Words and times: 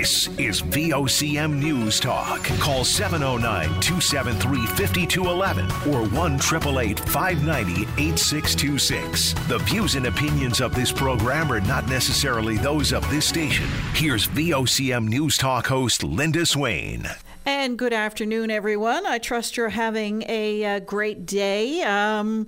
This 0.00 0.28
is 0.38 0.62
VOCM 0.62 1.58
News 1.58 2.00
Talk. 2.00 2.42
Call 2.58 2.84
709 2.86 3.68
273 3.82 4.66
5211 4.68 5.66
or 5.92 6.08
1 6.08 6.38
590 6.38 7.82
8626. 7.82 9.34
The 9.46 9.58
views 9.58 9.96
and 9.96 10.06
opinions 10.06 10.62
of 10.62 10.74
this 10.74 10.90
program 10.90 11.52
are 11.52 11.60
not 11.60 11.86
necessarily 11.86 12.56
those 12.56 12.94
of 12.94 13.06
this 13.10 13.26
station. 13.26 13.66
Here's 13.92 14.26
VOCM 14.28 15.06
News 15.06 15.36
Talk 15.36 15.66
host 15.66 16.02
Linda 16.02 16.46
Swain. 16.46 17.06
And 17.60 17.76
good 17.76 17.92
afternoon, 17.92 18.50
everyone. 18.50 19.04
I 19.04 19.18
trust 19.18 19.58
you're 19.58 19.68
having 19.68 20.24
a 20.26 20.64
uh, 20.64 20.78
great 20.78 21.26
day. 21.26 21.82
Um, 21.82 22.46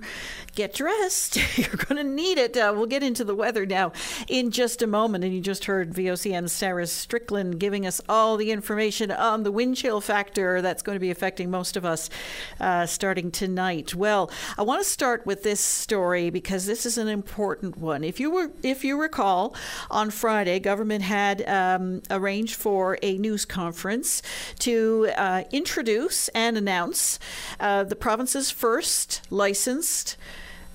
get 0.55 0.73
dressed. 0.73 1.35
You're 1.57 1.75
going 1.75 1.97
to 1.97 2.03
need 2.03 2.37
it. 2.37 2.57
Uh, 2.57 2.73
we'll 2.75 2.85
get 2.85 3.03
into 3.03 3.23
the 3.23 3.35
weather 3.35 3.65
now 3.65 3.91
in 4.27 4.51
just 4.51 4.81
a 4.81 4.87
moment. 4.87 5.23
And 5.23 5.33
you 5.33 5.41
just 5.41 5.65
heard 5.65 5.93
VOCM 5.93 6.49
Sarah 6.49 6.87
Strickland 6.87 7.59
giving 7.59 7.85
us 7.85 8.01
all 8.07 8.37
the 8.37 8.51
information 8.51 9.11
on 9.11 9.43
the 9.43 9.51
wind 9.51 9.77
chill 9.77 10.01
factor 10.01 10.61
that's 10.61 10.81
going 10.81 10.95
to 10.95 10.99
be 10.99 11.11
affecting 11.11 11.49
most 11.49 11.75
of 11.75 11.85
us 11.85 12.09
uh, 12.59 12.85
starting 12.85 13.31
tonight. 13.31 13.95
Well, 13.95 14.31
I 14.57 14.63
want 14.63 14.83
to 14.83 14.89
start 14.89 15.25
with 15.25 15.43
this 15.43 15.59
story 15.59 16.29
because 16.29 16.65
this 16.65 16.85
is 16.85 16.97
an 16.97 17.07
important 17.07 17.77
one. 17.77 18.03
If 18.03 18.19
you 18.19 18.31
were, 18.31 18.51
if 18.61 18.83
you 18.83 18.99
recall, 18.99 19.55
on 19.89 20.11
Friday, 20.11 20.59
government 20.59 21.03
had 21.03 21.47
um, 21.47 22.01
arranged 22.09 22.55
for 22.55 22.97
a 23.01 23.17
news 23.17 23.45
conference 23.45 24.21
to 24.59 25.02
uh, 25.07 25.43
introduce 25.51 26.27
and 26.29 26.57
announce 26.57 27.19
uh, 27.59 27.83
the 27.83 27.95
province's 27.95 28.51
first 28.51 29.21
licensed 29.29 30.17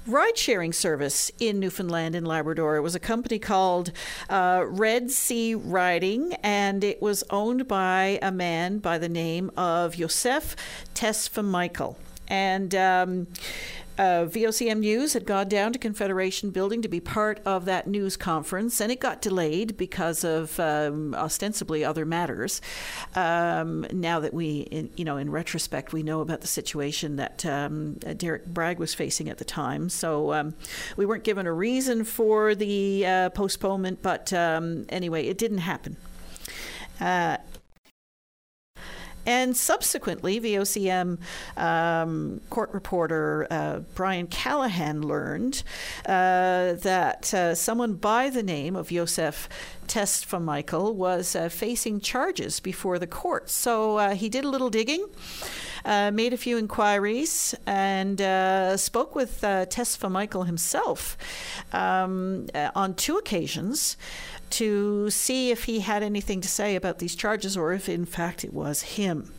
ride 0.09 0.39
sharing 0.39 0.73
service 0.73 1.31
in 1.39 1.61
Newfoundland 1.61 2.15
and 2.15 2.27
Labrador. 2.27 2.77
It 2.77 2.81
was 2.81 2.95
a 2.95 3.01
company 3.01 3.39
called 3.39 3.93
uh, 4.31 4.65
Red 4.67 5.11
Sea 5.11 5.55
Riding, 5.55 6.33
and 6.43 6.83
it 6.83 7.03
was 7.03 7.23
owned 7.31 7.69
by 7.69 8.19
a 8.23 8.33
man 8.33 8.79
by 8.79 8.99
the 8.99 9.09
name 9.09 9.51
of 9.57 9.97
Yosef 9.97 10.57
Tesfamichael. 10.95 11.97
And 12.27 12.75
um, 12.75 13.27
uh, 13.99 14.27
VOCM 14.27 14.79
News 14.79 15.13
had 15.13 15.27
gone 15.27 15.49
down 15.49 15.73
to 15.73 15.79
Confederation 15.79 16.51
Building 16.51 16.83
to 16.83 16.89
be 16.89 17.01
part 17.01 17.41
of 17.45 17.65
that 17.65 17.87
news 17.87 18.17
conference, 18.17 18.81
and 18.81 18.93
it 18.93 19.01
got 19.01 19.21
delayed 19.21 19.77
because 19.77 20.25
of 20.25 20.59
um, 20.61 21.15
ostensibly 21.15 21.85
other 21.85 22.07
matters. 22.07 22.61
Um, 23.15 23.87
now 23.93 24.21
that 24.21 24.33
we, 24.33 24.61
in, 24.61 24.91
you 24.97 25.05
know, 25.05 25.17
in 25.17 25.31
retrospect, 25.31 25.93
we 25.93 26.03
know 26.03 26.21
about 26.21 26.41
the 26.41 26.47
situation 26.47 27.17
that 27.17 27.45
um, 27.45 27.95
Derek 27.95 28.47
Bragg 28.47 28.79
was 28.79 28.95
facing 28.95 29.29
at 29.29 29.39
the 29.39 29.45
time. 29.45 29.89
So 29.89 30.33
um, 30.33 30.55
we 30.97 31.05
weren't 31.05 31.25
given 31.25 31.47
a 31.47 31.53
reason 31.53 32.05
for 32.05 32.55
the 32.55 33.05
uh, 33.05 33.31
postponement, 33.31 34.01
but 34.03 34.33
um, 34.33 34.87
anyway, 34.89 35.27
it 35.27 35.39
didn't 35.39 35.59
happen. 35.59 35.97
Uh, 37.01 37.39
and 39.29 39.55
subsequently, 39.55 40.41
VOCM 40.41 41.19
um, 41.59 42.41
court 42.49 42.73
reporter 42.73 43.47
uh, 43.51 43.81
Brian 43.95 44.27
Callahan 44.27 45.03
learned 45.03 45.63
uh, 46.07 46.73
that 46.73 47.35
uh, 47.35 47.55
someone 47.55 47.93
by 47.93 48.31
the 48.31 48.43
name 48.43 48.75
of 48.75 48.91
Yosef 48.91 49.47
Tesfamichael 49.89 50.95
was 50.95 51.35
uh, 51.35 51.49
facing 51.49 52.01
charges 52.01 52.61
before 52.61 52.99
the 52.99 53.07
court. 53.07 53.51
So 53.51 53.97
uh, 53.97 54.15
he 54.15 54.29
did 54.29 54.45
a 54.45 54.49
little 54.49 54.71
digging. 54.71 55.07
Uh, 55.85 56.11
made 56.11 56.33
a 56.33 56.37
few 56.37 56.59
inquiries 56.59 57.55
and 57.67 58.21
uh, 58.21 58.77
spoke 58.77 59.15
with 59.15 59.43
uh, 59.43 59.65
Tesfamichael 59.67 60.45
himself 60.45 61.17
um, 61.73 62.47
uh, 62.55 62.71
on 62.75 62.95
two 62.95 63.17
occasions 63.17 63.97
to 64.51 65.09
see 65.11 65.51
if 65.51 65.65
he 65.65 65.81
had 65.81 66.03
anything 66.03 66.41
to 66.41 66.49
say 66.49 66.75
about 66.77 66.99
these 66.99 67.15
charges 67.15 67.57
or 67.57 67.73
if, 67.73 67.89
in 67.89 68.05
fact, 68.05 68.45
it 68.45 68.53
was 68.53 68.83
him. 68.83 69.33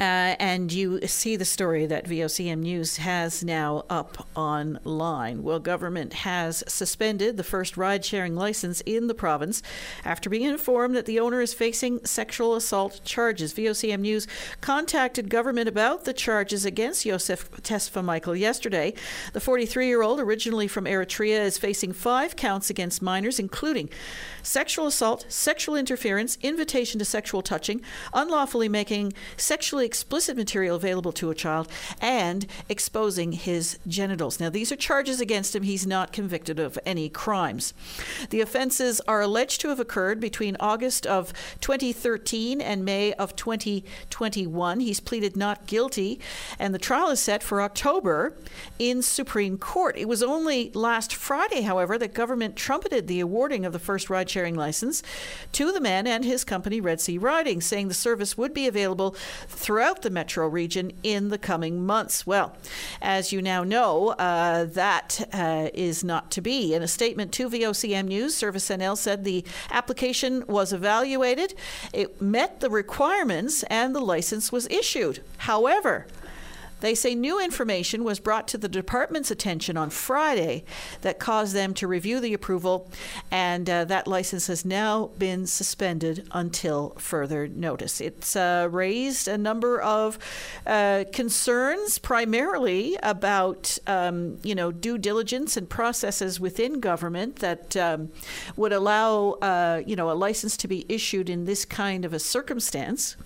Uh, 0.00 0.36
and 0.38 0.72
you 0.72 1.00
see 1.06 1.36
the 1.36 1.44
story 1.44 1.86
that 1.86 2.06
VOCM 2.06 2.58
News 2.58 2.98
has 2.98 3.42
now 3.42 3.84
up 3.90 4.26
online. 4.36 5.42
Well, 5.42 5.58
government 5.58 6.12
has 6.12 6.62
suspended 6.68 7.36
the 7.36 7.44
first 7.44 7.76
ride 7.76 8.04
sharing 8.04 8.36
license 8.36 8.80
in 8.82 9.06
the 9.06 9.14
province 9.14 9.62
after 10.04 10.30
being 10.30 10.42
informed 10.42 10.94
that 10.94 11.06
the 11.06 11.20
owner 11.20 11.40
is 11.40 11.54
facing 11.54 12.04
sexual 12.04 12.54
assault 12.54 13.00
charges. 13.04 13.52
VOCM 13.54 14.00
News 14.00 14.26
contacted 14.60 15.30
government 15.30 15.68
about 15.68 16.04
the 16.04 16.12
charges 16.12 16.64
against 16.64 17.04
Yosef 17.04 17.50
Tesfamichael 17.62 18.38
yesterday. 18.38 18.94
The 19.32 19.40
43 19.40 19.86
year 19.86 20.02
old, 20.02 20.20
originally 20.20 20.68
from 20.68 20.84
Eritrea, 20.84 21.40
is 21.40 21.58
facing 21.58 21.92
five 21.92 22.36
counts 22.36 22.70
against 22.70 23.02
minors, 23.02 23.38
including 23.38 23.90
sexual 24.42 24.86
assault, 24.86 25.26
sexual 25.28 25.76
interference, 25.76 26.38
invitation 26.42 26.98
to 26.98 27.04
sexual 27.04 27.42
touching, 27.42 27.80
unlawfully 28.12 28.68
making 28.68 29.12
sexually 29.40 29.86
explicit 29.86 30.36
material 30.36 30.76
available 30.76 31.12
to 31.12 31.30
a 31.30 31.34
child, 31.34 31.68
and 32.00 32.46
exposing 32.68 33.32
his 33.32 33.78
genitals. 33.86 34.40
Now, 34.40 34.50
these 34.50 34.72
are 34.72 34.76
charges 34.76 35.20
against 35.20 35.54
him. 35.54 35.62
He's 35.62 35.86
not 35.86 36.12
convicted 36.12 36.58
of 36.58 36.78
any 36.84 37.08
crimes. 37.08 37.74
The 38.30 38.40
offenses 38.40 39.00
are 39.08 39.20
alleged 39.20 39.60
to 39.62 39.68
have 39.68 39.80
occurred 39.80 40.20
between 40.20 40.56
August 40.60 41.06
of 41.06 41.32
2013 41.60 42.60
and 42.60 42.84
May 42.84 43.12
of 43.14 43.36
2021. 43.36 44.80
He's 44.80 45.00
pleaded 45.00 45.36
not 45.36 45.66
guilty, 45.66 46.20
and 46.58 46.74
the 46.74 46.78
trial 46.78 47.10
is 47.10 47.20
set 47.20 47.42
for 47.42 47.62
October 47.62 48.34
in 48.78 49.02
Supreme 49.02 49.58
Court. 49.58 49.96
It 49.96 50.08
was 50.08 50.22
only 50.22 50.70
last 50.74 51.14
Friday, 51.14 51.62
however, 51.62 51.98
that 51.98 52.14
government 52.14 52.56
trumpeted 52.56 53.06
the 53.06 53.20
awarding 53.20 53.64
of 53.64 53.72
the 53.72 53.78
first 53.78 54.10
ride 54.10 54.30
sharing 54.30 54.54
license 54.54 55.02
to 55.52 55.72
the 55.72 55.80
man 55.80 56.06
and 56.06 56.24
his 56.24 56.44
company, 56.44 56.80
Red 56.80 57.00
Sea 57.00 57.18
Riding, 57.18 57.60
saying 57.60 57.88
the 57.88 57.94
service 57.94 58.36
would 58.36 58.54
be 58.54 58.66
available 58.66 59.14
throughout 59.48 60.02
the 60.02 60.10
metro 60.10 60.46
region 60.46 60.92
in 61.02 61.28
the 61.28 61.38
coming 61.38 61.84
months. 61.84 62.26
Well, 62.26 62.56
as 63.00 63.32
you 63.32 63.42
now 63.42 63.64
know, 63.64 64.10
uh, 64.10 64.64
that 64.64 65.28
uh, 65.32 65.68
is 65.74 66.04
not 66.04 66.30
to 66.32 66.40
be. 66.40 66.74
In 66.74 66.82
a 66.82 66.88
statement 66.88 67.32
to 67.32 67.48
VOCM 67.50 68.06
News, 68.06 68.34
Service 68.34 68.68
NL 68.68 68.96
said 68.96 69.24
the 69.24 69.44
application 69.70 70.44
was 70.46 70.72
evaluated, 70.72 71.54
it 71.92 72.20
met 72.20 72.60
the 72.60 72.70
requirements, 72.70 73.62
and 73.64 73.94
the 73.94 74.00
license 74.00 74.52
was 74.52 74.66
issued. 74.68 75.20
However, 75.38 76.06
they 76.80 76.94
say 76.94 77.14
new 77.14 77.40
information 77.42 78.04
was 78.04 78.20
brought 78.20 78.48
to 78.48 78.58
the 78.58 78.68
department's 78.68 79.30
attention 79.30 79.76
on 79.76 79.90
Friday 79.90 80.64
that 81.02 81.18
caused 81.18 81.54
them 81.54 81.74
to 81.74 81.86
review 81.86 82.20
the 82.20 82.34
approval, 82.34 82.90
and 83.30 83.68
uh, 83.68 83.84
that 83.84 84.06
license 84.06 84.46
has 84.46 84.64
now 84.64 85.10
been 85.18 85.46
suspended 85.46 86.28
until 86.32 86.90
further 86.98 87.48
notice. 87.48 88.00
It's 88.00 88.36
uh, 88.36 88.68
raised 88.70 89.28
a 89.28 89.38
number 89.38 89.80
of 89.80 90.18
uh, 90.66 91.04
concerns, 91.12 91.98
primarily 91.98 92.96
about 93.02 93.78
um, 93.86 94.38
you 94.42 94.54
know 94.54 94.70
due 94.70 94.98
diligence 94.98 95.56
and 95.56 95.68
processes 95.68 96.38
within 96.38 96.80
government 96.80 97.36
that 97.36 97.76
um, 97.76 98.10
would 98.56 98.72
allow 98.72 99.30
uh, 99.42 99.82
you 99.86 99.96
know 99.96 100.10
a 100.10 100.14
license 100.14 100.56
to 100.58 100.68
be 100.68 100.84
issued 100.88 101.28
in 101.28 101.44
this 101.44 101.64
kind 101.64 102.04
of 102.04 102.12
a 102.12 102.18
circumstance. 102.18 103.16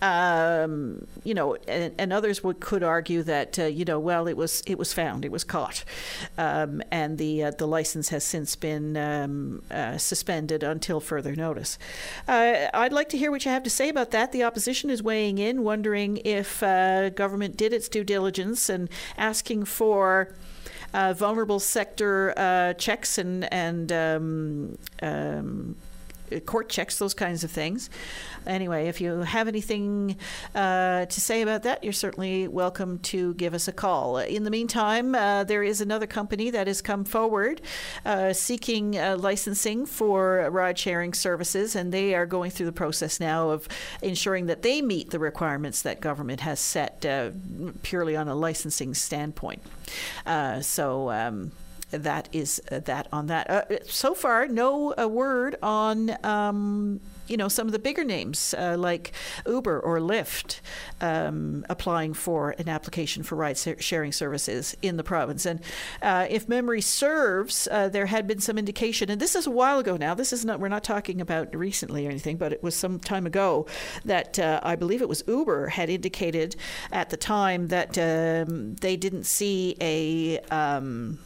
Um, 0.00 1.06
you 1.22 1.34
know, 1.34 1.56
and, 1.68 1.94
and, 1.98 2.12
others 2.12 2.42
would 2.42 2.58
could 2.60 2.82
argue 2.82 3.22
that 3.22 3.58
uh, 3.58 3.64
you 3.64 3.84
know, 3.84 4.00
well, 4.00 4.26
it 4.26 4.36
was 4.36 4.62
it 4.66 4.78
was 4.78 4.92
found, 4.92 5.24
it 5.24 5.30
was 5.30 5.44
caught, 5.44 5.84
um, 6.36 6.82
and 6.90 7.18
the 7.18 7.44
uh, 7.44 7.50
the 7.52 7.66
license 7.66 8.08
has 8.08 8.24
since 8.24 8.56
been 8.56 8.96
um, 8.96 9.62
uh, 9.70 9.98
suspended 9.98 10.62
until 10.62 10.98
further 10.98 11.36
notice. 11.36 11.78
Uh, 12.26 12.68
I'd 12.74 12.92
like 12.92 13.08
to 13.10 13.18
hear 13.18 13.30
what 13.30 13.44
you 13.44 13.50
have 13.52 13.62
to 13.62 13.70
say 13.70 13.88
about 13.88 14.10
that. 14.10 14.32
The 14.32 14.42
opposition 14.42 14.90
is 14.90 15.02
weighing 15.02 15.38
in, 15.38 15.62
wondering 15.62 16.18
if 16.24 16.62
uh, 16.62 17.10
government 17.10 17.56
did 17.56 17.72
its 17.72 17.88
due 17.88 18.04
diligence 18.04 18.68
and 18.68 18.88
asking 19.16 19.64
for. 19.66 20.34
Uh, 20.94 21.14
vulnerable 21.14 21.58
sector 21.58 22.74
checks 22.76 23.16
and 23.16 23.50
and 23.50 23.90
um, 23.90 24.76
um, 25.00 25.74
court 26.40 26.68
checks, 26.68 26.98
those 26.98 27.14
kinds 27.14 27.44
of 27.44 27.50
things. 27.50 27.90
Anyway, 28.46 28.88
if 28.88 29.00
you 29.00 29.20
have 29.20 29.48
anything 29.48 30.16
uh, 30.54 31.06
to 31.06 31.20
say 31.20 31.42
about 31.42 31.62
that, 31.62 31.84
you're 31.84 31.92
certainly 31.92 32.48
welcome 32.48 32.98
to 32.98 33.34
give 33.34 33.54
us 33.54 33.68
a 33.68 33.72
call. 33.72 34.18
In 34.18 34.44
the 34.44 34.50
meantime, 34.50 35.14
uh, 35.14 35.44
there 35.44 35.62
is 35.62 35.80
another 35.80 36.06
company 36.06 36.50
that 36.50 36.66
has 36.66 36.82
come 36.82 37.04
forward 37.04 37.60
uh, 38.04 38.32
seeking 38.32 38.98
uh, 38.98 39.16
licensing 39.18 39.86
for 39.86 40.50
ride 40.50 40.78
sharing 40.78 41.14
services, 41.14 41.76
and 41.76 41.92
they 41.92 42.14
are 42.14 42.26
going 42.26 42.50
through 42.50 42.66
the 42.66 42.72
process 42.72 43.20
now 43.20 43.50
of 43.50 43.68
ensuring 44.02 44.46
that 44.46 44.62
they 44.62 44.82
meet 44.82 45.10
the 45.10 45.18
requirements 45.18 45.82
that 45.82 46.00
government 46.00 46.40
has 46.40 46.58
set 46.58 47.04
uh, 47.06 47.30
purely 47.82 48.16
on 48.16 48.28
a 48.28 48.34
licensing 48.34 48.94
standpoint. 48.94 49.62
Uh, 50.26 50.60
so, 50.60 51.10
um, 51.10 51.52
that 51.92 52.28
is 52.32 52.60
uh, 52.70 52.80
that 52.80 53.08
on 53.12 53.26
that. 53.26 53.48
Uh, 53.50 53.62
so 53.84 54.14
far, 54.14 54.46
no 54.48 54.94
uh, 54.98 55.06
word 55.06 55.56
on. 55.62 56.16
Um, 56.24 57.00
you 57.28 57.36
know, 57.36 57.48
some 57.48 57.66
of 57.66 57.72
the 57.72 57.78
bigger 57.78 58.04
names 58.04 58.54
uh, 58.58 58.76
like 58.78 59.12
Uber 59.46 59.80
or 59.80 59.98
Lyft 60.00 60.60
um, 61.00 61.64
applying 61.70 62.12
for 62.12 62.54
an 62.58 62.68
application 62.68 63.22
for 63.22 63.36
ride 63.36 63.56
sharing 63.56 64.12
services 64.12 64.76
in 64.82 64.96
the 64.96 65.04
province. 65.04 65.46
And 65.46 65.60
uh, 66.02 66.26
if 66.28 66.48
memory 66.48 66.80
serves, 66.80 67.68
uh, 67.70 67.88
there 67.88 68.06
had 68.06 68.26
been 68.26 68.40
some 68.40 68.58
indication, 68.58 69.08
and 69.08 69.20
this 69.20 69.34
is 69.34 69.46
a 69.46 69.50
while 69.50 69.78
ago 69.78 69.96
now. 69.96 70.14
This 70.14 70.32
is 70.32 70.44
not, 70.44 70.60
we're 70.60 70.68
not 70.68 70.84
talking 70.84 71.20
about 71.20 71.54
recently 71.54 72.06
or 72.06 72.10
anything, 72.10 72.36
but 72.36 72.52
it 72.52 72.62
was 72.62 72.74
some 72.74 72.98
time 72.98 73.24
ago 73.24 73.66
that 74.04 74.38
uh, 74.38 74.60
I 74.62 74.76
believe 74.76 75.00
it 75.00 75.08
was 75.08 75.22
Uber 75.26 75.68
had 75.68 75.88
indicated 75.88 76.56
at 76.90 77.10
the 77.10 77.16
time 77.16 77.68
that 77.68 77.96
um, 77.96 78.74
they 78.76 78.96
didn't 78.96 79.24
see 79.24 79.76
a. 79.80 80.38
Um, 80.50 81.18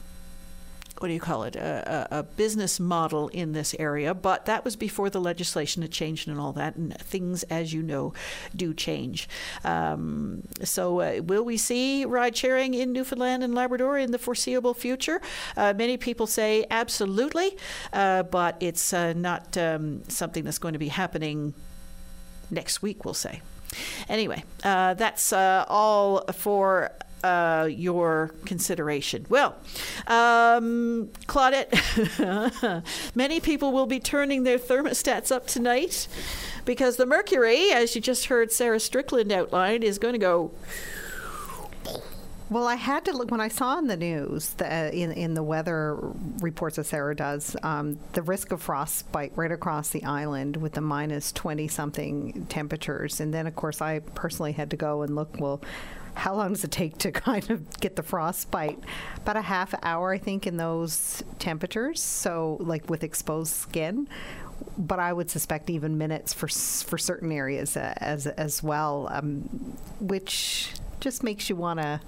what 0.99 1.09
do 1.09 1.15
you 1.15 1.21
call 1.21 1.45
it, 1.45 1.57
a, 1.57 2.09
a, 2.11 2.23
business 2.23 2.81
model 2.81 3.29
in 3.29 3.53
this 3.53 3.75
area. 3.79 4.15
But 4.15 4.47
that 4.47 4.65
was 4.65 4.77
before 4.77 5.11
the 5.11 5.21
legislation 5.21 5.83
had 5.83 5.91
changed 5.91 6.29
and 6.29 6.41
all 6.41 6.53
that. 6.53 6.77
And 6.77 6.97
things, 6.99 7.43
as 7.45 7.73
you 7.73 7.83
know, 7.83 8.15
do 8.55 8.73
change. 8.73 9.29
Um, 9.65 10.43
so, 10.63 11.01
uh, 11.01 11.21
will 11.23 11.45
we 11.45 11.57
see 11.57 12.05
ride 12.05 12.37
sharing 12.37 12.75
in 12.75 12.93
Newfoundland 12.93 13.45
and 13.45 13.55
Labrador 13.55 13.99
in 13.99 14.11
the 14.11 14.19
foreseeable 14.19 14.75
future? 14.75 15.21
Uh, 15.57 15.75
many 15.77 15.97
people 15.97 16.27
say 16.27 16.67
absolutely, 16.71 17.57
uh, 17.93 18.23
but 18.25 18.57
it's 18.61 18.93
uh, 18.93 19.13
not 19.13 19.57
um, 19.57 20.03
something 20.09 20.45
that's 20.45 20.59
going 20.59 20.73
to 20.73 20.79
be 20.79 20.89
happening 20.89 21.55
next 22.51 22.83
week, 22.83 23.05
we'll 23.05 23.15
say. 23.15 23.43
Anyway, 24.09 24.45
uh, 24.65 24.95
that's 24.95 25.33
uh, 25.33 25.65
all 25.69 26.25
for 26.33 26.93
uh, 27.27 27.67
your 27.67 28.35
consideration. 28.45 29.27
Well, 29.29 29.57
um, 30.07 31.11
Claudette, 31.27 32.83
many 33.15 33.41
people 33.41 33.73
will 33.73 33.87
be 33.87 33.99
turning 33.99 34.45
their 34.45 34.59
thermostats 34.59 35.35
up 35.35 35.47
tonight 35.47 36.07
because 36.65 36.97
the 36.97 37.07
mercury, 37.07 37.73
as 37.73 37.95
you 37.95 38.01
just 38.01 38.27
heard 38.27 38.53
Sarah 38.53 38.81
Strickland 38.81 39.33
outline, 39.33 39.83
is 39.83 39.99
going 39.99 40.13
to 40.13 40.19
go. 40.19 40.53
Well, 42.49 42.69
I 42.69 42.77
had 42.77 43.05
to 43.07 43.13
look 43.13 43.33
when 43.33 43.41
I 43.41 43.49
saw 43.49 43.77
in 43.77 43.89
the 43.89 43.97
news 43.97 44.51
the, 44.55 44.73
uh, 44.73 44.91
in 44.91 45.11
in 45.11 45.35
the 45.35 45.43
weather 45.43 45.99
reports 46.41 46.77
that 46.77 46.85
Sarah 46.85 47.17
does 47.17 47.57
um, 47.65 47.99
the 48.13 48.23
risk 48.23 48.53
of 48.53 48.63
frostbite 48.63 49.33
right 49.35 49.51
across 49.51 49.91
the 49.91 50.05
island 50.05 50.57
with 50.57 50.75
the 50.75 50.81
minus 50.81 51.33
twenty 51.33 51.67
something 51.67 52.47
temperatures, 52.49 53.19
and 53.19 53.35
then 53.35 53.49
of 53.49 53.57
course 53.57 53.83
I 53.83 53.99
personally 54.15 54.53
had 54.53 54.71
to 54.71 54.77
go 54.77 55.03
and 55.03 55.17
look. 55.17 55.41
Well, 55.41 55.61
how 56.17 56.35
long 56.35 56.55
does 56.55 56.65
it 56.65 56.71
take 56.71 56.99
to 56.99 57.13
kind 57.29 57.49
of 57.51 57.81
get 57.81 57.97
the 57.97 58.03
frostbite? 58.03 58.79
About 59.19 59.37
a 59.37 59.43
half 59.43 59.75
hour, 59.83 60.13
I 60.13 60.19
think, 60.19 60.47
in 60.47 60.57
those 60.57 61.23
temperatures. 61.39 62.03
So, 62.03 62.57
like 62.61 62.89
with 62.91 63.05
exposed 63.05 63.53
skin. 63.53 64.09
But 64.79 64.99
I 64.99 65.13
would 65.13 65.31
suspect 65.31 65.69
even 65.69 65.99
minutes 65.99 66.33
for 66.33 66.49
for 66.49 66.97
certain 66.97 67.31
areas 67.31 67.77
uh, 67.77 67.93
as 67.99 68.27
as 68.27 68.63
well, 68.63 69.09
um, 69.13 69.43
which 70.01 70.73
just 70.99 71.23
makes 71.23 71.51
you 71.51 71.57
want 71.57 71.79
to 71.79 72.01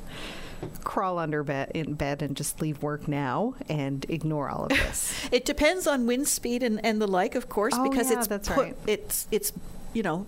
crawl 0.83 1.19
under 1.19 1.45
bed 1.45 1.71
in 1.75 1.95
bed 1.95 2.23
and 2.23 2.37
just 2.37 2.61
leave 2.61 2.83
work 2.83 3.07
now 3.07 3.55
and 3.69 4.07
ignore 4.09 4.49
all 4.49 4.65
of 4.65 4.69
this. 4.71 5.13
it 5.31 5.45
depends 5.45 5.87
on 5.87 6.07
wind 6.07 6.27
speed 6.27 6.63
and, 6.63 6.85
and 6.85 7.01
the 7.01 7.07
like, 7.07 7.35
of 7.35 7.49
course, 7.49 7.75
oh, 7.77 7.89
because 7.89 8.11
yeah, 8.11 8.19
it's 8.19 8.27
that's 8.27 8.51
right. 8.51 8.75
it's 8.87 9.29
it's 9.31 9.53
you 9.93 10.03
know 10.03 10.27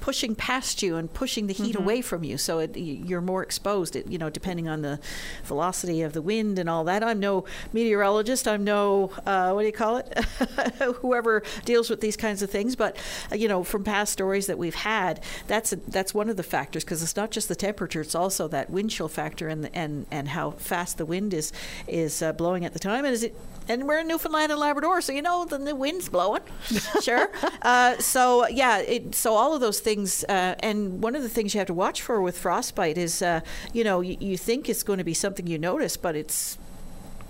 pushing 0.00 0.34
past 0.34 0.82
you 0.82 0.96
and 0.96 1.12
pushing 1.12 1.46
the 1.46 1.52
heat 1.52 1.74
mm-hmm. 1.74 1.82
away 1.82 2.00
from 2.00 2.24
you, 2.24 2.38
so 2.38 2.58
it, 2.58 2.76
you're 2.76 3.20
more 3.20 3.42
exposed. 3.42 3.96
It, 3.96 4.06
you 4.06 4.18
know, 4.18 4.30
depending 4.30 4.68
on 4.68 4.82
the 4.82 4.98
velocity 5.44 6.02
of 6.02 6.12
the 6.12 6.22
wind 6.22 6.58
and 6.58 6.68
all 6.68 6.84
that. 6.84 7.02
I'm 7.02 7.20
no 7.20 7.44
meteorologist. 7.72 8.48
I'm 8.48 8.64
no 8.64 9.12
uh, 9.26 9.52
what 9.52 9.62
do 9.62 9.66
you 9.66 9.72
call 9.72 9.98
it? 9.98 10.18
Whoever 11.00 11.42
deals 11.64 11.90
with 11.90 12.00
these 12.00 12.16
kinds 12.16 12.42
of 12.42 12.50
things. 12.50 12.76
But 12.76 12.96
uh, 13.30 13.36
you 13.36 13.48
know, 13.48 13.62
from 13.62 13.84
past 13.84 14.12
stories 14.12 14.46
that 14.46 14.58
we've 14.58 14.74
had, 14.74 15.22
that's 15.46 15.72
a, 15.72 15.76
that's 15.76 16.14
one 16.14 16.28
of 16.28 16.36
the 16.36 16.42
factors 16.42 16.84
because 16.84 17.02
it's 17.02 17.16
not 17.16 17.30
just 17.30 17.48
the 17.48 17.54
temperature; 17.54 18.00
it's 18.00 18.14
also 18.14 18.48
that 18.48 18.70
wind 18.70 18.90
chill 18.90 19.08
factor 19.08 19.48
and 19.48 19.64
the, 19.64 19.74
and 19.76 20.06
and 20.10 20.28
how 20.28 20.52
fast 20.52 20.98
the 20.98 21.06
wind 21.06 21.34
is 21.34 21.52
is 21.86 22.22
uh, 22.22 22.32
blowing 22.32 22.64
at 22.64 22.72
the 22.72 22.78
time. 22.78 23.04
And 23.04 23.14
is 23.14 23.24
it 23.24 23.36
and 23.70 23.86
we're 23.86 23.98
in 23.98 24.08
Newfoundland 24.08 24.50
and 24.50 24.60
Labrador, 24.60 25.00
so 25.00 25.12
you 25.12 25.22
know 25.22 25.44
the, 25.44 25.56
the 25.56 25.76
wind's 25.76 26.08
blowing. 26.08 26.42
sure. 27.02 27.30
Uh, 27.62 27.96
so 27.98 28.48
yeah, 28.48 28.78
it, 28.78 29.14
so 29.14 29.34
all 29.34 29.54
of 29.54 29.60
those 29.60 29.78
things, 29.78 29.89
uh, 30.28 30.54
and 30.60 31.02
one 31.02 31.14
of 31.14 31.22
the 31.22 31.28
things 31.28 31.54
you 31.54 31.58
have 31.58 31.66
to 31.66 31.74
watch 31.74 32.02
for 32.02 32.20
with 32.20 32.38
frostbite 32.38 32.98
is, 32.98 33.22
uh, 33.22 33.40
you 33.72 33.84
know, 33.84 34.00
you, 34.00 34.16
you 34.20 34.36
think 34.36 34.68
it's 34.68 34.82
going 34.82 34.98
to 34.98 35.04
be 35.04 35.14
something 35.14 35.46
you 35.46 35.58
notice, 35.58 35.96
but 35.96 36.16
it's 36.16 36.58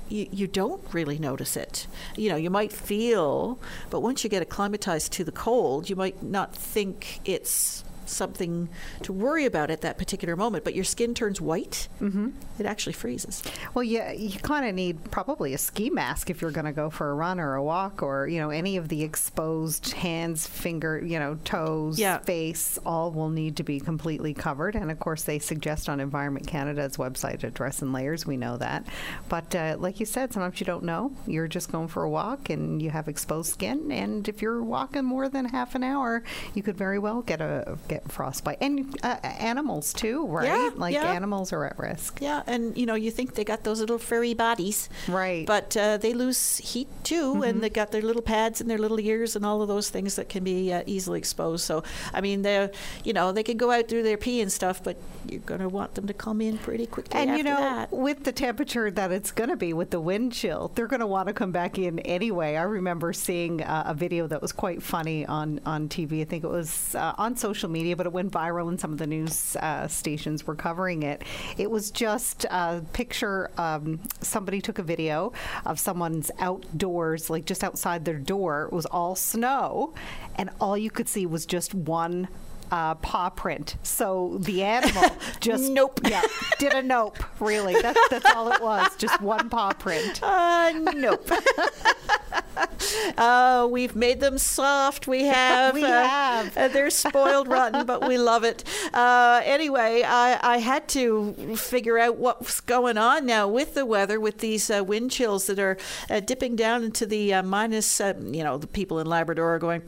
you, 0.09 0.29
you 0.33 0.47
don't 0.47 0.83
really 0.93 1.19
notice 1.19 1.57
it. 1.57 1.87
You 2.17 2.31
know, 2.31 2.37
you 2.37 2.51
might 2.51 2.73
feel, 2.73 3.59
but 3.89 4.01
once 4.01 4.25
you 4.25 4.31
get 4.31 4.43
acclimatized 4.43 5.12
to 5.12 5.25
the 5.25 5.33
cold, 5.33 5.89
you 5.89 5.97
might 5.97 6.23
not 6.23 6.55
think 6.55 7.21
it's 7.25 7.85
something 8.11 8.69
to 9.03 9.12
worry 9.12 9.45
about 9.45 9.71
at 9.71 9.81
that 9.83 9.99
particular 9.99 10.37
moment, 10.37 10.65
but 10.65 10.75
your 10.75 10.85
skin 10.85 11.15
turns 11.15 11.41
white, 11.41 11.89
mm-hmm. 12.01 12.31
it 12.59 12.67
actually 12.67 12.93
freezes. 12.93 13.43
Well, 13.75 13.85
yeah, 13.85 14.12
you 14.12 14.39
kind 14.39 14.67
of 14.69 14.75
need 14.75 15.11
probably 15.11 15.55
a 15.55 15.59
ski 15.59 15.91
mask 15.91 16.31
if 16.31 16.41
you're 16.41 16.51
going 16.51 16.67
to 16.67 16.73
go 16.73 16.91
for 16.91 17.11
a 17.11 17.15
run 17.15 17.41
or 17.41 17.55
a 17.55 17.62
walk 17.62 18.03
or, 18.03 18.27
you 18.27 18.39
know, 18.41 18.51
any 18.51 18.77
of 18.77 18.89
the 18.89 19.03
exposed 19.03 19.93
hands, 19.93 20.47
finger, 20.47 21.05
you 21.05 21.19
know, 21.19 21.39
toes, 21.45 21.99
yeah. 21.99 22.19
face, 22.19 22.79
all 22.85 23.11
will 23.11 23.31
need 23.31 23.57
to 23.57 23.62
be 23.62 23.81
completely 23.81 24.35
covered. 24.35 24.75
And 24.75 24.91
of 24.91 24.99
course, 24.99 25.23
they 25.25 25.39
suggest 25.39 25.89
on 25.89 26.01
Environment 26.01 26.47
Canada's 26.47 26.97
website 26.97 27.45
a 27.45 27.51
dress 27.51 27.83
in 27.83 27.93
layers. 27.93 28.27
We 28.27 28.37
know 28.37 28.57
that. 28.57 28.87
But 29.29 29.55
uh, 29.55 29.77
like 29.79 30.01
you 30.01 30.07
said, 30.07 30.33
sometimes 30.33 30.61
you 30.61 30.67
don't 30.67 30.85
know. 30.85 31.12
You're 31.27 31.49
just 31.49 31.73
going 31.73 31.89
for 31.89 32.03
a 32.03 32.11
walk 32.11 32.51
and 32.51 32.83
you 32.83 32.91
have 32.91 33.09
exposed 33.09 33.53
skin. 33.53 33.91
And 33.93 34.29
if 34.29 34.43
you're 34.43 34.62
walking 34.62 35.05
more 35.05 35.29
than 35.29 35.47
half 35.47 35.75
an 35.75 35.85
hour, 35.85 36.23
you 36.55 36.62
could 36.62 36.77
very 36.77 36.99
well 36.99 37.23
get 37.23 37.41
a 37.41 37.79
get 37.89 38.00
frostbite, 38.08 38.58
and 38.61 38.97
uh, 39.02 39.17
animals 39.23 39.93
too, 39.93 40.26
right? 40.26 40.47
Yeah, 40.47 40.70
like 40.76 40.94
yeah. 40.94 41.12
animals 41.12 41.52
are 41.52 41.64
at 41.64 41.79
risk. 41.79 42.20
Yeah, 42.20 42.43
and 42.47 42.76
you 42.76 42.87
know 42.87 42.94
you 42.94 43.11
think 43.11 43.35
they 43.35 43.44
got 43.44 43.64
those 43.64 43.81
little 43.81 43.99
furry 43.99 44.35
bodies, 44.35 44.88
right? 45.08 45.47
But 45.47 45.76
uh, 45.76 45.97
they 45.97 46.14
lose 46.14 46.58
heat 46.58 46.88
too, 47.05 47.35
mm-hmm. 47.35 47.43
and 47.43 47.62
they 47.62 47.70
got 47.70 47.93
their 47.93 48.02
little 48.02 48.23
pads 48.23 48.61
and 48.61 48.70
their 48.70 48.79
little 48.79 49.00
ears 49.00 49.37
and 49.37 49.44
all 49.44 49.62
of 49.62 49.69
those 49.69 49.91
things 49.91 50.17
that 50.17 50.29
can 50.29 50.44
be 50.44 50.73
uh, 50.73 50.82
easily 50.87 51.19
exposed. 51.19 51.64
So 51.64 51.82
I 52.12 52.20
mean, 52.20 52.43
they 52.43 52.70
you 53.05 53.12
know 53.12 53.32
they 53.32 53.43
can 53.43 53.56
go 53.56 53.70
out 53.70 53.88
through 53.88 54.02
their 54.02 54.17
pee 54.17 54.41
and 54.41 54.50
stuff, 54.50 54.82
but 54.82 54.97
you're 55.29 55.41
going 55.41 55.61
to 55.61 55.69
want 55.69 55.94
them 55.94 56.06
to 56.06 56.14
come 56.14 56.41
in 56.41 56.58
pretty 56.58 56.87
quickly. 56.87 57.20
And 57.20 57.37
you 57.37 57.43
know, 57.43 57.56
that. 57.56 57.93
with 57.93 58.25
the 58.25 58.32
temperature 58.32 58.91
that 58.91 59.12
it's 59.12 59.32
going 59.32 59.50
to 59.50 59.56
be 59.56 59.73
with 59.73 59.91
the 59.91 60.00
wind 60.00 60.32
chill, 60.32 60.70
they're 60.75 60.87
going 60.87 61.00
to 61.00 61.06
want 61.06 61.29
to 61.29 61.35
come 61.35 61.52
back 61.52 61.79
in 61.79 61.99
anyway. 62.00 62.56
I 62.56 62.62
remember 62.62 63.12
seeing 63.12 63.62
uh, 63.62 63.85
a 63.87 63.94
video 63.94 64.26
that 64.26 64.41
was 64.41 64.52
quite 64.52 64.82
funny 64.82 65.26
on 65.26 65.61
on 65.67 65.88
TV. 65.88 66.23
I 66.23 66.25
think 66.25 66.44
it 66.44 66.50
was 66.50 66.94
uh, 66.94 67.14
on 67.19 67.37
social 67.37 67.69
media 67.69 67.80
but 67.94 68.06
it 68.06 68.12
went 68.12 68.31
viral 68.32 68.69
and 68.69 68.79
some 68.81 68.93
of 68.93 68.99
the 68.99 69.06
news 69.06 69.56
uh, 69.56 69.88
stations 69.88 70.47
were 70.47 70.55
covering 70.55 71.03
it. 71.03 71.23
It 71.56 71.71
was 71.71 71.91
just 71.91 72.44
a 72.44 72.82
picture. 72.93 73.50
Um, 73.56 74.00
somebody 74.21 74.61
took 74.61 74.79
a 74.79 74.82
video 74.82 75.32
of 75.67 75.79
someone's 75.81 76.31
outdoors, 76.38 77.31
like 77.31 77.44
just 77.44 77.65
outside 77.65 78.05
their 78.05 78.19
door. 78.19 78.65
It 78.65 78.73
was 78.73 78.87
all 78.87 79.15
snow, 79.17 79.94
and 80.37 80.50
all 80.61 80.77
you 80.77 80.91
could 80.91 81.09
see 81.09 81.27
was 81.27 81.47
just 81.47 81.75
one 81.75 82.28
uh, 82.71 82.95
paw 82.97 83.31
print. 83.31 83.76
So 83.83 84.38
the 84.40 84.62
animal 84.62 85.16
just 85.40 85.71
nope. 85.71 86.00
Yeah, 86.11 86.23
did 86.59 86.73
a 86.73 86.83
nope. 86.83 87.19
Really, 87.40 87.81
that's 87.81 88.00
that's 88.09 88.35
all 88.35 88.50
it 88.52 88.61
was. 88.61 88.97
Just 88.97 89.21
one 89.21 89.49
paw 89.49 89.73
print. 89.73 90.21
Uh, 90.23 90.73
nope. 90.95 91.28
uh, 93.18 93.68
we've 93.70 93.96
made 93.96 94.20
them 94.20 94.38
soft. 94.38 95.06
We 95.06 95.25
have. 95.26 95.75
we 95.75 95.84
uh, 95.84 96.06
have. 96.06 96.56
Uh, 96.56 96.68
they're 96.68 96.90
spoiled 96.90 97.49
rotten, 97.49 97.87
but 97.87 98.06
we 98.06 98.18
love 98.18 98.44
it. 98.44 98.64
Uh, 98.92 99.40
anyway, 99.44 100.02
I, 100.06 100.54
I 100.54 100.58
had 100.58 100.88
to 100.90 101.56
figure 101.56 101.99
out 101.99 102.16
what's 102.16 102.60
going 102.60 102.99
on 102.99 103.26
now 103.26 103.49
with 103.49 103.75
the 103.75 103.87
weather, 103.87 104.20
with 104.20 104.38
these 104.38 104.70
uh, 104.70 104.82
wind 104.84 105.10
chills 105.10 105.46
that 105.46 105.58
are 105.58 105.76
dipping 106.20 106.56
down 106.56 106.84
into 106.84 107.06
the 107.06 107.42
minus. 107.42 108.00
you 108.00 108.44
know, 108.44 108.58
the 108.58 108.66
people 108.66 108.99
in 108.99 109.06
Labrador 109.06 109.54
are 109.54 109.58
going. 109.58 109.82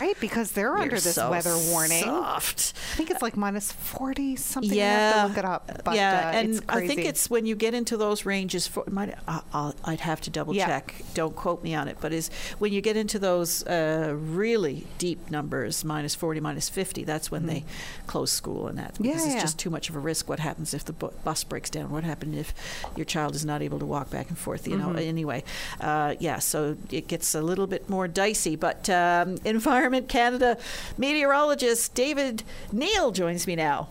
Right, 0.00 0.18
because 0.20 0.52
they're 0.52 0.68
You're 0.68 0.78
under 0.78 0.94
this 0.96 1.14
so 1.14 1.30
weather 1.30 1.56
warning. 1.70 2.02
Soft. 2.02 2.74
I 2.92 2.96
think 2.96 3.10
it's 3.10 3.22
like 3.22 3.36
minus 3.36 3.70
40 3.70 4.36
something. 4.36 4.72
Yeah. 4.72 5.26
look 5.28 5.38
it 5.38 5.44
up. 5.44 5.70
But, 5.84 5.94
yeah, 5.94 6.30
uh, 6.34 6.38
and 6.38 6.64
I 6.68 6.86
think 6.86 7.04
it's 7.04 7.30
when 7.30 7.46
you 7.46 7.54
get 7.54 7.74
into 7.74 7.96
those 7.96 8.26
ranges, 8.26 8.66
for, 8.66 8.84
might, 8.90 9.14
i 9.28 9.72
would 9.86 10.00
have 10.00 10.20
to 10.22 10.30
double 10.30 10.54
yeah. 10.54 10.66
check. 10.66 10.94
Don't 11.14 11.36
quote 11.36 11.62
me 11.62 11.74
on 11.74 11.88
it, 11.88 11.98
but 12.00 12.12
is 12.12 12.30
when 12.58 12.72
you 12.72 12.80
get 12.80 12.96
into 12.96 13.18
those 13.18 13.64
uh, 13.66 14.14
really 14.18 14.86
deep 14.98 15.30
numbers, 15.30 15.84
minus 15.84 16.14
40, 16.14 16.40
minus 16.40 16.68
50, 16.68 17.04
that's 17.04 17.30
when 17.30 17.44
mm. 17.44 17.46
they 17.46 17.64
close 18.06 18.32
school 18.32 18.66
and 18.66 18.78
that. 18.78 18.94
Because 18.98 19.04
yeah, 19.04 19.26
it's 19.26 19.34
yeah. 19.36 19.40
just 19.40 19.58
too 19.58 19.70
much 19.70 19.88
of 19.88 19.96
a 19.96 20.00
risk. 20.00 20.28
What 20.28 20.40
happens 20.40 20.74
if 20.74 20.84
the 20.84 20.92
bu- 20.92 21.12
bus 21.22 21.44
breaks 21.44 21.70
down? 21.70 21.90
What 21.90 22.04
happens 22.04 22.36
if 22.36 22.54
your 22.96 23.04
child 23.04 23.34
is 23.34 23.44
not 23.44 23.62
able 23.62 23.78
to 23.78 23.86
walk 23.86 24.10
back 24.10 24.28
and 24.28 24.38
forth? 24.38 24.66
You 24.66 24.76
mm-hmm. 24.76 24.92
know, 24.94 24.98
anyway. 24.98 25.44
Uh, 25.80 26.14
yeah, 26.18 26.40
so 26.40 26.76
it 26.90 27.06
gets 27.06 27.34
a 27.34 27.42
little 27.42 27.66
bit 27.66 27.88
more 27.88 28.08
dicey. 28.08 28.56
But 28.56 28.90
um, 28.90 29.36
Environment 29.44 29.83
Canada 30.08 30.56
meteorologist 30.96 31.94
David 31.94 32.42
Neal 32.72 33.10
joins 33.10 33.46
me 33.46 33.56
now. 33.56 33.88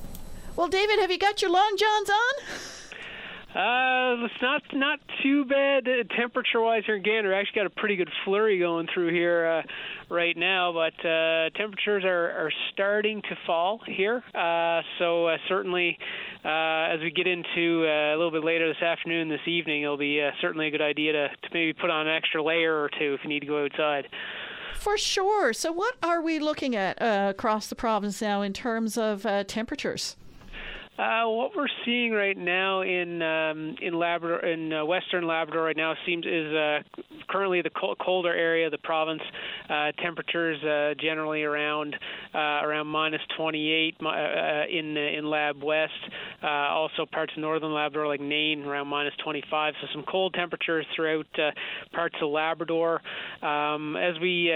Well, 0.55 0.67
David, 0.67 0.99
have 0.99 1.11
you 1.11 1.17
got 1.17 1.41
your 1.41 1.51
long 1.51 1.75
johns 1.77 2.09
on? 2.09 2.59
Uh, 3.55 4.25
it's 4.25 4.41
not 4.41 4.63
not 4.73 4.99
too 5.21 5.45
bad 5.45 5.87
uh, 5.87 6.03
temperature-wise 6.17 6.81
here 6.87 6.95
in 6.95 7.03
Gander. 7.03 7.35
Actually, 7.35 7.61
got 7.61 7.65
a 7.67 7.69
pretty 7.69 7.95
good 7.95 8.09
flurry 8.25 8.57
going 8.57 8.87
through 8.91 9.13
here 9.13 9.45
uh, 9.45 10.13
right 10.13 10.35
now, 10.35 10.73
but 10.73 11.07
uh, 11.07 11.51
temperatures 11.51 12.03
are, 12.03 12.31
are 12.31 12.51
starting 12.71 13.21
to 13.21 13.37
fall 13.45 13.79
here. 13.85 14.23
Uh, 14.33 14.81
so 14.97 15.27
uh, 15.27 15.37
certainly, 15.47 15.99
uh, 16.43 16.93
as 16.93 16.99
we 17.01 17.11
get 17.11 17.27
into 17.27 17.85
uh, 17.85 18.15
a 18.15 18.17
little 18.17 18.31
bit 18.31 18.43
later 18.43 18.67
this 18.67 18.81
afternoon, 18.81 19.29
this 19.29 19.47
evening, 19.47 19.83
it'll 19.83 19.97
be 19.97 20.19
uh, 20.19 20.31
certainly 20.41 20.69
a 20.69 20.71
good 20.71 20.81
idea 20.81 21.11
to, 21.13 21.27
to 21.27 21.49
maybe 21.53 21.73
put 21.73 21.91
on 21.91 22.07
an 22.07 22.15
extra 22.15 22.41
layer 22.41 22.73
or 22.73 22.89
two 22.97 23.13
if 23.13 23.19
you 23.23 23.29
need 23.29 23.41
to 23.41 23.45
go 23.45 23.65
outside. 23.65 24.07
For 24.79 24.97
sure. 24.97 25.53
So, 25.53 25.71
what 25.71 25.95
are 26.03 26.21
we 26.21 26.39
looking 26.39 26.75
at 26.75 27.01
uh, 27.01 27.27
across 27.29 27.67
the 27.67 27.75
province 27.75 28.21
now 28.21 28.41
in 28.41 28.53
terms 28.53 28.97
of 28.97 29.25
uh, 29.25 29.43
temperatures? 29.45 30.15
Uh, 30.97 31.23
what 31.25 31.49
we're 31.55 31.65
seeing 31.85 32.11
right 32.11 32.37
now 32.37 32.81
in 32.81 33.19
um, 33.23 33.75
in 33.81 33.95
Labrador, 33.95 34.45
in 34.45 34.71
uh, 34.71 34.85
Western 34.85 35.25
Labrador, 35.25 35.63
right 35.63 35.75
now 35.75 35.95
seems 36.05 36.23
is 36.23 36.53
uh, 36.53 36.79
currently 37.27 37.63
the 37.63 37.71
colder 37.99 38.31
area 38.31 38.67
of 38.67 38.71
the 38.71 38.77
province. 38.77 39.21
Uh, 39.67 39.91
temperatures 40.03 40.61
uh, 40.63 40.93
generally 41.01 41.41
around 41.41 41.95
uh, 42.35 42.37
around 42.37 42.85
minus 42.85 43.21
28 43.35 43.95
in 44.69 44.95
in 44.95 45.25
Lab 45.25 45.63
West. 45.63 45.93
also, 46.43 47.07
parts 47.11 47.33
of 47.35 47.41
northern 47.41 47.73
Labrador, 47.73 48.07
like 48.07 48.21
Nain, 48.21 48.61
around 48.63 48.87
minus 48.87 49.13
25. 49.23 49.73
So 49.81 49.87
some 49.93 50.03
cold 50.07 50.35
temperatures 50.35 50.85
throughout 50.95 51.25
parts 51.91 52.15
of 52.21 52.29
Labrador. 52.29 53.01
Um, 53.41 53.95
as 53.95 54.19
we 54.21 54.51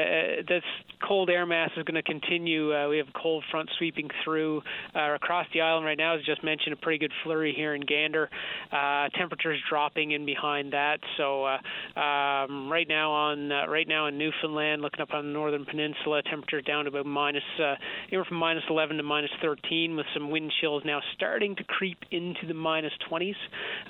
this 0.48 0.64
cold 1.08 1.32
air 1.32 1.48
mass 1.48 1.72
is 1.78 1.84
going 1.84 1.96
to 1.96 2.04
continue. 2.04 2.90
we 2.90 3.00
have 3.00 3.08
a 3.08 3.20
cold 3.20 3.44
front 3.50 3.72
sweeping 3.80 4.10
through 4.24 4.62
across 4.94 5.48
the 5.56 5.62
island 5.62 5.84
right 5.84 5.98
now 5.98 6.16
just 6.28 6.44
mentioned, 6.44 6.74
a 6.74 6.76
pretty 6.76 7.00
good 7.00 7.14
flurry 7.24 7.54
here 7.56 7.74
in 7.74 7.82
Gander. 7.82 8.30
Uh, 8.72 9.10
temperatures 9.18 9.60
dropping 9.70 10.12
in 10.12 10.26
behind 10.26 10.74
that. 10.74 11.00
So 11.18 11.46
uh, 11.46 12.00
um, 12.00 12.70
right 12.72 12.88
now 12.88 13.12
on 13.12 13.52
uh, 13.52 13.66
right 13.68 13.88
now 13.88 14.08
in 14.08 14.18
Newfoundland, 14.18 14.82
looking 14.82 15.02
up 15.02 15.14
on 15.14 15.26
the 15.26 15.32
northern 15.32 15.66
peninsula, 15.66 16.22
temperatures 16.30 16.66
down 16.66 16.86
to 16.86 16.90
about 16.90 17.06
minus 17.06 17.44
uh, 17.60 17.76
anywhere 18.10 18.26
from 18.26 18.38
minus 18.38 18.64
11 18.70 18.98
to 18.98 19.04
minus 19.04 19.32
13, 19.42 19.96
with 19.96 20.06
some 20.14 20.30
wind 20.30 20.52
chills 20.62 20.84
now 20.86 21.00
starting 21.16 21.56
to 21.56 21.64
creep 21.64 21.98
into 22.12 22.46
the 22.48 22.54
minus 22.54 22.94
20s 23.10 23.34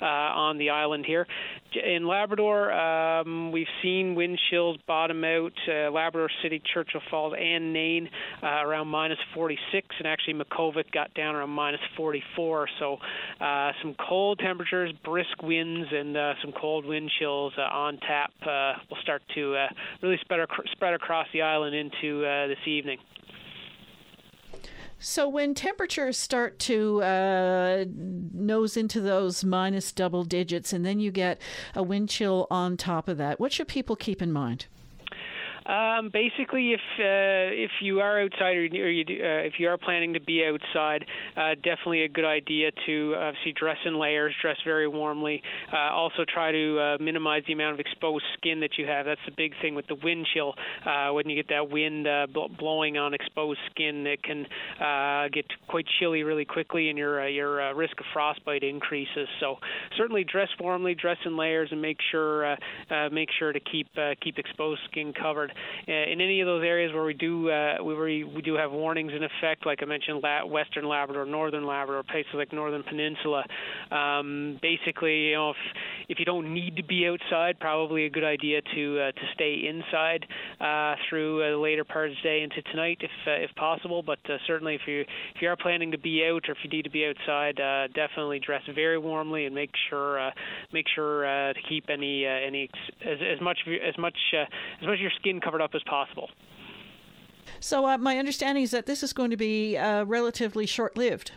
uh, 0.00 0.04
on 0.04 0.58
the 0.58 0.70
island 0.70 1.04
here. 1.04 1.26
In 1.84 2.06
Labrador, 2.06 2.72
um, 2.72 3.52
we've 3.52 3.66
seen 3.82 4.14
wind 4.14 4.38
chills 4.50 4.78
bottom 4.86 5.24
out. 5.24 5.52
Uh, 5.68 5.90
Labrador 5.90 6.30
City, 6.42 6.62
Churchill 6.72 7.00
Falls, 7.10 7.34
and 7.38 7.72
Nain 7.72 8.08
uh, 8.42 8.46
around 8.46 8.88
minus 8.88 9.18
46, 9.34 9.86
and 9.98 10.06
actually 10.06 10.34
Makkovik 10.34 10.90
got 10.92 11.12
down 11.14 11.34
around 11.34 11.50
minus 11.50 11.80
40 11.96 12.22
before. 12.28 12.68
So 12.78 12.96
uh, 13.40 13.72
some 13.82 13.94
cold 14.08 14.38
temperatures, 14.38 14.92
brisk 15.04 15.42
winds, 15.42 15.88
and 15.92 16.16
uh, 16.16 16.34
some 16.42 16.52
cold 16.52 16.84
wind 16.84 17.10
chills 17.18 17.52
uh, 17.58 17.62
on 17.62 17.98
tap 17.98 18.32
uh, 18.42 18.74
will 18.88 18.98
start 19.02 19.22
to 19.34 19.56
uh, 19.56 19.66
really 20.02 20.18
spread, 20.20 20.40
ac- 20.40 20.70
spread 20.72 20.94
across 20.94 21.26
the 21.32 21.42
island 21.42 21.74
into 21.74 22.24
uh, 22.24 22.46
this 22.46 22.58
evening. 22.66 22.98
So 25.00 25.28
when 25.28 25.54
temperatures 25.54 26.18
start 26.18 26.58
to 26.60 27.02
uh, 27.02 27.84
nose 27.86 28.76
into 28.76 29.00
those 29.00 29.44
minus 29.44 29.92
double 29.92 30.24
digits, 30.24 30.72
and 30.72 30.84
then 30.84 30.98
you 30.98 31.12
get 31.12 31.40
a 31.76 31.84
wind 31.84 32.08
chill 32.08 32.48
on 32.50 32.76
top 32.76 33.06
of 33.06 33.16
that, 33.18 33.38
what 33.38 33.52
should 33.52 33.68
people 33.68 33.94
keep 33.94 34.20
in 34.20 34.32
mind? 34.32 34.66
Um, 35.68 36.08
basically, 36.10 36.72
if 36.72 36.80
uh, 36.98 37.52
if 37.52 37.70
you 37.82 38.00
are 38.00 38.22
outside 38.22 38.56
or, 38.56 38.64
you 38.64 39.04
do, 39.04 39.14
uh, 39.14 39.44
if 39.44 39.54
you 39.58 39.68
are 39.68 39.76
planning 39.76 40.14
to 40.14 40.20
be 40.20 40.42
outside, 40.44 41.04
uh, 41.36 41.54
definitely 41.56 42.04
a 42.04 42.08
good 42.08 42.24
idea 42.24 42.70
to 42.86 43.14
obviously 43.18 43.52
dress 43.52 43.76
in 43.84 43.98
layers, 43.98 44.34
dress 44.40 44.56
very 44.64 44.88
warmly. 44.88 45.42
Uh, 45.70 45.92
also, 45.92 46.24
try 46.26 46.50
to 46.52 46.78
uh, 46.78 47.02
minimize 47.02 47.42
the 47.46 47.52
amount 47.52 47.74
of 47.74 47.80
exposed 47.80 48.24
skin 48.38 48.60
that 48.60 48.78
you 48.78 48.86
have. 48.86 49.04
That's 49.04 49.20
the 49.26 49.34
big 49.36 49.52
thing 49.60 49.74
with 49.74 49.86
the 49.88 49.96
wind 50.02 50.26
chill. 50.32 50.54
Uh, 50.86 51.12
when 51.12 51.28
you 51.28 51.36
get 51.36 51.48
that 51.50 51.70
wind 51.70 52.06
blowing 52.58 52.96
on 52.96 53.12
exposed 53.12 53.60
skin, 53.70 54.06
it 54.06 54.22
can 54.22 54.46
get 55.34 55.44
quite 55.68 55.84
chilly 56.00 56.22
really 56.22 56.46
quickly, 56.46 56.88
and 56.88 56.96
your 56.96 57.28
your 57.28 57.74
risk 57.74 58.00
of 58.00 58.06
frostbite 58.14 58.62
increases. 58.62 59.28
So 59.38 59.56
certainly 59.98 60.24
dress 60.24 60.48
warmly, 60.58 60.94
dress 60.94 61.18
in 61.26 61.36
layers, 61.36 61.68
and 61.72 61.82
make 61.82 61.98
sure 62.10 62.56
make 63.12 63.28
sure 63.38 63.52
to 63.52 63.60
keep 63.60 63.88
keep 64.22 64.38
exposed 64.38 64.80
skin 64.90 65.12
covered. 65.12 65.52
Uh, 65.88 66.12
in 66.12 66.20
any 66.20 66.40
of 66.40 66.46
those 66.46 66.64
areas 66.64 66.92
where 66.92 67.04
we 67.04 67.14
do 67.14 67.50
uh, 67.50 67.74
we 67.82 68.24
we 68.24 68.42
do 68.42 68.54
have 68.54 68.72
warnings 68.72 69.12
in 69.14 69.22
effect, 69.22 69.66
like 69.66 69.78
I 69.82 69.86
mentioned, 69.86 70.22
La- 70.22 70.44
Western 70.44 70.86
Labrador, 70.88 71.24
Northern 71.24 71.66
Labrador, 71.66 72.02
places 72.02 72.32
like 72.34 72.52
Northern 72.52 72.82
Peninsula. 72.82 73.44
Um, 73.90 74.58
basically, 74.62 75.28
you 75.28 75.34
know, 75.34 75.50
if 75.50 75.56
if 76.08 76.18
you 76.18 76.24
don't 76.24 76.52
need 76.52 76.76
to 76.76 76.84
be 76.84 77.06
outside, 77.08 77.58
probably 77.60 78.06
a 78.06 78.10
good 78.10 78.24
idea 78.24 78.60
to 78.74 79.00
uh, 79.00 79.12
to 79.12 79.22
stay 79.34 79.68
inside 79.68 80.26
uh, 80.60 80.94
through 81.08 81.42
uh, 81.42 81.50
the 81.52 81.56
later 81.56 81.84
part 81.84 82.10
of 82.10 82.16
the 82.16 82.28
day 82.28 82.42
into 82.42 82.62
tonight, 82.70 82.98
if 83.00 83.10
uh, 83.26 83.30
if 83.32 83.54
possible. 83.56 84.02
But 84.02 84.18
uh, 84.28 84.38
certainly, 84.46 84.74
if 84.74 84.82
you 84.86 85.00
if 85.00 85.42
you 85.42 85.48
are 85.48 85.56
planning 85.56 85.90
to 85.92 85.98
be 85.98 86.24
out 86.24 86.48
or 86.48 86.52
if 86.52 86.58
you 86.62 86.70
need 86.70 86.82
to 86.82 86.90
be 86.90 87.06
outside, 87.06 87.60
uh, 87.60 87.88
definitely 87.88 88.40
dress 88.40 88.62
very 88.74 88.98
warmly 88.98 89.46
and 89.46 89.54
make 89.54 89.70
sure 89.88 90.18
uh, 90.18 90.30
make 90.72 90.86
sure 90.94 91.26
uh, 91.26 91.52
to 91.52 91.60
keep 91.68 91.88
any 91.90 92.26
uh, 92.26 92.30
any 92.30 92.70
as, 93.02 93.18
as 93.20 93.40
much 93.40 93.58
as 93.66 93.96
much 93.98 94.16
uh, 94.34 94.44
as 94.80 94.86
much 94.86 94.98
your 94.98 95.10
skin 95.18 95.40
covered 95.48 95.62
up 95.62 95.74
as 95.74 95.82
possible. 95.84 96.28
So, 97.58 97.86
uh, 97.86 97.96
my 97.96 98.18
understanding 98.18 98.64
is 98.64 98.70
that 98.72 98.84
this 98.84 99.02
is 99.02 99.14
going 99.14 99.30
to 99.30 99.36
be 99.36 99.78
uh, 99.78 100.04
relatively 100.04 100.66
short 100.66 100.94
lived. 100.94 101.32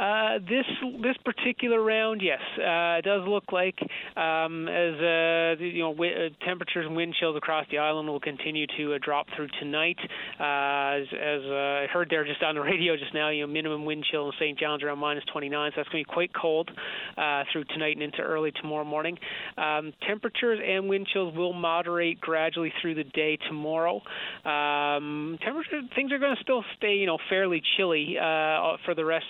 Uh, 0.00 0.38
this 0.48 0.64
this 1.02 1.16
particular 1.26 1.82
round, 1.82 2.22
yes, 2.22 2.40
uh, 2.56 2.96
it 2.98 3.04
does 3.04 3.20
look 3.28 3.52
like 3.52 3.78
um, 4.16 4.66
as 4.66 4.94
uh, 4.94 5.62
you 5.62 5.80
know 5.80 5.92
w- 5.92 6.14
uh, 6.14 6.46
temperatures 6.46 6.86
and 6.86 6.96
wind 6.96 7.14
chills 7.20 7.36
across 7.36 7.66
the 7.70 7.76
island 7.76 8.08
will 8.08 8.18
continue 8.18 8.66
to 8.78 8.94
uh, 8.94 8.98
drop 9.02 9.26
through 9.36 9.48
tonight. 9.60 9.98
As, 10.40 11.02
as 11.12 11.42
I 11.44 11.86
heard 11.92 12.08
there 12.08 12.24
just 12.24 12.42
on 12.42 12.54
the 12.54 12.60
radio 12.62 12.96
just 12.96 13.12
now, 13.12 13.28
you 13.28 13.42
know 13.42 13.52
minimum 13.52 13.84
wind 13.84 14.06
chill 14.10 14.28
in 14.28 14.32
St. 14.40 14.58
John's 14.58 14.82
around 14.82 15.00
minus 15.00 15.24
29, 15.34 15.72
so 15.72 15.74
that's 15.76 15.88
going 15.90 16.02
to 16.02 16.08
be 16.08 16.14
quite 16.14 16.30
cold 16.32 16.70
through 17.52 17.64
tonight 17.64 17.96
and 17.96 18.02
into 18.02 18.22
early 18.22 18.52
tomorrow 18.52 18.84
morning. 18.84 19.18
Um, 19.58 19.92
temperatures 20.08 20.60
and 20.66 20.88
wind 20.88 21.08
chills 21.12 21.34
will 21.36 21.52
moderate 21.52 22.22
gradually 22.22 22.72
through 22.80 22.94
the 22.94 23.04
day 23.04 23.36
tomorrow. 23.48 24.00
Um, 24.46 25.38
temperature 25.44 25.82
things 25.94 26.10
are 26.10 26.18
going 26.18 26.36
to 26.36 26.42
still 26.42 26.64
stay 26.78 26.94
you 26.94 27.06
know 27.06 27.18
fairly 27.28 27.60
chilly 27.76 28.16
for 28.18 28.94
the 28.96 29.04
rest 29.04 29.26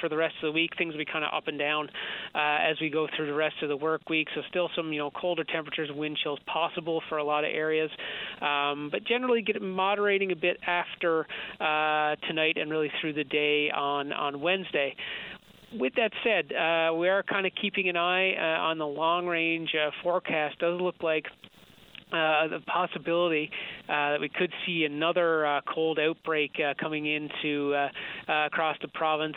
for 0.00 0.08
the 0.08 0.13
the 0.14 0.18
rest 0.18 0.34
of 0.42 0.48
the 0.48 0.52
week. 0.52 0.70
Things 0.78 0.92
will 0.92 0.98
be 0.98 1.04
kind 1.04 1.24
of 1.24 1.32
up 1.34 1.48
and 1.48 1.58
down 1.58 1.88
uh, 2.34 2.70
as 2.70 2.76
we 2.80 2.90
go 2.90 3.06
through 3.16 3.26
the 3.26 3.34
rest 3.34 3.56
of 3.62 3.68
the 3.68 3.76
work 3.76 4.08
week. 4.08 4.28
So 4.34 4.42
still 4.48 4.70
some 4.76 4.92
you 4.92 4.98
know 4.98 5.10
colder 5.10 5.44
temperatures, 5.44 5.90
wind 5.94 6.18
chills 6.22 6.38
possible 6.46 7.02
for 7.08 7.18
a 7.18 7.24
lot 7.24 7.44
of 7.44 7.50
areas, 7.52 7.90
um, 8.40 8.88
but 8.90 9.04
generally 9.04 9.42
get 9.42 9.60
moderating 9.60 10.32
a 10.32 10.36
bit 10.36 10.58
after 10.66 11.26
uh, 11.60 12.16
tonight 12.26 12.56
and 12.56 12.70
really 12.70 12.90
through 13.00 13.14
the 13.14 13.24
day 13.24 13.70
on 13.70 14.12
on 14.12 14.40
Wednesday 14.40 14.94
with 15.78 15.92
that 15.96 16.12
said, 16.22 16.52
uh, 16.52 16.94
we 16.94 17.08
are 17.08 17.22
kind 17.24 17.46
of 17.46 17.52
keeping 17.60 17.88
an 17.88 17.96
eye 17.96 18.34
uh, 18.34 18.62
on 18.62 18.78
the 18.78 18.86
long 18.86 19.26
range 19.26 19.70
uh, 19.74 19.90
forecast. 20.02 20.58
Does 20.60 20.80
look 20.80 21.02
like 21.02 21.26
uh, 22.14 22.48
the 22.48 22.60
possibility 22.66 23.50
uh, 23.88 24.12
that 24.12 24.20
we 24.20 24.28
could 24.28 24.52
see 24.66 24.84
another 24.84 25.46
uh, 25.46 25.60
cold 25.72 25.98
outbreak 25.98 26.52
uh, 26.58 26.74
coming 26.80 27.06
into 27.06 27.74
uh, 27.74 27.88
uh, 28.30 28.46
across 28.46 28.76
the 28.82 28.88
province 28.88 29.36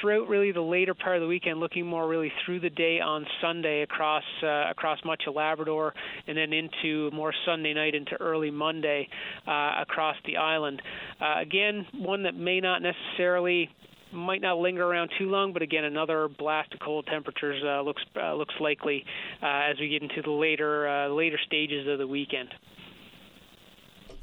throughout 0.00 0.28
really 0.28 0.52
the 0.52 0.60
later 0.60 0.94
part 0.94 1.16
of 1.16 1.22
the 1.22 1.26
weekend, 1.26 1.58
looking 1.60 1.86
more 1.86 2.08
really 2.08 2.32
through 2.44 2.60
the 2.60 2.70
day 2.70 3.00
on 3.00 3.26
Sunday 3.40 3.82
across 3.82 4.22
uh, 4.42 4.70
across 4.70 4.98
much 5.04 5.22
of 5.26 5.34
Labrador, 5.34 5.94
and 6.26 6.36
then 6.36 6.52
into 6.52 7.10
more 7.12 7.32
Sunday 7.46 7.74
night 7.74 7.94
into 7.94 8.14
early 8.20 8.50
Monday 8.50 9.08
uh, 9.46 9.72
across 9.80 10.16
the 10.26 10.36
island. 10.36 10.80
Uh, 11.20 11.40
again, 11.40 11.86
one 11.94 12.22
that 12.22 12.34
may 12.34 12.60
not 12.60 12.82
necessarily 12.82 13.68
might 14.12 14.40
not 14.40 14.58
linger 14.58 14.84
around 14.84 15.10
too 15.18 15.28
long, 15.28 15.52
but 15.52 15.62
again, 15.62 15.84
another 15.84 16.28
blast 16.28 16.72
of 16.74 16.80
cold 16.80 17.06
temperatures 17.06 17.62
uh, 17.64 17.82
looks 17.82 18.02
uh, 18.16 18.34
looks 18.34 18.54
likely 18.60 19.04
uh, 19.42 19.46
as 19.70 19.78
we 19.78 19.88
get 19.88 20.02
into 20.02 20.22
the 20.22 20.30
later 20.30 20.88
uh, 20.88 21.08
later 21.08 21.38
stages 21.46 21.86
of 21.88 21.98
the 21.98 22.06
weekend. 22.06 22.48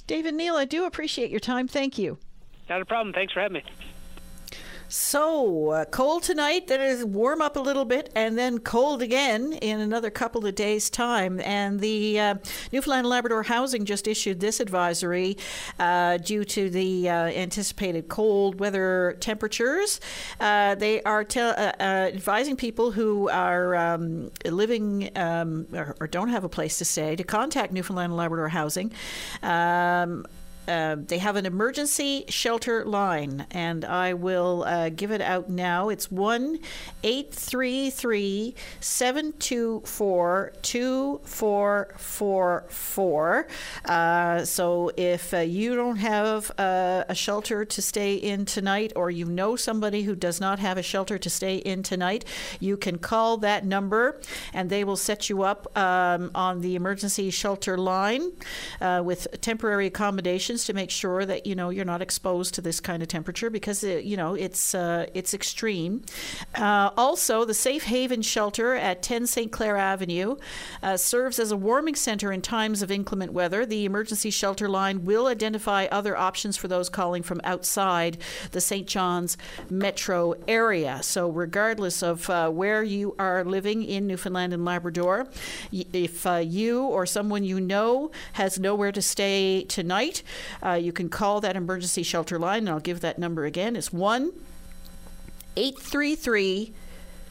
David 0.05 0.35
Neal, 0.35 0.55
I 0.55 0.65
do 0.65 0.85
appreciate 0.85 1.29
your 1.29 1.39
time. 1.39 1.67
Thank 1.67 1.97
you. 1.97 2.17
Not 2.69 2.81
a 2.81 2.85
problem. 2.85 3.13
Thanks 3.13 3.33
for 3.33 3.41
having 3.41 3.55
me. 3.55 3.63
So 4.89 5.71
uh, 5.71 5.85
cold 5.85 6.23
tonight, 6.23 6.67
then 6.67 6.79
it 6.79 7.07
warm 7.07 7.41
up 7.41 7.57
a 7.57 7.59
little 7.59 7.83
bit, 7.83 8.09
and 8.15 8.37
then 8.37 8.59
cold 8.59 9.01
again 9.01 9.53
in 9.53 9.81
another 9.81 10.09
couple 10.09 10.45
of 10.45 10.55
days' 10.55 10.89
time. 10.89 11.41
And 11.41 11.81
the 11.81 12.19
uh, 12.19 12.35
Newfoundland 12.71 12.99
and 12.99 13.09
Labrador 13.09 13.43
Housing 13.43 13.83
just 13.83 14.07
issued 14.07 14.39
this 14.39 14.61
advisory 14.61 15.37
uh, 15.77 16.17
due 16.17 16.45
to 16.45 16.69
the 16.69 17.09
uh, 17.09 17.13
anticipated 17.13 18.07
cold 18.07 18.61
weather 18.61 19.17
temperatures. 19.19 19.99
Uh, 20.39 20.75
they 20.75 21.03
are 21.03 21.25
te- 21.25 21.41
uh, 21.41 21.73
advising 21.79 22.55
people 22.55 22.91
who 22.91 23.29
are 23.29 23.75
um, 23.75 24.31
living 24.45 25.09
um, 25.17 25.67
or, 25.73 25.97
or, 25.99 26.07
don't 26.07 26.29
have 26.29 26.45
a 26.45 26.49
place 26.49 26.77
to 26.77 26.85
stay 26.85 27.15
to 27.15 27.23
contact 27.23 27.73
Newfoundland 27.73 28.11
and 28.11 28.17
Labrador 28.17 28.47
Housing. 28.47 28.91
Um, 29.43 30.25
uh, 30.67 30.97
they 30.99 31.19
have 31.19 31.35
an 31.35 31.45
emergency 31.45 32.25
shelter 32.27 32.83
line, 32.85 33.45
and 33.51 33.85
I 33.85 34.13
will 34.13 34.63
uh, 34.63 34.89
give 34.89 35.11
it 35.11 35.21
out 35.21 35.49
now. 35.49 35.89
It's 35.89 36.09
1 36.11 36.59
833 37.03 38.55
724 38.79 40.53
2444. 40.61 43.47
Uh, 43.85 44.45
so 44.45 44.91
if 44.97 45.33
uh, 45.33 45.39
you 45.39 45.75
don't 45.75 45.97
have 45.97 46.51
uh, 46.57 47.03
a 47.07 47.15
shelter 47.15 47.65
to 47.65 47.81
stay 47.81 48.15
in 48.15 48.45
tonight, 48.45 48.93
or 48.95 49.09
you 49.09 49.25
know 49.25 49.55
somebody 49.55 50.03
who 50.03 50.15
does 50.15 50.39
not 50.41 50.59
have 50.59 50.77
a 50.77 50.83
shelter 50.83 51.17
to 51.17 51.29
stay 51.29 51.57
in 51.57 51.83
tonight, 51.83 52.25
you 52.59 52.77
can 52.77 52.97
call 52.97 53.37
that 53.37 53.65
number 53.65 54.19
and 54.53 54.69
they 54.69 54.83
will 54.83 54.97
set 54.97 55.29
you 55.29 55.43
up 55.43 55.77
um, 55.77 56.31
on 56.35 56.61
the 56.61 56.75
emergency 56.75 57.29
shelter 57.29 57.77
line 57.77 58.31
uh, 58.81 59.01
with 59.03 59.27
temporary 59.41 59.87
accommodations 59.87 60.56
to 60.65 60.73
make 60.73 60.89
sure 60.89 61.25
that 61.25 61.45
you 61.45 61.55
know 61.55 61.69
you're 61.69 61.85
not 61.85 62.01
exposed 62.01 62.53
to 62.55 62.61
this 62.61 62.79
kind 62.79 63.01
of 63.01 63.09
temperature 63.09 63.49
because 63.49 63.83
it, 63.83 64.03
you 64.03 64.17
know 64.17 64.33
it's 64.33 64.75
uh, 64.75 65.05
it's 65.13 65.33
extreme. 65.33 66.03
Uh, 66.55 66.91
also, 66.97 67.45
the 67.45 67.53
Safe 67.53 67.83
Haven 67.83 68.21
Shelter 68.21 68.75
at 68.75 69.01
10 69.01 69.27
St. 69.27 69.51
Clair 69.51 69.77
Avenue 69.77 70.37
uh, 70.81 70.97
serves 70.97 71.39
as 71.39 71.51
a 71.51 71.57
warming 71.57 71.95
center 71.95 72.31
in 72.31 72.41
times 72.41 72.81
of 72.81 72.91
inclement 72.91 73.33
weather. 73.33 73.65
The 73.65 73.85
emergency 73.85 74.29
shelter 74.29 74.67
line 74.67 75.05
will 75.05 75.27
identify 75.27 75.85
other 75.85 76.17
options 76.17 76.57
for 76.57 76.67
those 76.67 76.89
calling 76.89 77.23
from 77.23 77.41
outside 77.43 78.17
the 78.51 78.61
St. 78.61 78.87
John's 78.87 79.37
metro 79.69 80.35
area. 80.47 80.99
So, 81.03 81.29
regardless 81.29 82.01
of 82.01 82.29
uh, 82.29 82.49
where 82.49 82.83
you 82.83 83.15
are 83.19 83.43
living 83.43 83.83
in 83.83 84.07
Newfoundland 84.07 84.53
and 84.53 84.65
Labrador, 84.65 85.27
if 85.71 86.25
uh, 86.25 86.35
you 86.35 86.83
or 86.83 87.05
someone 87.05 87.43
you 87.43 87.59
know 87.59 88.11
has 88.33 88.59
nowhere 88.59 88.91
to 88.91 89.01
stay 89.01 89.63
tonight, 89.63 90.23
uh, 90.63 90.73
you 90.73 90.91
can 90.91 91.09
call 91.09 91.41
that 91.41 91.55
emergency 91.55 92.03
shelter 92.03 92.39
line, 92.39 92.59
and 92.59 92.69
I'll 92.69 92.79
give 92.79 93.01
that 93.01 93.19
number 93.19 93.45
again. 93.45 93.75
It's 93.75 93.91
1 93.91 94.31
833 95.55 96.73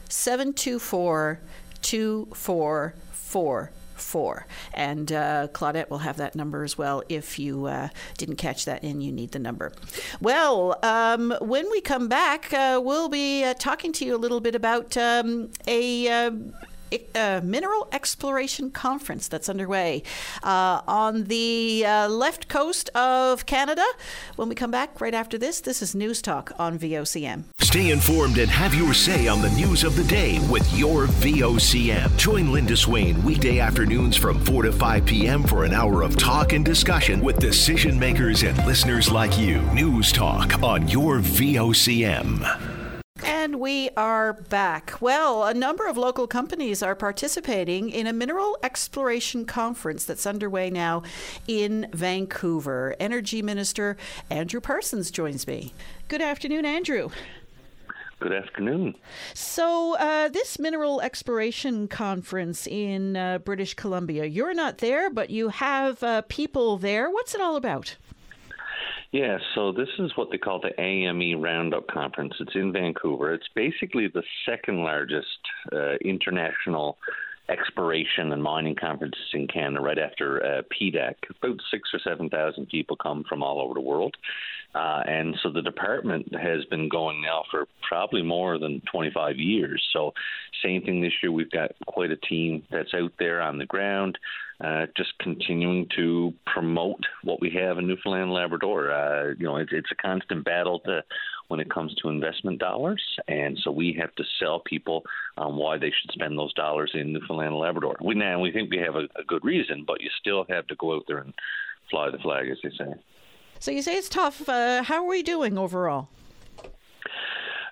724 0.09 1.39
2444. 1.81 4.45
And 4.73 5.11
uh, 5.11 5.47
Claudette 5.53 5.89
will 5.89 5.97
have 5.99 6.17
that 6.17 6.35
number 6.35 6.63
as 6.63 6.77
well 6.77 7.03
if 7.09 7.39
you 7.39 7.65
uh, 7.65 7.89
didn't 8.17 8.35
catch 8.35 8.65
that 8.65 8.83
and 8.83 9.01
you 9.01 9.11
need 9.11 9.31
the 9.31 9.39
number. 9.39 9.71
Well, 10.21 10.77
um, 10.83 11.35
when 11.41 11.69
we 11.71 11.81
come 11.81 12.07
back, 12.07 12.53
uh, 12.53 12.79
we'll 12.83 13.09
be 13.09 13.43
uh, 13.43 13.53
talking 13.53 13.91
to 13.93 14.05
you 14.05 14.15
a 14.15 14.17
little 14.17 14.39
bit 14.39 14.55
about 14.55 14.95
um, 14.97 15.49
a 15.67 16.31
uh, 17.15 17.41
mineral 17.43 17.87
exploration 17.91 18.71
conference 18.71 19.27
that's 19.27 19.49
underway 19.49 20.03
uh, 20.43 20.81
on 20.87 21.25
the 21.25 21.85
uh, 21.85 22.07
left 22.07 22.47
coast 22.47 22.89
of 22.89 23.45
Canada. 23.45 23.85
When 24.35 24.49
we 24.49 24.55
come 24.55 24.71
back 24.71 24.99
right 25.01 25.13
after 25.13 25.37
this, 25.37 25.61
this 25.61 25.81
is 25.81 25.95
News 25.95 26.21
Talk 26.21 26.51
on 26.59 26.77
VOCM. 26.79 27.43
Stay 27.59 27.91
informed 27.91 28.37
and 28.37 28.49
have 28.49 28.73
your 28.73 28.93
say 28.93 29.27
on 29.27 29.41
the 29.41 29.49
news 29.51 29.83
of 29.83 29.95
the 29.95 30.03
day 30.03 30.39
with 30.49 30.71
your 30.77 31.07
VOCM. 31.07 32.15
Join 32.17 32.51
Linda 32.51 32.77
Swain 32.77 33.21
weekday 33.23 33.59
afternoons 33.59 34.15
from 34.15 34.39
4 34.39 34.63
to 34.63 34.71
5 34.71 35.05
p.m. 35.05 35.43
for 35.43 35.63
an 35.65 35.73
hour 35.73 36.01
of 36.01 36.17
talk 36.17 36.53
and 36.53 36.63
discussion 36.63 37.21
with 37.21 37.39
decision 37.39 37.99
makers 37.99 38.43
and 38.43 38.57
listeners 38.65 39.11
like 39.11 39.37
you. 39.37 39.61
News 39.73 40.11
Talk 40.11 40.61
on 40.63 40.87
your 40.87 41.19
VOCM. 41.19 42.76
And 43.23 43.59
we 43.59 43.89
are 43.97 44.33
back. 44.33 44.95
Well, 45.01 45.43
a 45.43 45.53
number 45.53 45.87
of 45.87 45.97
local 45.97 46.27
companies 46.27 46.83
are 46.83 46.95
participating 46.95 47.89
in 47.89 48.07
a 48.07 48.13
mineral 48.13 48.57
exploration 48.63 49.45
conference 49.45 50.05
that's 50.05 50.25
underway 50.25 50.69
now 50.69 51.03
in 51.47 51.87
Vancouver. 51.93 52.95
Energy 52.99 53.41
Minister 53.41 53.97
Andrew 54.29 54.61
Parsons 54.61 55.11
joins 55.11 55.47
me. 55.47 55.73
Good 56.07 56.21
afternoon, 56.21 56.65
Andrew. 56.65 57.09
Good 58.19 58.33
afternoon. 58.33 58.95
So, 59.35 59.95
uh, 59.97 60.29
this 60.29 60.57
mineral 60.57 61.01
exploration 61.01 61.87
conference 61.87 62.65
in 62.65 63.15
uh, 63.15 63.37
British 63.37 63.75
Columbia, 63.75 64.25
you're 64.25 64.55
not 64.55 64.79
there, 64.79 65.11
but 65.11 65.29
you 65.29 65.49
have 65.49 66.01
uh, 66.01 66.23
people 66.27 66.77
there. 66.77 67.11
What's 67.11 67.35
it 67.35 67.41
all 67.41 67.55
about? 67.55 67.95
Yeah, 69.17 69.39
so 69.55 69.71
this 69.71 69.89
is 69.97 70.11
what 70.15 70.29
they 70.29 70.37
call 70.37 70.61
the 70.61 70.79
AME 70.79 71.41
Roundup 71.41 71.87
Conference. 71.87 72.35
It's 72.39 72.53
in 72.53 72.71
Vancouver. 72.71 73.33
It's 73.33 73.49
basically 73.55 74.07
the 74.07 74.21
second 74.45 74.83
largest 74.83 75.39
uh, 75.73 75.95
international 76.05 76.99
exploration 77.49 78.31
and 78.31 78.43
mining 78.43 78.75
conferences 78.75 79.21
in 79.33 79.47
Canada, 79.47 79.81
right 79.81 79.99
after 79.99 80.43
uh, 80.43 80.61
PDAC. 80.71 81.15
About 81.41 81.59
six 81.71 81.89
or 81.93 81.99
seven 82.03 82.29
thousand 82.29 82.67
people 82.67 82.95
come 82.97 83.23
from 83.27 83.43
all 83.43 83.61
over 83.61 83.73
the 83.73 83.81
world. 83.81 84.15
Uh, 84.75 85.01
and 85.07 85.35
so 85.41 85.49
the 85.49 85.61
department 85.61 86.27
has 86.35 86.63
been 86.65 86.89
going 86.89 87.21
now 87.21 87.43
for 87.49 87.65
probably 87.87 88.21
more 88.21 88.59
than 88.59 88.81
25 88.91 89.37
years. 89.37 89.83
So, 89.93 90.13
same 90.63 90.83
thing 90.83 91.01
this 91.01 91.13
year. 91.23 91.31
We've 91.31 91.49
got 91.49 91.71
quite 91.87 92.11
a 92.11 92.17
team 92.17 92.63
that's 92.69 92.93
out 92.93 93.13
there 93.17 93.41
on 93.41 93.57
the 93.57 93.65
ground, 93.65 94.19
uh, 94.63 94.87
just 94.95 95.17
continuing 95.19 95.87
to 95.95 96.33
promote 96.45 97.03
what 97.23 97.41
we 97.41 97.49
have 97.51 97.77
in 97.77 97.87
Newfoundland 97.87 98.31
Labrador. 98.31 98.91
Uh, 98.91 99.33
you 99.39 99.45
know, 99.45 99.55
it's, 99.57 99.71
it's 99.71 99.91
a 99.91 99.95
constant 99.95 100.43
battle 100.43 100.79
to 100.81 101.01
when 101.47 101.59
it 101.59 101.69
comes 101.69 101.93
to 101.95 102.09
investment 102.09 102.59
dollars, 102.59 103.01
and 103.27 103.57
so 103.63 103.71
we 103.71 103.97
have 103.99 104.13
to 104.15 104.23
sell 104.39 104.59
people 104.59 105.03
um, 105.37 105.57
why 105.57 105.77
they 105.77 105.91
should 105.91 106.11
spend 106.11 106.37
those 106.37 106.53
dollars 106.53 106.91
in 106.93 107.13
Newfoundland 107.13 107.49
and 107.53 107.59
Labrador. 107.59 107.95
We 108.01 108.15
now 108.15 108.39
we 108.39 108.51
think 108.51 108.69
we 108.69 108.77
have 108.79 108.95
a, 108.95 109.07
a 109.19 109.23
good 109.27 109.43
reason, 109.43 109.83
but 109.85 110.01
you 110.01 110.09
still 110.19 110.45
have 110.49 110.67
to 110.67 110.75
go 110.75 110.95
out 110.95 111.03
there 111.07 111.19
and 111.19 111.33
fly 111.89 112.09
the 112.09 112.17
flag, 112.17 112.49
as 112.49 112.57
they 112.63 112.71
say. 112.77 112.93
So 113.59 113.71
you 113.71 113.81
say 113.81 113.95
it's 113.95 114.09
tough. 114.09 114.47
Uh, 114.47 114.83
how 114.83 115.03
are 115.03 115.07
we 115.07 115.23
doing 115.23 115.57
overall? 115.57 116.09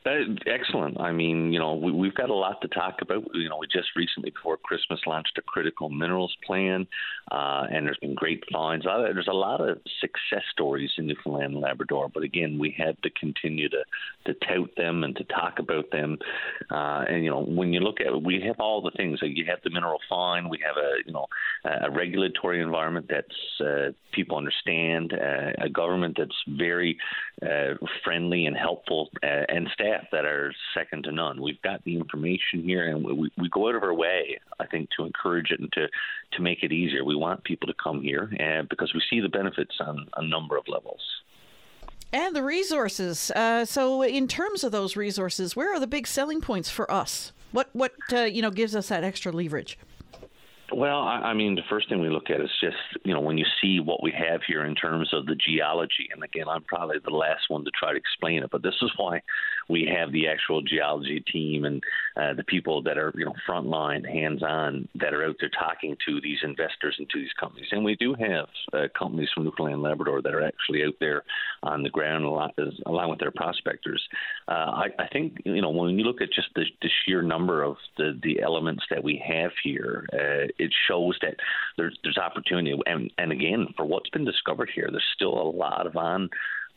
Uh, 0.06 0.36
excellent. 0.46 1.00
I 1.00 1.12
mean, 1.12 1.52
you 1.52 1.58
know, 1.58 1.74
we, 1.74 2.08
have 2.08 2.16
got 2.16 2.30
a 2.30 2.34
lot 2.34 2.62
to 2.62 2.68
talk 2.68 2.98
about. 3.02 3.24
You 3.34 3.50
know, 3.50 3.58
we 3.58 3.66
just 3.66 3.88
recently 3.96 4.30
before 4.30 4.56
Christmas 4.58 5.00
launched 5.08 5.36
a 5.40 5.42
critical 5.42 5.90
minerals 5.90 6.36
plan, 6.46 6.86
uh, 7.32 7.64
and 7.72 7.88
there's 7.88 7.98
been 7.98 8.14
great 8.14 8.44
finds. 8.54 8.86
There's 8.86 9.28
a 9.28 9.34
lot 9.34 9.68
of 9.68 9.80
success 10.00 10.44
stories 10.52 10.92
in 11.00 11.08
Newfoundland 11.08 11.54
and 11.54 11.62
Labrador, 11.62 12.08
but 12.14 12.22
again, 12.22 12.60
we 12.60 12.76
have 12.78 13.02
to 13.02 13.10
continue 13.20 13.68
to 13.70 13.84
to 14.28 14.34
tout 14.48 14.70
them 14.78 15.04
and 15.04 15.16
to 15.16 15.24
talk 15.24 15.58
about 15.58 15.90
them. 15.92 16.20
Uh, 16.70 17.06
and 17.10 17.24
you 17.24 17.32
know, 17.32 17.42
when 17.42 17.74
you 17.74 17.80
look 17.80 18.00
at 18.00 18.08
it, 18.08 18.24
we 18.24 18.44
have 18.46 18.58
all 18.60 18.84
the 18.84 18.92
things. 18.92 19.20
Like 19.24 19.32
you 19.34 19.46
have 19.48 19.60
the 19.64 19.72
mineral 19.72 20.00
fine. 20.08 20.50
We 20.50 20.60
have 20.64 20.78
a 20.78 20.98
you 21.04 21.14
know 21.14 21.26
a 21.66 21.90
regulatory 21.90 22.62
environment 22.62 23.08
that's 23.10 23.60
uh, 23.60 23.92
people 24.12 24.38
understand, 24.38 25.14
uh, 25.14 25.64
a 25.66 25.70
government 25.70 26.16
that's 26.20 26.44
very 26.48 26.96
uh, 27.42 27.74
friendly 28.04 28.46
and 28.46 28.56
helpful, 28.56 29.10
and 29.24 29.68
staff 29.74 29.95
that 30.12 30.26
are 30.26 30.54
second 30.74 31.04
to 31.06 31.12
none. 31.12 31.42
We've 31.42 31.62
got 31.62 31.84
the 31.84 31.96
information 31.96 32.64
here, 32.64 32.88
and 32.88 33.04
we, 33.04 33.32
we 33.38 33.50
go 33.50 33.70
out 33.70 33.76
of 33.76 33.84
our 33.84 33.94
way, 33.94 34.40
I 34.60 34.66
think, 34.66 34.90
to 34.98 35.06
encourage 35.06 35.52
it 35.52 35.60
and 35.60 35.72
to, 35.74 35.88
to 36.34 36.42
make 36.42 36.64
it 36.64 36.72
easier. 36.72 37.04
We 37.04 37.16
want 37.16 37.44
people 37.44 37.68
to 37.68 37.74
come 37.82 38.02
here 38.02 38.32
uh, 38.40 38.64
because 38.70 38.94
we 38.94 39.02
see 39.10 39.20
the 39.20 39.30
benefits 39.30 39.76
on 39.80 40.08
a 40.16 40.28
number 40.28 40.58
of 40.58 40.68
levels. 40.68 41.02
And 42.14 42.36
the 42.36 42.44
resources. 42.44 43.32
Uh, 43.32 43.66
so, 43.66 44.02
in 44.02 44.28
terms 44.28 44.64
of 44.64 44.72
those 44.72 44.96
resources, 44.96 45.56
where 45.56 45.74
are 45.74 45.80
the 45.80 45.88
big 45.88 46.08
selling 46.08 46.40
points 46.40 46.70
for 46.70 46.90
us? 46.92 47.34
What 47.52 47.70
what 47.74 47.94
uh, 48.14 48.22
you 48.22 48.42
know 48.42 48.52
gives 48.52 48.76
us 48.76 48.90
that 48.90 49.04
extra 49.04 49.32
leverage? 49.32 49.78
Well, 50.76 51.04
I, 51.04 51.32
I 51.32 51.34
mean, 51.34 51.56
the 51.56 51.62
first 51.70 51.88
thing 51.88 52.02
we 52.02 52.10
look 52.10 52.30
at 52.30 52.42
is 52.42 52.50
just, 52.60 52.76
you 53.06 53.14
know, 53.14 53.22
when 53.22 53.38
you 53.38 53.46
see 53.62 53.80
what 53.80 54.04
we 54.04 54.12
have 54.12 54.42
here 54.46 54.66
in 54.66 54.76
terms 54.76 55.10
of 55.14 55.26
the 55.26 55.36
geology, 55.36 56.10
and 56.12 56.22
again, 56.22 56.50
I'm 56.50 56.64
probably 56.64 56.98
the 57.02 57.16
last 57.16 57.44
one 57.48 57.64
to 57.64 57.72
try 57.72 57.94
to 57.94 57.98
explain 57.98 58.44
it, 58.44 58.50
but 58.52 58.62
this 58.62 58.76
is 58.82 58.92
why 58.98 59.22
we 59.70 59.90
have 59.98 60.12
the 60.12 60.28
actual 60.28 60.62
geology 60.62 61.24
team 61.32 61.64
and 61.64 61.82
uh, 62.18 62.34
the 62.34 62.44
people 62.44 62.84
that 62.84 62.98
are, 62.98 63.14
you 63.16 63.24
know, 63.24 63.34
frontline, 63.48 64.06
hands 64.06 64.44
on, 64.44 64.90
that 64.96 65.14
are 65.14 65.24
out 65.24 65.38
there 65.40 65.50
talking 65.58 65.96
to 66.06 66.20
these 66.20 66.40
investors 66.44 66.96
and 67.00 67.10
to 67.10 67.20
these 67.20 67.34
companies. 67.40 67.68
And 67.72 67.86
we 67.86 67.96
do 67.96 68.14
have 68.14 68.48
uh, 68.74 68.88
companies 69.00 69.30
from 69.34 69.46
Newfoundland 69.46 69.76
and 69.76 69.84
Labrador 69.84 70.22
that 70.24 70.34
are 70.34 70.46
actually 70.46 70.84
out 70.84 70.96
there 71.00 71.24
on 71.64 71.84
the 71.84 71.90
ground 71.90 72.26
along, 72.26 72.52
along 72.86 73.10
with 73.10 73.20
their 73.20 73.32
prospectors. 73.32 74.04
Uh, 74.50 74.52
I, 74.52 74.86
I 75.00 75.08
think, 75.08 75.38
you 75.46 75.62
know, 75.62 75.70
when 75.70 75.98
you 75.98 76.04
look 76.04 76.22
at 76.22 76.34
just 76.34 76.50
the, 76.54 76.66
the 76.82 76.90
sheer 77.06 77.22
number 77.22 77.64
of 77.64 77.78
the, 77.98 78.20
the 78.22 78.42
elements 78.42 78.84
that 78.90 79.02
we 79.02 79.24
have 79.26 79.52
here, 79.64 80.06
uh, 80.12 80.48
it 80.66 80.74
shows 80.88 81.18
that 81.22 81.36
there's 81.78 81.98
there's 82.04 82.18
opportunity. 82.18 82.78
And 82.86 83.12
and 83.18 83.32
again, 83.32 83.68
for 83.76 83.86
what's 83.86 84.10
been 84.10 84.26
discovered 84.26 84.70
here, 84.74 84.88
there's 84.90 85.04
still 85.16 85.34
a 85.34 85.50
lot 85.50 85.88
of 85.88 85.96
on 85.96 86.30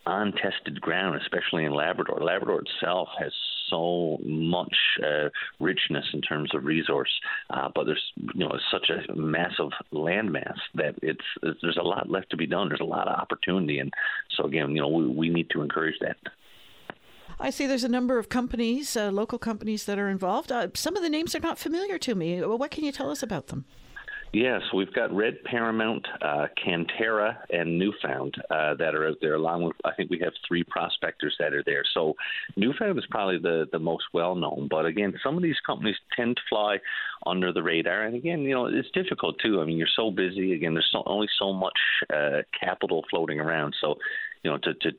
untested 0.07 0.81
ground, 0.81 1.20
especially 1.20 1.64
in 1.64 1.72
Labrador. 1.72 2.20
Labrador 2.20 2.62
itself 2.62 3.09
has 3.18 3.33
so 3.68 4.18
much 4.24 4.74
uh, 5.05 5.29
richness 5.61 6.07
in 6.14 6.22
terms 6.22 6.55
of 6.55 6.64
resource, 6.64 7.11
uh, 7.51 7.68
but 7.74 7.85
there's 7.85 8.12
you 8.35 8.46
know 8.46 8.59
such 8.70 8.90
a 8.90 9.14
massive 9.14 9.70
landmass 9.92 10.57
that 10.74 10.94
it's, 11.03 11.24
there's 11.42 11.79
a 11.79 11.85
lot 11.85 12.09
left 12.11 12.31
to 12.31 12.37
be 12.37 12.46
done. 12.46 12.68
There's 12.68 12.81
a 12.81 12.85
lot 12.85 13.09
of 13.09 13.18
opportunity, 13.18 13.79
and 13.79 13.92
so 14.37 14.46
again, 14.46 14.70
you 14.70 14.81
know, 14.81 14.88
we, 14.88 15.07
we 15.07 15.29
need 15.29 15.51
to 15.51 15.62
encourage 15.62 15.98
that. 16.01 16.16
I 17.40 17.50
see 17.50 17.66
there's 17.66 17.84
a 17.84 17.88
number 17.88 18.18
of 18.18 18.28
companies, 18.28 18.96
uh, 18.96 19.10
local 19.10 19.38
companies 19.38 19.84
that 19.84 19.98
are 19.98 20.08
involved. 20.08 20.50
Uh, 20.50 20.68
some 20.74 20.96
of 20.96 21.02
the 21.02 21.08
names 21.08 21.34
are 21.34 21.40
not 21.40 21.58
familiar 21.58 21.98
to 21.98 22.14
me. 22.14 22.40
What 22.42 22.70
can 22.70 22.84
you 22.84 22.92
tell 22.92 23.10
us 23.10 23.22
about 23.22 23.48
them? 23.48 23.64
Yes, 24.32 24.60
we've 24.74 24.92
got 24.92 25.14
Red 25.14 25.42
Paramount, 25.44 26.06
uh, 26.20 26.48
Canterra, 26.62 27.38
and 27.48 27.78
New 27.78 27.94
Found 28.02 28.34
uh, 28.50 28.74
that 28.74 28.94
are 28.94 29.08
out 29.08 29.16
there. 29.22 29.34
Along 29.34 29.62
with, 29.62 29.76
I 29.86 29.94
think 29.94 30.10
we 30.10 30.18
have 30.18 30.34
three 30.46 30.64
prospectors 30.64 31.34
that 31.38 31.54
are 31.54 31.62
there. 31.64 31.82
So 31.94 32.14
New 32.56 32.74
Found 32.78 32.98
is 32.98 33.06
probably 33.08 33.38
the 33.38 33.66
the 33.72 33.78
most 33.78 34.04
well 34.12 34.34
known. 34.34 34.68
But 34.70 34.84
again, 34.84 35.14
some 35.24 35.36
of 35.36 35.42
these 35.42 35.56
companies 35.64 35.96
tend 36.14 36.36
to 36.36 36.42
fly 36.48 36.78
under 37.24 37.52
the 37.52 37.62
radar. 37.62 38.02
And 38.02 38.14
again, 38.14 38.42
you 38.42 38.54
know, 38.54 38.66
it's 38.66 38.90
difficult 38.90 39.36
too. 39.42 39.62
I 39.62 39.64
mean, 39.64 39.78
you're 39.78 39.88
so 39.96 40.10
busy. 40.10 40.52
Again, 40.52 40.74
there's 40.74 40.90
so, 40.92 41.02
only 41.06 41.28
so 41.38 41.54
much 41.54 41.78
uh, 42.12 42.42
capital 42.58 43.06
floating 43.08 43.40
around. 43.40 43.74
So 43.80 43.94
you 44.42 44.50
know, 44.50 44.58
to, 44.58 44.74
to 44.74 44.90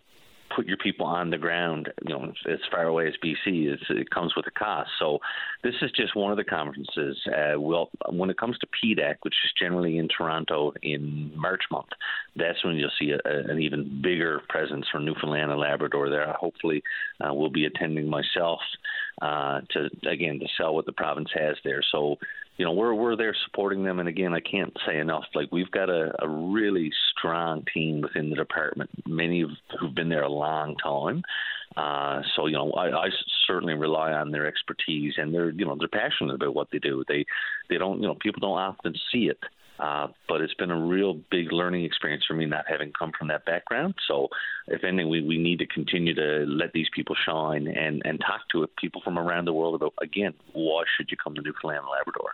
put 0.55 0.67
your 0.67 0.77
people 0.77 1.05
on 1.05 1.29
the 1.29 1.37
ground, 1.37 1.91
you 2.07 2.13
know, 2.13 2.33
as 2.49 2.59
far 2.71 2.83
away 2.83 3.07
as 3.07 3.13
BC 3.23 3.77
it 3.89 4.09
comes 4.09 4.35
with 4.35 4.47
a 4.47 4.51
cost. 4.51 4.89
So 4.99 5.19
this 5.63 5.75
is 5.81 5.91
just 5.91 6.15
one 6.15 6.31
of 6.31 6.37
the 6.37 6.43
conferences. 6.43 7.17
Uh, 7.27 7.59
well, 7.59 7.89
when 8.09 8.29
it 8.29 8.37
comes 8.37 8.57
to 8.59 8.67
PDAC, 8.67 9.15
which 9.21 9.35
is 9.43 9.51
generally 9.59 9.97
in 9.97 10.07
Toronto 10.07 10.73
in 10.81 11.31
March 11.35 11.63
month, 11.71 11.89
that's 12.35 12.63
when 12.63 12.75
you'll 12.75 12.91
see 12.99 13.11
a, 13.11 13.29
a, 13.29 13.51
an 13.51 13.59
even 13.59 14.01
bigger 14.01 14.41
presence 14.49 14.85
from 14.91 15.05
Newfoundland 15.05 15.51
and 15.51 15.59
Labrador 15.59 16.09
there. 16.09 16.31
Hopefully, 16.33 16.83
uh, 17.21 17.33
we'll 17.33 17.49
be 17.49 17.65
attending 17.65 18.09
myself 18.09 18.59
uh, 19.21 19.61
to 19.71 19.89
again 20.09 20.39
to 20.39 20.47
sell 20.57 20.73
what 20.73 20.85
the 20.85 20.93
province 20.93 21.29
has 21.33 21.57
there. 21.63 21.81
So 21.91 22.17
you 22.59 22.65
know 22.65 22.73
we're 22.73 22.93
we're 22.93 23.15
there 23.15 23.35
supporting 23.45 23.83
them 23.83 23.99
and 23.99 24.09
again 24.09 24.33
I 24.33 24.41
can't 24.41 24.75
say 24.85 24.99
enough 24.99 25.23
like 25.33 25.47
we've 25.51 25.71
got 25.71 25.89
a, 25.89 26.11
a 26.21 26.27
really 26.27 26.91
strong 27.17 27.63
team 27.73 28.01
within 28.01 28.29
the 28.29 28.35
department 28.35 28.91
many 29.07 29.45
who've 29.79 29.95
been 29.95 30.09
there 30.09 30.23
a 30.23 30.29
long 30.29 30.75
time 30.75 31.23
uh, 31.77 32.21
so 32.35 32.45
you 32.47 32.57
know 32.57 32.71
I, 32.73 32.89
I 32.89 33.07
certainly 33.47 33.73
rely 33.73 34.11
on 34.11 34.31
their 34.31 34.45
expertise 34.45 35.13
and 35.17 35.33
they're 35.33 35.51
you 35.51 35.65
know 35.65 35.77
they're 35.79 35.87
passionate 35.87 36.35
about 36.35 36.53
what 36.53 36.67
they 36.71 36.79
do 36.79 37.03
they 37.07 37.25
they 37.69 37.77
don't 37.77 38.01
you 38.01 38.07
know 38.07 38.15
people 38.21 38.41
don't 38.41 38.59
often 38.59 38.93
see 39.11 39.29
it 39.29 39.39
uh, 39.79 40.07
but 40.27 40.41
it's 40.41 40.53
been 40.55 40.71
a 40.71 40.87
real 40.87 41.13
big 41.31 41.53
learning 41.53 41.85
experience 41.85 42.25
for 42.27 42.33
me 42.33 42.45
not 42.45 42.65
having 42.67 42.91
come 42.91 43.13
from 43.17 43.29
that 43.29 43.45
background. 43.45 43.95
So, 44.09 44.27
if 44.67 44.83
anything, 44.83 45.07
we, 45.07 45.21
we 45.21 45.37
need 45.37 45.59
to 45.59 45.65
continue 45.65 46.13
to 46.15 46.43
let 46.45 46.73
these 46.73 46.87
people 46.93 47.15
shine 47.25 47.65
and, 47.65 48.01
and 48.03 48.19
talk 48.19 48.41
to 48.51 48.67
people 48.77 48.99
from 49.05 49.17
around 49.17 49.45
the 49.45 49.53
world 49.53 49.75
about, 49.75 49.93
again, 50.01 50.33
why 50.51 50.83
should 50.97 51.09
you 51.11 51.17
come 51.23 51.33
to 51.35 51.41
Newfoundland 51.41 51.79
and 51.79 51.87
Labrador? 51.97 52.31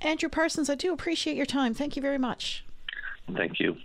Andrew 0.00 0.28
Parsons, 0.28 0.68
I 0.70 0.74
do 0.74 0.92
appreciate 0.92 1.36
your 1.36 1.46
time. 1.46 1.74
Thank 1.74 1.96
you 1.96 2.02
very 2.02 2.18
much. 2.18 2.64
Thank 3.34 3.58
you. 3.58 3.76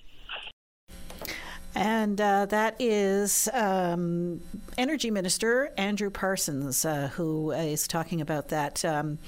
And 1.73 2.19
uh, 2.19 2.45
that 2.47 2.75
is 2.79 3.47
um, 3.53 4.41
Energy 4.77 5.09
Minister 5.09 5.71
Andrew 5.77 6.09
Parsons, 6.09 6.83
uh, 6.83 7.09
who 7.13 7.51
is 7.51 7.87
talking 7.87 8.19
about 8.19 8.49
that. 8.49 8.83
Um, 8.83 9.19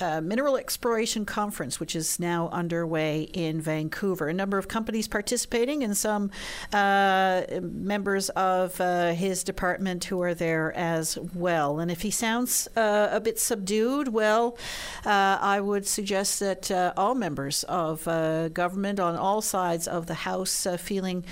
uh, 0.00 0.20
Mineral 0.20 0.56
Exploration 0.56 1.24
Conference, 1.24 1.80
which 1.80 1.96
is 1.96 2.20
now 2.20 2.48
underway 2.50 3.22
in 3.32 3.60
Vancouver. 3.60 4.28
A 4.28 4.34
number 4.34 4.58
of 4.58 4.68
companies 4.68 5.08
participating 5.08 5.82
and 5.82 5.96
some 5.96 6.30
uh, 6.72 7.42
members 7.60 8.28
of 8.30 8.80
uh, 8.80 9.12
his 9.12 9.42
department 9.42 10.04
who 10.04 10.22
are 10.22 10.34
there 10.34 10.72
as 10.76 11.18
well. 11.34 11.78
And 11.78 11.90
if 11.90 12.02
he 12.02 12.10
sounds 12.10 12.68
uh, 12.76 13.08
a 13.10 13.20
bit 13.20 13.38
subdued, 13.38 14.08
well, 14.08 14.56
uh, 15.04 15.38
I 15.40 15.60
would 15.60 15.86
suggest 15.86 16.40
that 16.40 16.70
all 16.96 17.14
members 17.14 17.64
of 17.64 18.04
government 18.54 19.00
on 19.00 19.16
all 19.16 19.42
sides 19.42 19.88
of 19.88 20.06
the 20.06 20.14
House 20.14 20.66
feeling 20.78 21.24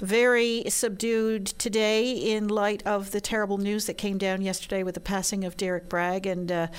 very 0.00 0.64
subdued 0.68 1.46
today 1.46 2.12
in 2.12 2.48
light 2.48 2.82
of 2.86 3.10
the 3.10 3.20
terrible 3.20 3.58
news 3.58 3.86
that 3.86 3.94
came 3.94 4.18
down 4.18 4.42
yesterday 4.42 4.82
with 4.82 4.94
the 4.94 5.00
passing 5.00 5.44
of 5.44 5.56
Derek 5.56 5.88
Bragg. 5.88 6.26
And 6.26 6.70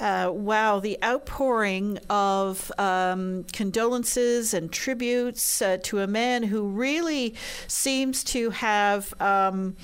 wow, 0.00 0.81
the 0.82 0.98
outpouring 1.02 1.98
of 2.10 2.70
um, 2.78 3.44
condolences 3.52 4.52
and 4.52 4.70
tributes 4.70 5.62
uh, 5.62 5.78
to 5.84 6.00
a 6.00 6.06
man 6.06 6.42
who 6.42 6.68
really 6.68 7.34
seems 7.66 8.24
to 8.24 8.50
have. 8.50 9.14
Um, 9.20 9.76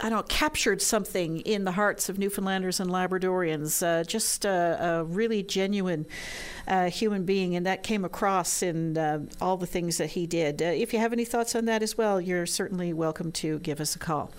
I 0.00 0.10
don't 0.10 0.28
captured 0.28 0.80
something 0.80 1.40
in 1.40 1.64
the 1.64 1.72
hearts 1.72 2.08
of 2.08 2.18
Newfoundlanders 2.18 2.78
and 2.78 2.88
Labradorians. 2.88 3.82
Uh, 3.82 4.04
just 4.04 4.44
a, 4.44 4.78
a, 4.80 5.04
really 5.04 5.42
genuine 5.42 6.06
uh, 6.68 6.90
human 6.90 7.24
being, 7.24 7.56
and 7.56 7.66
that 7.66 7.82
came 7.82 8.04
across 8.04 8.62
in 8.62 8.96
uh, 8.96 9.20
all 9.40 9.56
the 9.56 9.66
things 9.66 9.96
that 9.96 10.10
he 10.10 10.26
did. 10.26 10.62
Uh, 10.62 10.66
if 10.66 10.92
you 10.92 10.98
have 10.98 11.12
any 11.12 11.24
thoughts 11.24 11.54
on 11.54 11.64
that 11.64 11.82
as 11.82 11.98
well, 11.98 12.20
you're 12.20 12.46
certainly 12.46 12.92
welcome 12.92 13.32
to 13.32 13.58
give 13.60 13.80
us 13.80 13.96
a 13.96 13.98
call. 13.98 14.30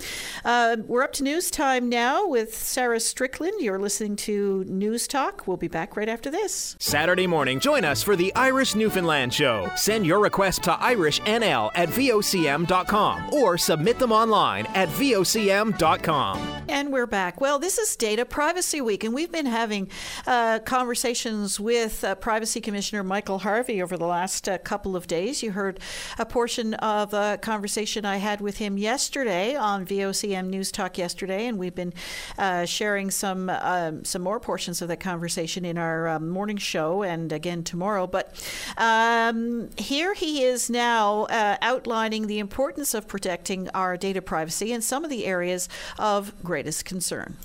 Uh, 0.45 0.77
we're 0.85 1.01
up 1.01 1.13
to 1.13 1.23
news 1.23 1.49
time 1.49 1.89
now 1.89 2.27
with 2.27 2.55
Sarah 2.55 2.99
Strickland. 2.99 3.53
You're 3.59 3.79
listening 3.79 4.15
to 4.17 4.63
News 4.65 5.07
Talk. 5.07 5.47
We'll 5.47 5.57
be 5.57 5.67
back 5.67 5.97
right 5.97 6.07
after 6.09 6.29
this. 6.29 6.75
Saturday 6.79 7.27
morning, 7.27 7.59
join 7.59 7.83
us 7.83 8.03
for 8.03 8.15
the 8.15 8.33
Irish 8.35 8.75
Newfoundland 8.75 9.33
Show. 9.33 9.71
Send 9.75 10.05
your 10.05 10.19
request 10.19 10.63
to 10.63 10.71
irishnl 10.71 11.71
at 11.73 11.89
vocm.com 11.89 13.33
or 13.33 13.57
submit 13.57 13.97
them 13.97 14.11
online 14.11 14.67
at 14.67 14.89
vocm.com. 14.89 16.63
And 16.69 16.93
we're 16.93 17.07
back. 17.07 17.41
Well, 17.41 17.57
this 17.57 17.79
is 17.79 17.95
Data 17.95 18.25
Privacy 18.25 18.79
Week, 18.81 19.03
and 19.03 19.13
we've 19.13 19.31
been 19.31 19.47
having 19.47 19.89
uh, 20.27 20.59
conversations 20.59 21.59
with 21.59 22.03
uh, 22.03 22.15
Privacy 22.19 22.62
Commissioner 22.62 23.03
Michael 23.03 23.39
Harvey 23.39 23.82
over 23.82 23.97
the 23.97 24.05
last 24.05 24.47
uh, 24.47 24.58
couple 24.60 24.95
of 24.95 25.08
days. 25.08 25.41
You 25.41 25.51
heard 25.51 25.79
a 26.17 26.25
portion 26.25 26.73
of 26.75 27.13
a 27.13 27.39
conversation 27.41 28.05
I 28.05 28.17
had 28.17 28.41
with 28.41 28.58
him 28.58 28.77
yesterday 28.77 29.55
on 29.55 29.86
VOCM 29.86 30.47
News 30.47 30.71
Talk 30.71 30.97
yesterday, 30.97 31.47
and 31.47 31.58
we've 31.58 31.75
been 31.75 31.93
uh, 32.38 32.65
sharing 32.65 33.12
some 33.12 33.49
um, 33.49 34.03
some 34.03 34.21
more 34.21 34.39
portions 34.39 34.82
of 34.82 34.88
that 34.89 34.99
conversation 34.99 35.65
in 35.65 35.77
our 35.77 36.08
um, 36.08 36.29
morning 36.29 36.58
show 36.58 37.03
and 37.03 37.32
again 37.32 37.63
tomorrow. 37.63 38.08
But 38.08 38.34
um, 38.77 39.69
here 39.77 40.13
he 40.13 40.43
is 40.43 40.69
now 40.69 41.23
uh, 41.23 41.58
outlining 41.62 42.27
the 42.27 42.39
importance 42.39 42.93
of 42.93 43.08
protecting 43.08 43.69
our 43.69 43.97
data 43.97 44.21
privacy 44.21 44.71
in 44.71 44.82
some 44.82 45.03
of 45.03 45.10
the 45.10 45.25
areas 45.25 45.69
of 45.97 46.34
greatest 46.43 46.86
concern. 46.86 47.38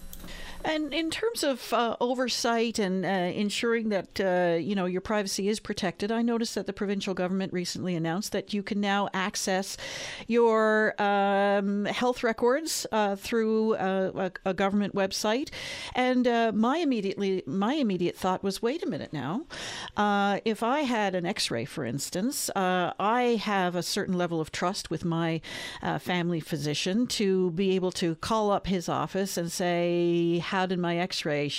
And 0.64 0.94
in 0.94 1.10
terms 1.10 1.44
of 1.44 1.72
uh, 1.74 1.96
oversight 2.00 2.78
and 2.78 3.04
uh, 3.04 3.08
ensuring 3.08 3.90
that 3.90 4.18
uh, 4.18 4.56
you 4.56 4.74
know 4.74 4.86
your 4.86 5.02
privacy 5.02 5.48
is 5.48 5.60
protected, 5.60 6.10
I 6.10 6.22
noticed 6.22 6.54
that 6.54 6.66
the 6.66 6.72
provincial 6.72 7.12
government 7.12 7.52
recently 7.52 7.94
announced 7.94 8.32
that 8.32 8.54
you 8.54 8.62
can 8.62 8.80
now 8.80 9.10
access 9.12 9.76
your 10.26 11.00
um, 11.00 11.84
health 11.84 12.22
records 12.22 12.86
uh, 12.92 13.16
through 13.16 13.74
uh, 13.74 14.30
a, 14.44 14.50
a, 14.50 14.54
government 14.54 14.94
website. 14.94 15.50
And 15.94 16.26
uh, 16.26 16.52
my 16.54 16.78
immediately 16.78 17.42
my 17.46 17.74
immediate 17.74 18.16
thought 18.16 18.42
was, 18.42 18.62
wait 18.62 18.82
a 18.82 18.86
minute 18.86 19.12
now, 19.12 19.42
if 20.44 20.62
I 20.62 20.80
had 20.80 21.14
an 21.14 21.26
X-ray, 21.26 21.66
for 21.66 21.84
instance, 21.84 22.50
I 22.56 23.40
have 23.42 23.76
a 23.76 23.82
certain 23.82 24.16
level 24.16 24.40
of 24.40 24.50
trust 24.50 24.90
with 24.90 25.04
my 25.04 25.42
family 26.00 26.40
physician 26.40 27.06
to 27.08 27.50
be 27.50 27.74
able 27.74 27.92
to 27.92 28.14
call 28.16 28.50
up 28.50 28.66
his 28.66 28.88
office 28.88 29.36
and 29.36 29.52
say 29.52 30.38
how 30.54 30.66
did 30.66 30.78
my 30.78 30.96
x-ray 30.98 31.50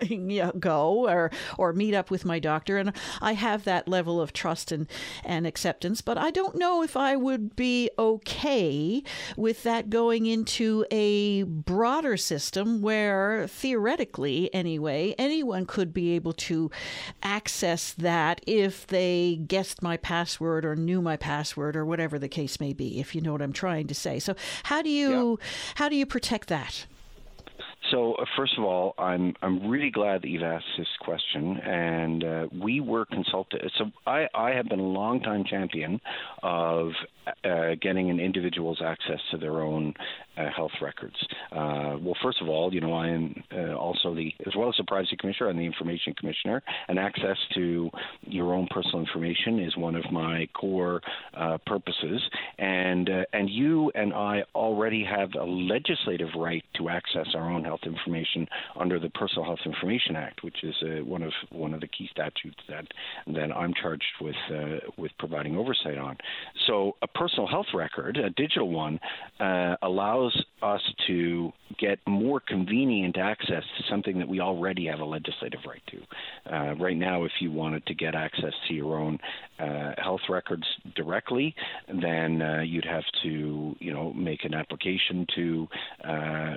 go 0.58 1.08
or 1.08 1.30
or 1.56 1.72
meet 1.72 1.94
up 1.94 2.10
with 2.10 2.24
my 2.24 2.40
doctor. 2.40 2.78
And 2.78 2.92
I 3.22 3.34
have 3.34 3.62
that 3.62 3.86
level 3.86 4.20
of 4.20 4.32
trust 4.32 4.72
and 4.72 4.88
and 5.24 5.46
acceptance 5.46 6.00
but 6.00 6.18
I 6.18 6.32
don't 6.32 6.56
know 6.56 6.82
if 6.82 6.96
I 6.96 7.14
would 7.14 7.54
be 7.54 7.90
okay 7.96 9.04
with 9.36 9.62
that 9.62 9.88
going 9.88 10.26
into 10.26 10.84
a 10.90 11.44
broader 11.44 12.16
system 12.16 12.82
where 12.82 13.46
theoretically 13.46 14.52
anyway 14.52 15.14
anyone 15.16 15.64
could 15.64 15.94
be 15.94 16.16
able 16.16 16.32
to 16.32 16.72
access 17.22 17.92
that 17.92 18.40
if 18.48 18.84
they 18.88 19.40
guessed 19.46 19.80
my 19.80 19.96
password 19.96 20.64
or 20.64 20.74
knew 20.74 21.00
my 21.00 21.16
password 21.16 21.76
or 21.76 21.84
whatever 21.84 22.18
the 22.18 22.28
case 22.28 22.58
may 22.58 22.72
be 22.72 22.98
if 22.98 23.14
you 23.14 23.20
know 23.20 23.30
what 23.30 23.42
I'm 23.42 23.52
trying 23.52 23.86
to 23.86 23.94
say. 23.94 24.18
So 24.18 24.34
how 24.64 24.82
do 24.82 24.90
you 24.90 25.38
yeah. 25.40 25.46
how 25.76 25.88
do 25.88 25.94
you 25.94 26.04
protect 26.04 26.48
that 26.48 26.86
so, 27.90 28.14
uh, 28.14 28.24
first 28.36 28.54
of 28.58 28.64
all, 28.64 28.94
I'm 28.98 29.34
I'm 29.42 29.68
really 29.68 29.90
glad 29.90 30.22
that 30.22 30.28
you've 30.28 30.42
asked 30.42 30.64
this 30.78 30.88
question, 31.00 31.56
and 31.58 32.24
uh, 32.24 32.46
we 32.52 32.80
were 32.80 33.04
consulted. 33.04 33.70
So, 33.78 33.86
I 34.06 34.26
I 34.34 34.50
have 34.50 34.68
been 34.68 34.80
a 34.80 34.88
longtime 34.88 35.44
champion 35.44 36.00
of 36.42 36.92
uh, 37.44 37.74
getting 37.80 38.10
an 38.10 38.20
individual's 38.20 38.80
access 38.84 39.20
to 39.30 39.38
their 39.38 39.60
own 39.60 39.94
uh, 40.36 40.46
health 40.54 40.72
records. 40.80 41.16
Uh, 41.52 41.96
well, 42.00 42.16
first 42.22 42.40
of 42.40 42.48
all, 42.48 42.72
you 42.72 42.80
know, 42.80 42.92
I 42.92 43.08
am 43.08 43.42
uh, 43.52 43.74
also 43.74 44.14
the, 44.14 44.32
as 44.46 44.54
well 44.56 44.68
as 44.68 44.74
the 44.78 44.84
privacy 44.84 45.16
commissioner, 45.16 45.50
I'm 45.50 45.56
the 45.56 45.66
information 45.66 46.14
commissioner, 46.14 46.62
and 46.88 46.98
access 46.98 47.36
to 47.54 47.90
your 48.22 48.54
own 48.54 48.68
personal 48.70 49.00
information 49.00 49.60
is 49.60 49.76
one 49.76 49.94
of 49.94 50.10
my 50.10 50.48
core 50.54 51.00
purposes. 51.66 52.20
And 52.58 53.08
and 53.32 53.48
you 53.50 53.90
and 53.94 54.12
I 54.12 54.42
already 54.54 55.04
have 55.04 55.30
a 55.34 55.44
legislative 55.44 56.28
right 56.36 56.64
to 56.76 56.88
access 56.88 57.26
our 57.34 57.50
own 57.50 57.64
health 57.64 57.79
health 57.80 57.94
information 57.94 58.46
under 58.78 58.98
the 58.98 59.10
Personal 59.10 59.44
Health 59.44 59.60
Information 59.64 60.16
Act, 60.16 60.42
which 60.42 60.62
is 60.62 60.74
uh, 60.82 61.04
one 61.04 61.22
of 61.22 61.32
one 61.50 61.74
of 61.74 61.80
the 61.80 61.86
key 61.86 62.08
statutes 62.10 62.58
that 62.68 62.86
that 63.34 63.52
I'm 63.54 63.72
charged 63.80 64.04
with 64.20 64.36
uh, 64.50 64.78
with 64.96 65.12
providing 65.18 65.56
oversight 65.56 65.98
on. 65.98 66.16
So 66.66 66.96
a 67.02 67.06
personal 67.06 67.46
health 67.46 67.66
record, 67.74 68.16
a 68.16 68.30
digital 68.30 68.70
one, 68.70 69.00
uh, 69.38 69.76
allows 69.82 70.44
us 70.62 70.80
to 71.06 71.52
get 71.78 71.98
more 72.06 72.40
convenient 72.40 73.16
access 73.16 73.62
to 73.78 73.84
something 73.88 74.18
that 74.18 74.28
we 74.28 74.40
already 74.40 74.86
have 74.86 75.00
a 75.00 75.04
legislative 75.04 75.60
right 75.66 75.82
to. 75.86 76.54
Uh, 76.54 76.74
right 76.74 76.96
now, 76.96 77.24
if 77.24 77.32
you 77.40 77.50
wanted 77.50 77.86
to 77.86 77.94
get 77.94 78.14
access 78.14 78.52
to 78.68 78.74
your 78.74 78.98
own 78.98 79.18
uh, 79.58 79.92
health 79.96 80.20
records 80.28 80.64
directly, 80.96 81.54
then 81.88 82.42
uh, 82.42 82.60
you'd 82.60 82.84
have 82.84 83.04
to, 83.22 83.74
you 83.78 83.92
know, 83.92 84.12
make 84.12 84.44
an 84.44 84.54
application 84.54 85.26
to 85.34 85.68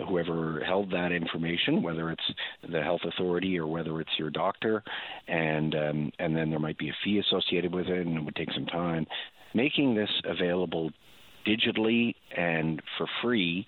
whoever 0.07 0.61
held 0.65 0.91
that 0.91 1.11
information, 1.13 1.81
whether 1.81 2.11
it's 2.11 2.23
the 2.69 2.81
health 2.81 3.01
authority 3.05 3.57
or 3.57 3.67
whether 3.67 3.99
it's 4.01 4.11
your 4.17 4.29
doctor, 4.29 4.83
and 5.27 5.75
um, 5.75 6.11
and 6.19 6.35
then 6.35 6.49
there 6.49 6.59
might 6.59 6.77
be 6.77 6.89
a 6.89 6.95
fee 7.03 7.19
associated 7.19 7.73
with 7.73 7.87
it, 7.87 8.05
and 8.05 8.17
it 8.17 8.23
would 8.23 8.35
take 8.35 8.51
some 8.53 8.65
time. 8.65 9.05
Making 9.53 9.95
this 9.95 10.09
available 10.25 10.91
digitally 11.45 12.15
and 12.35 12.81
for 12.97 13.07
free 13.21 13.65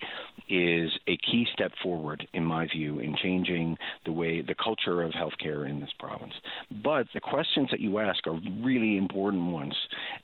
is 0.48 0.90
a 1.08 1.16
key 1.16 1.46
step 1.52 1.72
forward, 1.82 2.26
in 2.32 2.44
my 2.44 2.66
view, 2.66 3.00
in 3.00 3.16
changing 3.16 3.76
the 4.04 4.12
way 4.12 4.42
the 4.42 4.54
culture 4.54 5.02
of 5.02 5.12
healthcare 5.12 5.68
in 5.68 5.80
this 5.80 5.90
province. 5.98 6.34
But 6.82 7.06
the 7.14 7.20
questions 7.20 7.68
that 7.70 7.80
you 7.80 7.98
ask 7.98 8.26
are 8.26 8.38
really 8.62 8.96
important 8.96 9.50
ones, 9.50 9.74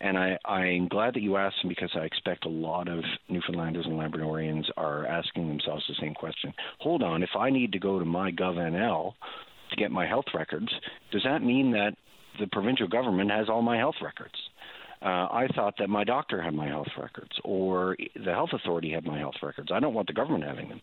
and 0.00 0.16
I, 0.16 0.38
I'm 0.44 0.88
glad 0.88 1.14
that 1.14 1.22
you 1.22 1.36
asked 1.36 1.56
them 1.62 1.68
because 1.68 1.90
I 1.94 2.04
expect 2.04 2.44
a 2.44 2.50
lot 2.50 2.88
of 2.88 3.04
Newfoundlanders 3.28 3.86
and 3.86 3.94
Labradorians 3.94 4.66
are 4.76 5.06
asking 5.06 5.48
themselves 5.48 5.84
the 5.88 5.94
same 6.00 6.14
question. 6.14 6.52
Hold 6.80 7.02
on, 7.02 7.22
if 7.22 7.30
I 7.36 7.50
need 7.50 7.72
to 7.72 7.78
go 7.78 7.98
to 7.98 8.04
MyGovNL 8.04 9.12
to 9.70 9.76
get 9.76 9.90
my 9.90 10.06
health 10.06 10.26
records, 10.34 10.68
does 11.10 11.22
that 11.24 11.42
mean 11.42 11.72
that 11.72 11.96
the 12.38 12.46
provincial 12.46 12.88
government 12.88 13.30
has 13.30 13.48
all 13.48 13.62
my 13.62 13.76
health 13.76 13.96
records? 14.02 14.34
Uh, 15.04 15.28
I 15.32 15.48
thought 15.54 15.74
that 15.78 15.88
my 15.88 16.04
doctor 16.04 16.40
had 16.40 16.54
my 16.54 16.68
health 16.68 16.88
records 17.00 17.32
or 17.44 17.96
the 18.14 18.30
health 18.30 18.50
authority 18.52 18.92
had 18.92 19.04
my 19.04 19.18
health 19.18 19.34
records. 19.42 19.70
I 19.72 19.80
don't 19.80 19.94
want 19.94 20.06
the 20.06 20.12
government 20.12 20.44
having 20.44 20.68
them. 20.68 20.80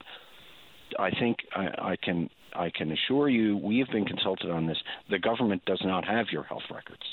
I 0.98 1.10
think 1.12 1.38
I, 1.56 1.92
I 1.92 1.96
can 2.04 2.30
I 2.56 2.70
can 2.76 2.92
assure 2.92 3.30
you 3.30 3.58
we 3.58 3.80
have 3.80 3.90
been 3.90 4.06
consulted 4.06 4.50
on 4.50 4.66
this. 4.66 4.78
The 5.10 5.20
government 5.20 5.64
does 5.66 5.82
not 5.84 6.06
have 6.06 6.28
your 6.32 6.44
health 6.44 6.64
records. 6.74 7.04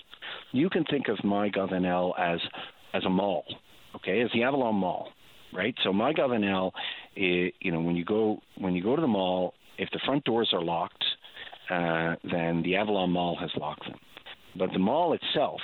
You 0.53 0.71
can 0.71 0.85
think 0.85 1.09
of 1.09 1.19
MyGovNL 1.19 2.19
as 2.19 2.40
as 2.95 3.05
a 3.05 3.11
mall, 3.11 3.45
okay, 3.97 4.23
as 4.23 4.31
the 4.33 4.42
Avalon 4.42 4.77
Mall, 4.77 5.11
right? 5.53 5.75
So 5.85 5.90
MyGovNL, 5.90 6.73
is, 7.16 7.53
you 7.61 7.71
know, 7.71 7.81
when 7.81 7.97
you 7.97 8.05
go 8.05 8.40
when 8.59 8.75
you 8.75 8.83
go 8.83 8.97
to 8.97 9.03
the 9.03 9.09
mall, 9.09 9.55
if 9.79 9.90
the 9.90 10.01
front 10.05 10.25
doors 10.25 10.51
are 10.53 10.62
locked, 10.62 11.05
uh, 11.71 12.14
then 12.25 12.62
the 12.62 12.77
Avalon 12.77 13.11
Mall 13.11 13.37
has 13.38 13.51
locked 13.57 13.85
them. 13.85 13.99
But 14.59 14.73
the 14.73 14.79
mall 14.79 15.12
itself 15.12 15.61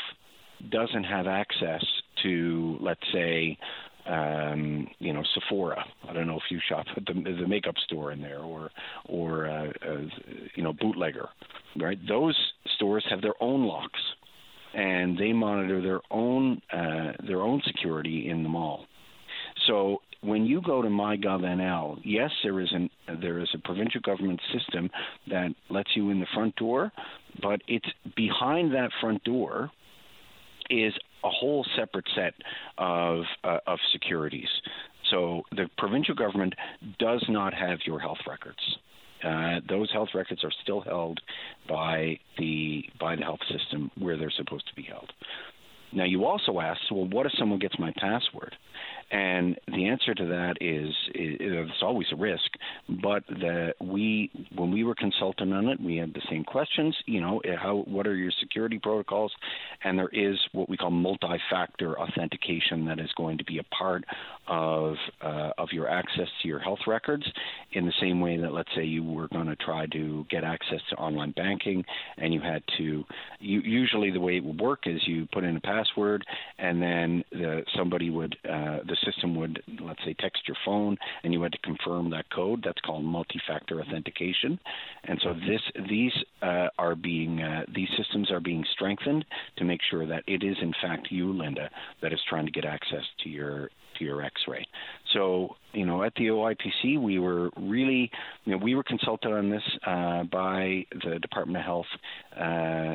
doesn't 0.70 1.05
have 1.05 1.27
access 1.27 1.85
to, 2.22 2.77
let's 2.81 3.01
say, 3.12 3.59
um, 4.07 4.88
you 4.98 5.12
know, 5.12 5.22
Sephora. 5.35 5.85
I 6.09 6.12
don't 6.12 6.27
know 6.27 6.37
if 6.37 6.51
you 6.51 6.59
shop 6.68 6.87
at 6.96 7.07
the, 7.07 7.14
the 7.14 7.46
makeup 7.46 7.77
store 7.87 8.12
in 8.12 8.20
there, 8.20 8.40
or 8.40 8.70
or 9.07 9.46
uh, 9.46 9.68
uh, 9.88 10.01
you 10.55 10.62
know, 10.62 10.72
bootlegger, 10.72 11.29
right? 11.81 11.98
Those 12.09 12.37
stores 12.77 13.05
have 13.11 13.22
their 13.22 13.40
own 13.40 13.64
locks, 13.64 14.01
and 14.75 15.16
they 15.16 15.33
monitor 15.33 15.81
their 15.81 16.01
own 16.11 16.61
uh, 16.72 17.12
their 17.27 17.42
own 17.42 17.62
security 17.64 18.29
in 18.29 18.42
the 18.42 18.48
mall. 18.48 18.87
So 19.68 20.03
when 20.22 20.46
you 20.46 20.61
go 20.61 20.83
to 20.83 20.88
MyGovNL, 20.88 22.01
yes, 22.05 22.31
there 22.42 22.61
is 22.61 22.70
an 22.72 22.90
there 23.20 23.38
is 23.38 23.48
a 23.55 23.59
provincial 23.59 24.01
government 24.01 24.40
system 24.53 24.90
that 25.29 25.55
lets 25.70 25.90
you 25.94 26.11
in 26.11 26.20
the 26.20 26.27
front 26.35 26.57
door, 26.57 26.90
but 27.40 27.61
it's 27.68 27.88
behind 28.16 28.72
that 28.75 28.90
front 29.01 29.22
door 29.25 29.70
is 30.72 30.94
a 31.22 31.30
whole 31.30 31.64
separate 31.76 32.06
set 32.14 32.35
of 32.78 33.24
uh, 33.44 33.58
of 33.66 33.78
securities. 33.92 34.48
So 35.11 35.42
the 35.52 35.68
provincial 35.76 36.14
government 36.14 36.54
does 36.98 37.24
not 37.28 37.52
have 37.54 37.80
your 37.85 38.00
health 38.00 38.18
records. 38.26 38.58
Uh, 39.22 39.61
those 39.68 39.90
health 39.92 40.08
records 40.14 40.42
are 40.42 40.50
still 40.62 40.80
held 40.80 41.20
by 41.68 42.18
the 42.38 42.85
by 42.98 43.14
the 43.14 43.22
health 43.22 43.40
system 43.50 43.90
where 43.98 44.16
they're 44.16 44.32
supposed 44.37 44.66
to 44.68 44.74
be 44.74 44.82
held. 44.82 45.12
Now 45.92 46.04
you 46.04 46.24
also 46.24 46.58
asked, 46.58 46.90
well, 46.90 47.06
what 47.06 47.26
if 47.26 47.32
someone 47.38 47.58
gets 47.58 47.78
my 47.78 47.92
password? 47.98 48.56
And 49.12 49.59
the 49.66 49.88
answer 49.88 50.14
to 50.14 50.25
that 50.25 50.55
is, 50.62 50.88
it's 51.14 51.83
always 51.83 52.07
a 52.12 52.16
risk. 52.16 52.51
But 52.88 53.25
the, 53.29 53.75
we, 53.79 54.31
when 54.57 54.72
we 54.72 54.85
were 54.85 54.94
consulting 54.94 55.53
on 55.53 55.68
it, 55.68 55.79
we 55.79 55.96
had 55.96 56.14
the 56.14 56.22
same 56.31 56.44
questions. 56.44 56.96
You 57.05 57.20
know, 57.20 57.42
how 57.61 57.85
what 57.87 58.07
are 58.07 58.16
your 58.16 58.33
security 58.40 58.79
protocols? 58.79 59.31
And 59.85 59.98
there 59.98 60.09
is 60.09 60.38
what 60.53 60.70
we 60.70 60.79
call 60.79 60.90
multi-factor 60.90 62.01
authentication 62.01 62.87
that 62.87 62.98
is 62.98 63.11
going 63.14 63.37
to 63.37 63.44
be 63.44 63.59
a 63.59 63.64
part 63.64 64.03
of 64.48 64.96
uh, 65.20 65.51
of 65.59 65.68
your 65.72 65.88
access 65.88 66.29
to 66.40 66.48
your 66.48 66.59
health 66.59 66.81
records. 66.87 67.25
In 67.72 67.85
the 67.85 67.92
same 68.01 68.20
way 68.20 68.38
that, 68.38 68.53
let's 68.53 68.70
say, 68.75 68.85
you 68.85 69.05
were 69.05 69.29
going 69.29 69.46
to 69.46 69.57
try 69.57 69.87
to 69.87 70.27
get 70.31 70.42
access 70.42 70.81
to 70.88 70.96
online 70.96 71.33
banking, 71.33 71.85
and 72.16 72.33
you 72.33 72.40
had 72.40 72.62
to. 72.79 73.05
You, 73.40 73.61
usually, 73.61 74.11
the 74.11 74.20
way 74.20 74.38
it 74.38 74.44
would 74.44 74.61
work 74.61 74.87
is 74.87 75.01
you 75.07 75.29
put 75.33 75.44
in 75.44 75.57
a 75.57 75.61
password, 75.61 76.25
and 76.59 76.81
then 76.81 77.25
the, 77.31 77.62
somebody 77.77 78.09
would 78.09 78.37
uh, 78.44 78.79
the 78.87 78.96
system 79.04 79.34
would, 79.36 79.62
let's 79.80 80.00
say, 80.04 80.14
text 80.18 80.46
your 80.46 80.56
phone, 80.64 80.96
and 81.22 81.32
you 81.32 81.42
had 81.42 81.52
to 81.52 81.58
confirm 81.58 82.10
that 82.10 82.30
code. 82.30 82.62
That's 82.64 82.80
called 82.80 83.04
multi-factor 83.04 83.80
authentication. 83.80 84.58
And 85.04 85.20
so 85.22 85.34
this 85.34 85.60
these 85.88 86.12
uh, 86.42 86.68
are 86.78 86.94
being 86.94 87.42
uh, 87.42 87.64
these 87.74 87.88
systems 87.96 88.30
are 88.30 88.40
being 88.40 88.64
strengthened 88.72 89.24
to 89.56 89.64
make 89.64 89.80
sure 89.90 90.06
that 90.06 90.24
it 90.26 90.42
is 90.42 90.56
in 90.60 90.72
fact 90.80 91.08
you, 91.10 91.32
Linda, 91.32 91.70
that 92.00 92.12
is 92.12 92.20
trying 92.28 92.46
to 92.46 92.52
get 92.52 92.64
access 92.64 93.04
to 93.22 93.28
your 93.28 93.70
your 94.02 94.22
X-ray. 94.22 94.66
So 95.12 95.56
you 95.72 95.86
know, 95.86 96.02
at 96.02 96.14
the 96.16 96.26
OIPC, 96.26 97.00
we 97.00 97.18
were 97.18 97.50
really, 97.56 98.10
you 98.44 98.52
know, 98.52 98.58
we 98.58 98.74
were 98.74 98.82
consulted 98.82 99.32
on 99.32 99.50
this 99.50 99.62
uh, 99.86 100.24
by 100.24 100.84
the 101.04 101.18
Department 101.18 101.58
of 101.58 101.64
Health 101.64 101.86
uh, 102.38 102.94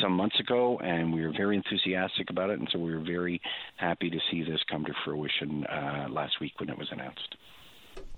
some 0.00 0.12
months 0.12 0.38
ago, 0.40 0.78
and 0.78 1.12
we 1.12 1.24
were 1.24 1.32
very 1.36 1.56
enthusiastic 1.56 2.30
about 2.30 2.50
it, 2.50 2.58
and 2.58 2.68
so 2.72 2.78
we 2.78 2.94
were 2.94 3.04
very 3.04 3.40
happy 3.76 4.10
to 4.10 4.18
see 4.30 4.42
this 4.42 4.60
come 4.70 4.84
to 4.84 4.92
fruition 5.04 5.64
uh, 5.66 6.06
last 6.10 6.40
week 6.40 6.58
when 6.58 6.70
it 6.70 6.78
was 6.78 6.88
announced. 6.90 7.36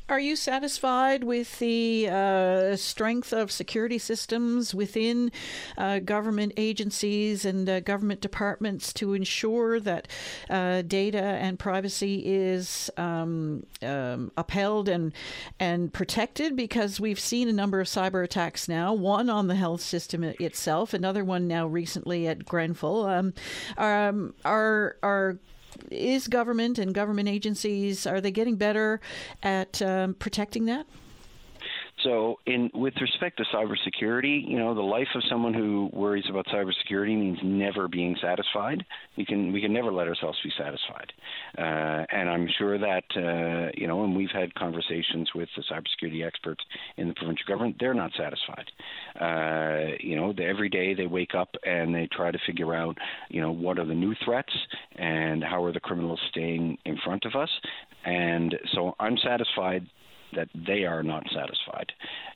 Are 0.09 0.19
you 0.19 0.37
satisfied 0.37 1.23
with 1.23 1.59
the 1.59 2.09
uh, 2.09 2.77
strength 2.77 3.35
of 3.35 3.53
security 3.53 3.99
systems 3.99 4.75
within 4.75 5.31
uh, 5.77 5.99
government 5.99 6.55
agencies 6.57 7.45
and 7.45 7.69
uh, 7.69 7.81
government 7.81 8.23
departments 8.23 8.95
to 8.95 9.13
ensure 9.13 9.79
that 9.81 10.09
uh, 10.49 10.81
data 10.81 11.21
and 11.21 11.59
privacy 11.59 12.23
is 12.25 12.91
um, 12.97 13.67
um, 13.83 14.33
upheld 14.39 14.89
and 14.89 15.13
and 15.61 15.93
protected? 15.93 16.57
Because 16.57 16.99
we've 16.99 17.21
seen 17.21 17.47
a 17.47 17.53
number 17.53 17.79
of 17.79 17.87
cyber 17.87 18.25
attacks 18.25 18.67
now. 18.67 18.95
One 18.95 19.29
on 19.29 19.49
the 19.49 19.57
health 19.57 19.83
system 19.83 20.25
itself, 20.25 20.95
another 20.95 21.23
one 21.23 21.47
now 21.47 21.67
recently 21.67 22.27
at 22.27 22.47
Grenfell. 22.47 23.05
Um, 23.05 23.35
um 23.77 24.33
are 24.43 24.97
are 25.03 25.39
is 25.91 26.29
government 26.29 26.79
and 26.79 26.95
government 26.95 27.29
agencies 27.29 28.07
are 28.07 28.21
they 28.21 28.31
getting 28.31 28.57
better 28.57 29.01
at 29.43 29.81
um, 29.83 30.15
protecting 30.15 30.67
that? 30.67 30.87
So, 32.05 32.37
in 32.47 32.71
with 32.75 32.95
respect 33.01 33.39
to 33.39 33.45
cybersecurity, 33.53 34.49
you 34.49 34.57
know, 34.57 34.75
the 34.75 34.81
life 34.81 35.09
of 35.15 35.23
someone 35.29 35.53
who 35.53 35.91
worries 35.93 36.25
about 36.31 36.47
cybersecurity 36.47 37.19
means 37.19 37.39
never 37.43 37.89
being 37.89 38.17
satisfied. 38.23 38.85
We 39.17 39.25
can 39.25 39.53
we 39.53 39.61
can 39.61 39.73
never 39.73 39.93
let 39.93 40.07
ourselves 40.07 40.39
be 40.45 40.53
satisfied, 40.57 41.13
uh, 41.57 42.07
and 42.13 42.29
I'm 42.29 42.49
sure 42.57 42.79
that 42.79 43.05
uh, 43.17 43.73
you 43.75 43.89
know, 43.89 44.05
and 44.05 44.17
we've 44.17 44.31
had 44.31 44.55
conversations 44.55 45.31
with 45.35 45.49
the 45.57 45.65
cybersecurity 45.71 46.25
experts 46.25 46.63
in 46.97 47.09
the 47.09 47.15
provincial 47.15 47.47
government. 47.49 47.77
They're 47.81 47.95
not 47.95 48.13
satisfied. 48.17 48.71
Uh, 49.21 49.97
you 49.99 50.15
know, 50.15 50.33
they, 50.33 50.45
every 50.45 50.69
day 50.69 50.95
they 50.95 51.07
wake 51.07 51.35
up 51.35 51.49
and 51.65 51.95
they 51.95 52.09
try 52.13 52.31
to 52.31 52.39
figure 52.47 52.75
out, 52.75 52.97
you 53.29 53.41
know, 53.41 53.51
what 53.51 53.79
are 53.79 53.87
the 53.87 53.95
new 53.95 54.15
threats 54.25 54.53
and 54.97 55.43
how 55.43 55.65
are 55.65 55.73
the 55.73 55.81
criminals 55.81 56.21
staying 56.31 56.79
in 56.85 56.97
front 57.05 57.25
of 57.25 57.35
us. 57.35 57.51
And 58.05 58.55
so 58.73 58.95
I'm 59.01 59.17
satisfied 59.19 59.87
that 60.35 60.49
they 60.55 60.85
are 60.85 61.03
not 61.03 61.25
satisfied. 61.35 61.93